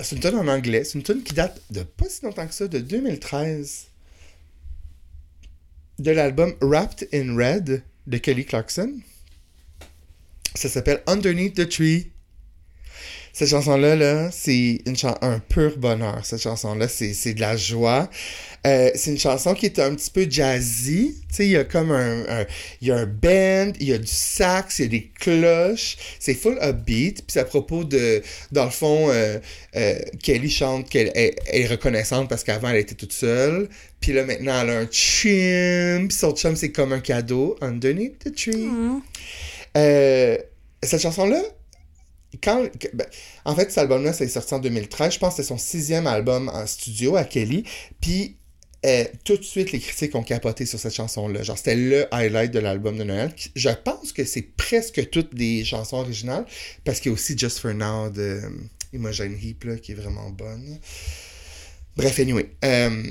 C'est 0.00 0.16
une 0.16 0.22
tune 0.22 0.36
en 0.36 0.48
anglais. 0.48 0.84
C'est 0.84 0.98
une 0.98 1.04
tune 1.04 1.22
qui 1.22 1.34
date 1.34 1.60
de 1.70 1.82
pas 1.82 2.08
si 2.08 2.24
longtemps 2.24 2.46
que 2.46 2.54
ça, 2.54 2.68
de 2.68 2.78
2013. 2.78 3.86
De 5.98 6.10
l'album 6.10 6.54
Wrapped 6.60 7.08
in 7.12 7.36
Red 7.36 7.82
de 8.06 8.16
Kelly 8.18 8.44
Clarkson. 8.44 8.94
Ça 10.54 10.68
s'appelle 10.68 11.02
Underneath 11.06 11.54
the 11.54 11.68
Tree. 11.68 12.10
Cette 13.32 13.48
chanson-là, 13.48 13.96
là, 13.96 14.30
c'est 14.32 14.80
une 14.86 14.96
chan- 14.96 15.16
un 15.22 15.38
pur 15.38 15.78
bonheur. 15.78 16.20
Cette 16.24 16.40
chanson-là, 16.42 16.88
c'est 16.88 17.34
de 17.34 17.40
la 17.40 17.56
joie. 17.56 18.10
Euh, 18.66 18.90
c'est 18.94 19.12
une 19.12 19.18
chanson 19.18 19.54
qui 19.54 19.64
est 19.66 19.78
un 19.78 19.94
petit 19.94 20.10
peu 20.10 20.26
jazzy. 20.28 21.14
Tu 21.30 21.34
sais, 21.36 21.44
il 21.46 21.52
y 21.52 21.56
a 21.56 21.64
comme 21.64 21.92
un, 21.92 22.24
un- 22.28 22.46
y 22.82 22.90
a 22.90 22.96
un 22.96 23.06
band, 23.06 23.72
il 23.80 23.88
y 23.88 23.92
a 23.94 23.98
du 23.98 24.06
sax, 24.06 24.80
il 24.80 24.82
y 24.82 24.84
a 24.84 24.88
des 24.88 25.10
cloches. 25.18 25.96
C'est 26.18 26.34
full 26.34 26.58
upbeat. 26.60 27.24
Puis 27.26 27.38
à 27.38 27.44
propos 27.44 27.84
de... 27.84 28.20
Dans 28.52 28.64
le 28.64 28.70
fond, 28.70 29.08
euh, 29.10 29.38
euh, 29.76 29.98
Kelly 30.22 30.50
chante 30.50 30.90
qu'elle 30.90 31.10
elle- 31.14 31.34
elle 31.46 31.62
est 31.62 31.66
reconnaissante 31.68 32.28
parce 32.28 32.44
qu'avant, 32.44 32.68
elle 32.68 32.76
était 32.76 32.94
toute 32.96 33.12
seule. 33.12 33.68
Puis 34.00 34.12
là, 34.12 34.24
maintenant, 34.24 34.60
elle 34.62 34.70
a 34.70 34.78
un 34.80 34.86
chum. 34.86 36.08
Puis 36.08 36.16
son 36.18 36.32
chum, 36.34 36.56
c'est 36.56 36.72
comme 36.72 36.92
un 36.92 37.00
cadeau. 37.00 37.56
Underneath 37.62 38.18
the 38.24 38.34
tree. 38.34 38.56
Mhm. 38.66 39.00
Euh, 39.76 40.36
cette 40.82 41.00
chanson-là, 41.02 41.40
quand, 42.42 42.68
ben, 42.94 43.06
en 43.44 43.54
fait, 43.54 43.68
cet 43.70 43.78
album-là, 43.78 44.12
ça 44.12 44.24
est 44.24 44.28
sorti 44.28 44.54
en 44.54 44.58
2013. 44.58 45.14
Je 45.14 45.18
pense 45.18 45.34
que 45.34 45.42
c'est 45.42 45.48
son 45.48 45.58
sixième 45.58 46.06
album 46.06 46.48
en 46.48 46.66
studio 46.66 47.16
à 47.16 47.24
Kelly. 47.24 47.64
Puis, 48.00 48.36
euh, 48.86 49.04
tout 49.24 49.36
de 49.36 49.42
suite, 49.42 49.72
les 49.72 49.80
critiques 49.80 50.14
ont 50.14 50.22
capoté 50.22 50.64
sur 50.64 50.78
cette 50.78 50.94
chanson-là. 50.94 51.42
Genre, 51.42 51.58
c'était 51.58 51.76
le 51.76 52.12
highlight 52.14 52.50
de 52.50 52.60
l'album 52.60 52.96
de 52.96 53.04
Noël. 53.04 53.34
Je 53.54 53.68
pense 53.68 54.12
que 54.12 54.24
c'est 54.24 54.42
presque 54.42 55.10
toutes 55.10 55.34
des 55.34 55.64
chansons 55.64 55.98
originales. 55.98 56.46
Parce 56.84 57.00
qu'il 57.00 57.10
y 57.10 57.12
a 57.12 57.14
aussi 57.14 57.36
Just 57.36 57.58
for 57.58 57.74
Now 57.74 58.10
de 58.10 58.20
euh, 58.20 58.50
Imogen 58.92 59.36
Heap, 59.40 59.64
là, 59.64 59.76
qui 59.76 59.92
est 59.92 59.96
vraiment 59.96 60.30
bonne. 60.30 60.78
Bref, 61.96 62.18
anyway. 62.20 62.50
Euh, 62.64 63.02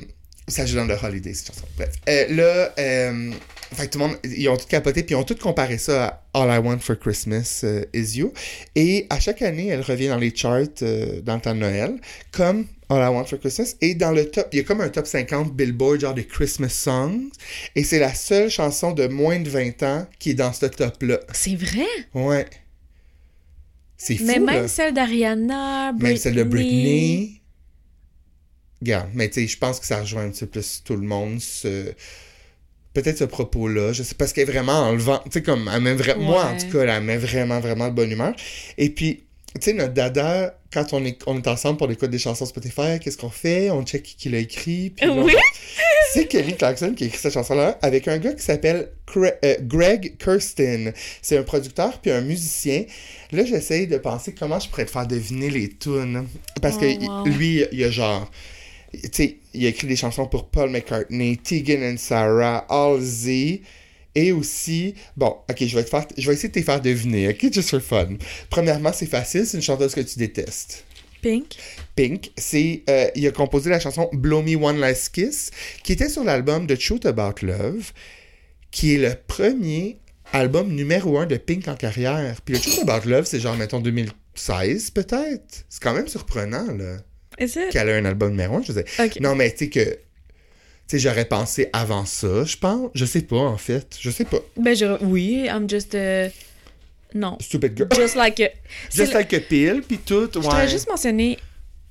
ça 0.50 0.66
joue 0.66 0.76
dans 0.76 0.86
le 0.86 0.96
Holiday, 0.96 1.34
cette 1.34 1.48
chanson. 1.48 1.66
Bref. 1.78 1.92
Euh, 2.08 2.26
là, 2.30 2.74
euh, 2.80 3.32
fait 3.74 3.88
que 3.88 3.92
tout 3.92 4.00
le 4.00 4.08
monde, 4.08 4.18
ils 4.24 4.50
ont 4.50 4.58
tout 4.58 4.68
capoté, 4.68 5.04
puis 5.04 5.14
ils 5.14 5.18
ont 5.18 5.24
tout 5.24 5.36
comparé 5.36 5.78
ça 5.78 6.24
à 6.34 6.42
All 6.42 6.50
I 6.50 6.58
Want 6.58 6.80
for 6.80 6.98
Christmas 6.98 7.62
euh, 7.64 7.86
Is 7.94 8.18
You. 8.18 8.34
Et 8.76 9.06
à 9.10 9.20
chaque 9.20 9.42
année, 9.42 9.68
elle 9.68 9.82
revient 9.82 10.08
dans 10.08 10.18
les 10.18 10.36
charts 10.36 10.64
euh, 10.82 11.22
dans 11.22 11.36
le 11.36 11.42
temps 11.42 11.54
de 11.54 11.60
Noël, 11.60 11.96
comme 12.32 12.66
All 12.90 12.98
I 13.04 13.14
Want 13.14 13.26
for 13.26 13.40
Christmas. 13.40 13.76
Et 13.82 13.94
dans 13.94 14.12
le 14.12 14.26
top, 14.26 14.48
il 14.54 14.58
y 14.58 14.60
a 14.62 14.64
comme 14.64 14.82
un 14.82 14.90
top 14.90 15.06
50 15.06 15.54
Billboard, 15.54 16.00
genre 16.02 16.14
des 16.16 16.26
Christmas 16.26 16.70
songs. 16.70 17.30
Et 17.76 17.84
c'est 17.84 18.00
la 18.00 18.14
seule 18.14 18.50
chanson 18.50 18.92
de 18.92 19.08
moins 19.08 19.40
de 19.40 19.50
20 19.50 19.84
ans 19.84 20.08
qui 20.18 20.32
est 20.32 20.36
dans 20.36 20.52
ce 20.52 20.66
top-là. 20.66 21.20
C'est 21.32 21.56
vrai? 21.56 21.86
Ouais. 22.16 22.48
C'est 23.98 24.16
fou, 24.16 24.24
Mais 24.26 24.40
là. 24.40 24.40
même 24.40 24.68
celle 24.68 24.94
d'Ariana, 24.94 25.92
Britney... 25.92 26.10
Même 26.10 26.18
celle 26.18 26.36
de 26.36 26.44
Britney. 26.44 27.39
Regarde, 28.82 29.10
mais 29.14 29.28
tu 29.30 29.42
sais, 29.42 29.48
je 29.48 29.58
pense 29.58 29.80
que 29.80 29.86
ça 29.86 30.02
rejoint 30.02 30.24
un 30.24 30.30
petit 30.30 30.46
peu 30.46 30.52
plus 30.62 30.82
tout 30.86 30.96
le 30.96 31.02
monde. 31.06 31.40
ce- 31.42 31.94
Peut-être 32.94 33.20
ce 33.20 33.24
propos-là. 33.26 33.94
Je 33.94 34.02
sais 34.04 34.16
parce 34.16 34.34
qu'elle 34.34 34.50
est 34.50 34.52
vraiment 34.52 34.80
enlevant. 34.90 35.20
Tu 35.26 35.32
sais, 35.34 35.44
comme, 35.44 35.70
elle 35.74 35.82
met 35.82 35.96
vra- 35.96 36.18
moi, 36.18 36.46
en 36.46 36.58
tout 36.58 36.70
cas, 36.76 36.84
elle 36.86 37.04
met 37.04 37.18
vraiment, 37.18 37.60
vraiment 37.60 37.88
de 37.90 37.94
bonne 37.94 38.12
humeur. 38.12 38.34
Et 38.80 38.90
puis, 38.90 39.24
tu 39.56 39.62
sais, 39.62 39.74
notre 39.74 39.94
dada, 39.94 40.60
quand 40.74 40.92
on 40.94 41.06
est, 41.06 41.20
on 41.28 41.38
est 41.38 41.48
ensemble 41.48 41.78
pour 41.78 41.88
l'écoute 41.88 42.10
des 42.10 42.18
chansons 42.18 42.46
Spotify, 42.48 43.00
qu'est-ce 43.00 43.18
qu'on 43.18 43.30
fait? 43.30 43.70
On 43.70 43.84
check 43.84 44.02
qui, 44.04 44.30
l'a 44.30 44.40
écrit. 44.40 44.90
Puis 44.90 45.08
Oui. 45.08 45.34
c'est 46.14 46.26
Kelly 46.28 46.56
Clarkson 46.56 46.94
qui 46.96 47.04
a 47.04 47.08
écrit 47.08 47.20
cette 47.20 47.34
chanson-là 47.34 47.78
avec 47.84 48.08
un 48.08 48.18
gars 48.18 48.34
qui 48.34 48.44
s'appelle 48.44 48.90
euh, 49.18 49.56
Greg 49.62 50.18
Kirsten. 50.18 50.92
C'est 51.22 51.38
un 51.38 51.44
producteur 51.44 52.00
puis 52.02 52.10
un 52.12 52.22
musicien. 52.22 52.86
Là, 53.32 53.46
j'essaye 53.46 53.86
de 53.88 53.98
penser 54.00 54.34
comment 54.34 54.60
je 54.60 54.68
pourrais 54.68 54.86
te 54.86 54.92
faire 54.92 55.06
deviner 55.08 55.52
les 55.52 55.70
tunes. 55.70 56.26
Parce 56.62 56.76
Oh, 56.78 56.80
que 56.82 57.06
wow. 57.06 57.26
lui, 57.26 57.64
il 57.72 57.84
a 57.84 57.92
genre... 57.92 58.30
Tu 58.94 59.10
sais, 59.12 59.38
il 59.54 59.66
a 59.66 59.70
écrit 59.70 59.88
des 59.88 59.96
chansons 59.96 60.28
pour 60.28 60.50
Paul 60.50 60.70
McCartney, 60.70 61.38
Tegan 61.38 61.84
and 61.84 61.98
Sarah, 61.98 62.66
Halsey... 62.70 63.62
Et 64.16 64.32
aussi, 64.32 64.96
bon, 65.16 65.38
ok, 65.50 65.56
je 65.66 65.76
vais, 65.76 65.84
te 65.84 65.90
faire, 65.90 66.06
je 66.18 66.26
vais 66.28 66.34
essayer 66.34 66.50
de 66.50 66.54
te 66.54 66.66
faire 66.66 66.82
deviner, 66.82 67.30
ok, 67.30 67.54
just 67.54 67.70
for 67.70 67.80
fun. 67.80 68.18
Premièrement, 68.50 68.92
c'est 68.92 69.06
facile, 69.06 69.46
c'est 69.46 69.58
une 69.58 69.64
chanteuse 69.64 69.94
que 69.94 70.02
tu 70.02 70.18
détestes. 70.18 70.84
Pink. 71.22 71.56
Pink, 71.96 72.32
c'est 72.36 72.84
euh, 72.90 73.10
il 73.16 73.28
a 73.28 73.32
composé 73.32 73.70
la 73.70 73.80
chanson 73.80 74.10
Blow 74.14 74.42
Me 74.42 74.56
One 74.56 74.80
Last 74.80 75.10
Kiss, 75.14 75.52
qui 75.84 75.94
était 75.94 76.10
sur 76.10 76.24
l'album 76.24 76.66
The 76.66 76.78
Truth 76.78 77.06
About 77.06 77.46
Love, 77.46 77.92
qui 78.72 78.96
est 78.96 78.98
le 78.98 79.16
premier 79.28 80.00
album 80.34 80.74
numéro 80.74 81.18
un 81.18 81.26
de 81.26 81.38
Pink 81.38 81.68
en 81.68 81.76
carrière. 81.76 82.42
Puis 82.42 82.56
The 82.56 82.62
Truth 82.62 82.90
About 82.90 83.08
Love, 83.08 83.26
c'est 83.26 83.40
genre, 83.40 83.56
mettons, 83.56 83.80
2016 83.80 84.92
peut-être. 84.92 85.66
C'est 85.70 85.82
quand 85.82 85.94
même 85.94 86.08
surprenant, 86.08 86.72
là? 86.72 86.98
Qu'elle 87.72 87.90
a 87.90 87.96
un 87.96 88.06
album 88.06 88.32
numéro 88.32 88.58
un, 88.58 88.62
je 88.64 88.74
sais. 88.74 88.86
Ok. 89.00 89.20
Non, 89.22 89.36
mais 89.36 89.52
tu 89.52 89.58
sais 89.66 89.70
que... 89.70 89.84
Tu 90.88 90.98
sais, 90.98 91.00
j'aurais 91.00 91.26
pensé 91.26 91.70
avant 91.72 92.06
ça, 92.06 92.44
je 92.46 92.58
pense. 92.58 92.90
Je 92.96 93.06
sais 93.06 93.22
pas, 93.22 93.38
en 93.38 93.58
fait. 93.58 93.96
Je 94.00 94.10
sais 94.10 94.26
pas. 94.26 94.40
Ben, 94.58 94.76
je... 94.76 95.04
oui, 95.04 95.46
I'm 95.48 95.70
just. 95.70 95.94
euh, 95.94 96.30
Non. 97.14 97.38
Stupid 97.40 97.78
Girl. 97.78 97.90
Just 97.96 98.16
like. 98.16 98.40
a- 98.40 98.50
le- 98.98 99.14
like 99.14 99.34
a 99.34 99.40
pill, 99.40 99.84
puis 99.88 100.00
tout, 100.00 100.30
Je 100.34 100.40
ouais. 100.40 100.44
voudrais 100.46 100.68
juste 100.68 100.90
mentionner 100.90 101.38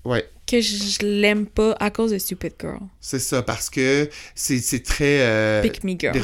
Ouais. 0.05 0.24
que 0.46 0.61
je 0.61 1.05
l'aime 1.05 1.46
pas 1.46 1.76
à 1.78 1.90
cause 1.90 2.11
de 2.11 2.18
Stupid 2.18 2.55
Girl. 2.61 2.80
C'est 3.01 3.20
ça, 3.20 3.42
parce 3.42 3.70
que 3.70 4.11
c'est 4.34 4.82
très... 4.82 5.20
euh, 5.20 5.62
Pick 5.62 5.84
Me 5.84 5.94
Girl. 5.99 6.16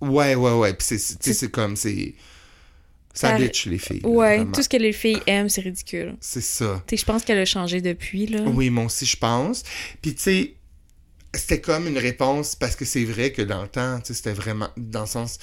Ouais, 0.00 0.34
ouais, 0.36 0.52
ouais. 0.52 0.72
Puis 0.74 0.98
c'est 0.98 1.50
comme, 1.50 1.74
c'est... 1.74 2.14
Ça 3.12 3.30
Ça- 3.30 3.38
bitch, 3.38 3.66
les 3.66 3.78
filles. 3.78 4.00
Ouais, 4.04 4.44
tout 4.52 4.62
ce 4.62 4.68
que 4.68 4.76
les 4.76 4.92
filles 4.92 5.20
aiment, 5.26 5.48
c'est 5.48 5.62
ridicule. 5.62 6.16
C'est 6.20 6.40
ça. 6.42 6.82
Tu 6.86 6.96
sais, 6.96 7.00
je 7.00 7.04
pense 7.06 7.24
qu'elle 7.24 7.38
a 7.38 7.44
changé 7.44 7.80
depuis, 7.80 8.26
là. 8.26 8.42
Oui, 8.46 8.70
moi 8.70 8.84
aussi, 8.84 9.04
je 9.06 9.16
pense. 9.16 9.64
Puis, 10.00 10.14
tu 10.14 10.22
sais, 10.22 10.54
c'était 11.34 11.60
comme 11.60 11.86
une 11.88 11.98
réponse, 11.98 12.54
parce 12.54 12.76
que 12.76 12.84
c'est 12.84 13.04
vrai 13.04 13.32
que 13.32 13.42
dans 13.42 13.62
le 13.62 13.68
temps, 13.68 13.98
tu 14.00 14.06
sais, 14.08 14.14
c'était 14.14 14.32
vraiment... 14.32 14.68
Dans 14.76 15.02
le 15.02 15.06
sens... 15.06 15.38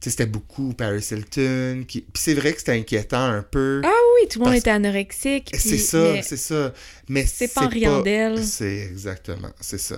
Tu 0.00 0.10
sais, 0.10 0.16
c'était 0.18 0.26
beaucoup 0.26 0.74
Paris 0.74 1.06
Hilton. 1.10 1.84
Qui... 1.88 2.02
Puis 2.02 2.22
c'est 2.22 2.34
vrai 2.34 2.52
que 2.52 2.58
c'était 2.58 2.72
inquiétant 2.72 3.22
un 3.24 3.42
peu. 3.42 3.80
Ah 3.84 3.88
oui, 4.20 4.28
tout 4.28 4.38
le 4.40 4.44
monde 4.46 4.54
était 4.54 4.68
anorexique. 4.70 5.50
c'est 5.54 5.68
puis- 5.70 5.78
ça, 5.78 6.12
mais 6.12 6.22
c'est 6.22 6.36
ça. 6.36 6.74
Mais 7.08 7.24
C'est 7.26 7.48
pas 7.54 7.62
en 7.62 7.68
riant 7.68 8.00
d'elle. 8.02 8.44
C'est 8.44 8.80
exactement, 8.80 9.50
c'est 9.60 9.78
ça. 9.78 9.96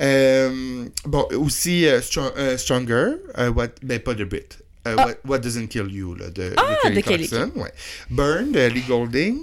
Euh, 0.00 0.84
bon, 1.04 1.28
aussi 1.36 1.86
euh, 1.86 2.00
Strong- 2.00 2.32
euh, 2.36 2.56
Stronger, 2.58 3.10
what, 3.54 3.68
ben 3.82 4.00
pas 4.00 4.14
de 4.14 4.24
Brit. 4.24 4.48
Euh, 4.86 4.96
what, 4.96 5.14
What 5.24 5.38
Doesn't 5.40 5.68
Kill 5.68 5.88
You, 5.90 6.14
là, 6.14 6.30
de, 6.30 6.52
Ah, 6.56 6.62
de 6.62 6.82
Kelly 6.82 6.96
de 6.96 7.00
Kelly. 7.02 7.28
Clarkson. 7.28 7.52
Ouais. 7.56 7.72
Burn, 8.10 8.52
de 8.52 8.58
Ellie 8.60 8.82
Goulding. 8.82 9.38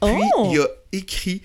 Puis, 0.00 0.10
Oh! 0.36 0.50
il 0.52 0.60
a 0.60 0.66
écrit 0.92 1.42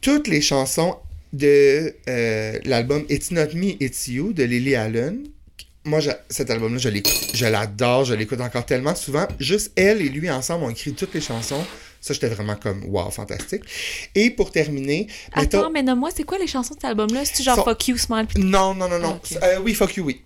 toutes 0.00 0.28
les 0.28 0.40
chansons 0.40 0.96
de 1.32 1.94
euh, 2.08 2.58
l'album 2.64 3.04
It's 3.08 3.30
Not 3.30 3.54
Me, 3.54 3.82
It's 3.82 4.06
You 4.08 4.32
de 4.32 4.44
Lily 4.44 4.74
Allen. 4.74 5.26
Moi, 5.84 5.98
cet 6.28 6.50
album-là, 6.50 6.78
je 6.78 7.46
l'adore, 7.46 8.04
je 8.04 8.14
l'écoute 8.14 8.40
encore 8.40 8.64
tellement 8.64 8.94
souvent. 8.94 9.26
Juste 9.40 9.72
elle 9.74 10.00
et 10.00 10.08
lui 10.08 10.30
ensemble 10.30 10.64
ont 10.64 10.70
écrit 10.70 10.92
toutes 10.92 11.12
les 11.14 11.20
chansons. 11.20 11.64
Ça, 12.00 12.14
j'étais 12.14 12.28
vraiment 12.28 12.54
comme, 12.56 12.84
wow, 12.86 13.10
fantastique. 13.10 13.62
Et 14.14 14.30
pour 14.30 14.50
terminer, 14.52 15.06
Attends, 15.32 15.70
mais 15.70 15.82
non, 15.82 15.96
moi, 15.96 16.10
c'est 16.14 16.22
quoi 16.24 16.38
les 16.38 16.46
chansons 16.46 16.74
de 16.74 16.80
cet 16.80 16.84
album-là? 16.90 17.24
C'est-tu 17.24 17.42
genre 17.44 17.56
Sont- 17.56 17.64
Fuck 17.64 17.88
You, 17.88 17.96
Smile? 17.96 18.26
non, 18.38 18.74
non, 18.74 18.88
non, 18.88 18.98
non. 18.98 19.20
Euh, 19.42 19.58
oui, 19.62 19.74
Fuck 19.74 19.96
You, 19.96 20.04
oui. 20.04 20.22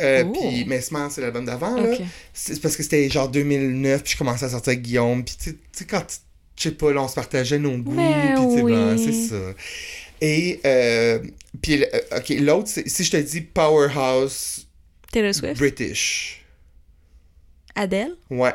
Euh, 0.00 0.24
Oh. 0.26 0.32
Puis, 0.32 0.64
mais 0.66 0.80
Smile, 0.80 1.06
c'est 1.10 1.20
l'album 1.20 1.44
d'avant, 1.44 1.76
là. 1.80 1.96
C'est 2.32 2.60
parce 2.60 2.76
que 2.76 2.82
c'était 2.82 3.08
genre 3.08 3.28
2009, 3.28 4.02
puis 4.02 4.12
je 4.14 4.18
commençais 4.18 4.44
à 4.44 4.48
sortir 4.48 4.70
avec 4.72 4.82
Guillaume, 4.82 5.24
puis 5.24 5.36
tu 5.40 5.58
sais- 5.72 5.84
quand, 5.84 6.04
je 6.56 6.62
sais 6.62 6.70
pas, 6.72 6.92
là, 6.92 7.02
on 7.02 7.08
se 7.08 7.14
partageait 7.14 7.58
nos 7.60 7.76
goûts, 7.78 7.94
puis 7.94 8.34
tu 8.48 8.54
sais, 8.56 8.62
oui. 8.62 8.72
ben, 8.72 8.98
c'est 8.98 9.12
ça. 9.28 9.54
Et, 10.20 10.60
euh, 10.64 11.20
puis, 11.62 11.84
euh, 11.84 12.00
ok, 12.16 12.28
l'autre, 12.40 12.68
c'est- 12.68 12.88
si 12.88 13.04
je 13.04 13.10
te 13.12 13.16
dis 13.18 13.40
Powerhouse 13.42 14.66
Taylor 15.12 15.32
Swift? 15.34 15.58
British, 15.58 16.44
Adele? 17.76 18.16
ouais. 18.30 18.52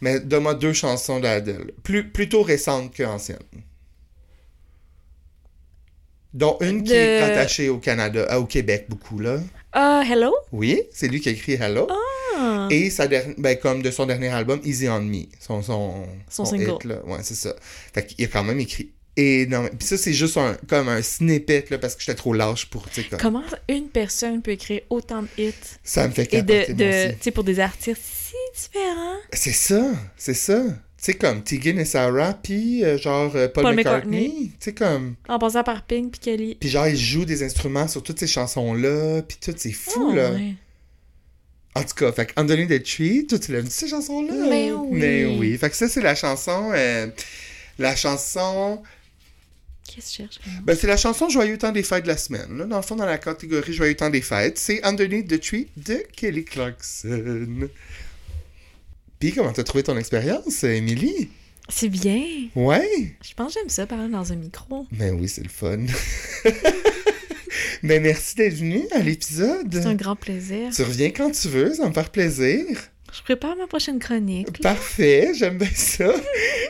Mais 0.00 0.18
donne-moi 0.20 0.54
deux 0.54 0.72
chansons 0.72 1.20
d'Adele, 1.20 1.70
plus, 1.84 2.08
plutôt 2.08 2.42
récentes 2.42 2.92
que 2.94 3.02
anciennes. 3.04 3.38
Dont 6.34 6.56
une 6.60 6.82
qui 6.82 6.92
est 6.94 7.20
rattachée 7.20 7.68
au 7.68 7.78
Canada, 7.78 8.26
euh, 8.30 8.38
au 8.38 8.46
Québec 8.46 8.86
beaucoup, 8.88 9.18
là. 9.18 9.38
Ah, 9.72 10.02
Hello? 10.06 10.34
Oui, 10.52 10.82
c'est 10.92 11.08
lui 11.08 11.20
qui 11.20 11.28
a 11.28 11.32
écrit 11.32 11.54
Hello. 11.54 11.88
Ah. 12.36 12.68
Et 12.70 12.90
sa 12.90 13.06
ben, 13.06 13.56
comme 13.60 13.82
de 13.82 13.90
son 13.90 14.06
dernier 14.06 14.28
album, 14.28 14.60
Easy 14.64 14.88
on 14.88 15.00
Me, 15.00 15.24
son, 15.40 15.62
son, 15.62 16.06
Son 16.28 16.44
single. 16.44 16.72
hit, 16.72 16.84
là. 16.84 17.02
Ouais, 17.06 17.18
c'est 17.22 17.34
ça. 17.34 17.54
Fait 17.94 18.04
qu'il 18.06 18.24
a 18.24 18.28
quand 18.28 18.44
même 18.44 18.60
écrit 18.60 18.90
énormément. 19.16 19.74
Puis 19.78 19.88
ça, 19.88 19.96
c'est 19.96 20.12
juste 20.12 20.36
un, 20.36 20.56
comme 20.68 20.88
un 20.88 21.00
snippet, 21.02 21.66
là, 21.70 21.78
parce 21.78 21.94
que 21.94 22.02
j'étais 22.02 22.14
trop 22.16 22.32
lâche 22.34 22.66
pour, 22.66 22.88
tu 22.90 23.02
sais, 23.02 23.08
comme... 23.08 23.18
Comment 23.20 23.44
une 23.68 23.88
personne 23.88 24.42
peut 24.42 24.52
écrire 24.52 24.80
autant 24.90 25.22
de 25.22 25.28
hits? 25.38 25.52
Ça 25.82 26.06
me 26.08 26.12
fait 26.12 26.24
Et 26.24 26.26
capoter, 26.26 26.72
de, 26.74 26.84
moi 26.84 26.92
de 27.08 27.12
tu 27.12 27.18
sais, 27.22 27.30
pour 27.30 27.44
des 27.44 27.60
artistes 27.60 28.00
si 28.02 28.34
différents? 28.62 29.16
C'est 29.32 29.52
ça, 29.52 29.90
c'est 30.16 30.34
ça. 30.34 30.62
Tu 31.02 31.10
sais, 31.10 31.18
comme 31.18 31.42
Tegan 31.42 31.78
et 31.78 31.84
Sarah, 31.84 32.32
puis 32.32 32.84
euh, 32.84 32.96
genre 32.96 33.32
euh, 33.34 33.48
Paul, 33.48 33.64
Paul 33.64 33.74
McCartney. 33.74 34.18
McCartney. 34.28 34.48
Tu 34.50 34.56
sais, 34.60 34.72
comme... 34.72 35.16
En 35.28 35.36
passant 35.40 35.64
par 35.64 35.84
Pink 35.84 36.12
puis 36.12 36.20
Kelly. 36.20 36.54
Puis 36.60 36.68
genre, 36.68 36.86
il 36.86 36.96
joue 36.96 37.24
des 37.24 37.42
instruments 37.42 37.88
sur 37.88 38.04
toutes 38.04 38.20
ces 38.20 38.28
chansons-là, 38.28 39.22
puis 39.22 39.36
tout, 39.40 39.52
c'est 39.56 39.72
fou, 39.72 40.10
Oh, 40.10 40.14
là. 40.14 40.30
ouais. 40.30 40.54
En 41.74 41.82
tout 41.82 41.94
cas, 41.96 42.12
fait 42.12 42.26
que 42.26 42.32
Underneath 42.36 42.68
the 42.68 42.82
Tree, 42.84 43.26
toi, 43.26 43.38
tu 43.40 43.50
l'as 43.52 43.60
vu 43.62 43.68
ces 43.68 43.88
chansons-là? 43.88 44.46
Mais 44.48 44.70
oui. 44.70 44.98
Mais 45.00 45.24
oui. 45.38 45.58
Fait 45.58 45.70
que 45.70 45.76
ça, 45.76 45.88
c'est 45.88 46.02
la 46.02 46.14
chanson... 46.14 46.70
euh, 46.72 47.08
la 47.80 47.96
chanson... 47.96 48.80
Qu'est-ce 49.88 50.18
que 50.18 50.22
je 50.24 50.28
cherche? 50.28 50.38
Ben, 50.62 50.76
c'est 50.76 50.86
la 50.86 50.96
chanson 50.96 51.28
Joyeux 51.28 51.58
temps 51.58 51.72
des 51.72 51.82
fêtes 51.82 52.04
de 52.04 52.08
la 52.08 52.16
semaine. 52.16 52.58
Là. 52.58 52.64
Dans 52.66 52.76
le 52.76 52.82
fond, 52.82 52.94
dans 52.94 53.06
la 53.06 53.18
catégorie 53.18 53.72
Joyeux 53.72 53.96
temps 53.96 54.08
des 54.10 54.20
fêtes, 54.22 54.56
c'est 54.56 54.84
Underneath 54.84 55.26
the 55.26 55.40
Tree 55.40 55.66
de 55.76 56.04
Kelly 56.14 56.44
Clarkson. 56.44 57.68
Puis, 59.22 59.30
comment 59.30 59.52
t'as 59.52 59.62
trouvé 59.62 59.84
ton 59.84 59.96
expérience, 59.96 60.64
Émilie? 60.64 61.28
C'est 61.68 61.88
bien. 61.88 62.24
Ouais? 62.56 63.14
Je 63.22 63.34
pense 63.34 63.54
que 63.54 63.60
j'aime 63.60 63.68
ça 63.68 63.86
parler 63.86 64.10
dans 64.10 64.32
un 64.32 64.34
micro. 64.34 64.84
Ben 64.90 65.14
oui, 65.14 65.28
c'est 65.28 65.44
le 65.44 65.48
fun. 65.48 65.78
ben 67.84 68.02
merci 68.02 68.34
d'être 68.34 68.54
venu 68.54 68.82
à 68.90 68.98
l'épisode. 68.98 69.72
C'est 69.72 69.86
un 69.86 69.94
grand 69.94 70.16
plaisir. 70.16 70.70
Tu 70.74 70.82
reviens 70.82 71.10
quand 71.10 71.30
tu 71.30 71.46
veux, 71.46 71.72
ça 71.72 71.88
me 71.88 71.92
faire 71.92 72.10
plaisir. 72.10 72.64
Je 73.12 73.22
prépare 73.22 73.54
ma 73.54 73.68
prochaine 73.68 74.00
chronique. 74.00 74.58
là. 74.58 74.74
Parfait, 74.74 75.30
j'aime 75.36 75.58
bien 75.58 75.70
ça. 75.72 76.12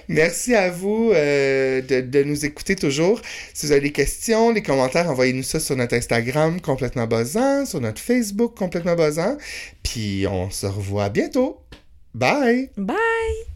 Merci 0.08 0.54
à 0.54 0.68
vous 0.68 1.10
euh, 1.14 1.80
de, 1.80 2.02
de 2.02 2.22
nous 2.22 2.44
écouter 2.44 2.76
toujours. 2.76 3.22
Si 3.54 3.64
vous 3.64 3.72
avez 3.72 3.80
des 3.80 3.92
questions, 3.92 4.52
des 4.52 4.60
commentaires, 4.60 5.08
envoyez-nous 5.08 5.42
ça 5.42 5.58
sur 5.58 5.74
notre 5.74 5.94
Instagram 5.94 6.60
complètement 6.60 7.06
buzzant, 7.06 7.64
sur 7.64 7.80
notre 7.80 8.02
Facebook 8.02 8.54
complètement 8.58 8.94
buzzant. 8.94 9.38
Puis 9.82 10.26
on 10.28 10.50
se 10.50 10.66
revoit 10.66 11.08
bientôt. 11.08 11.61
Bye! 12.14 12.68
Bye! 12.76 13.51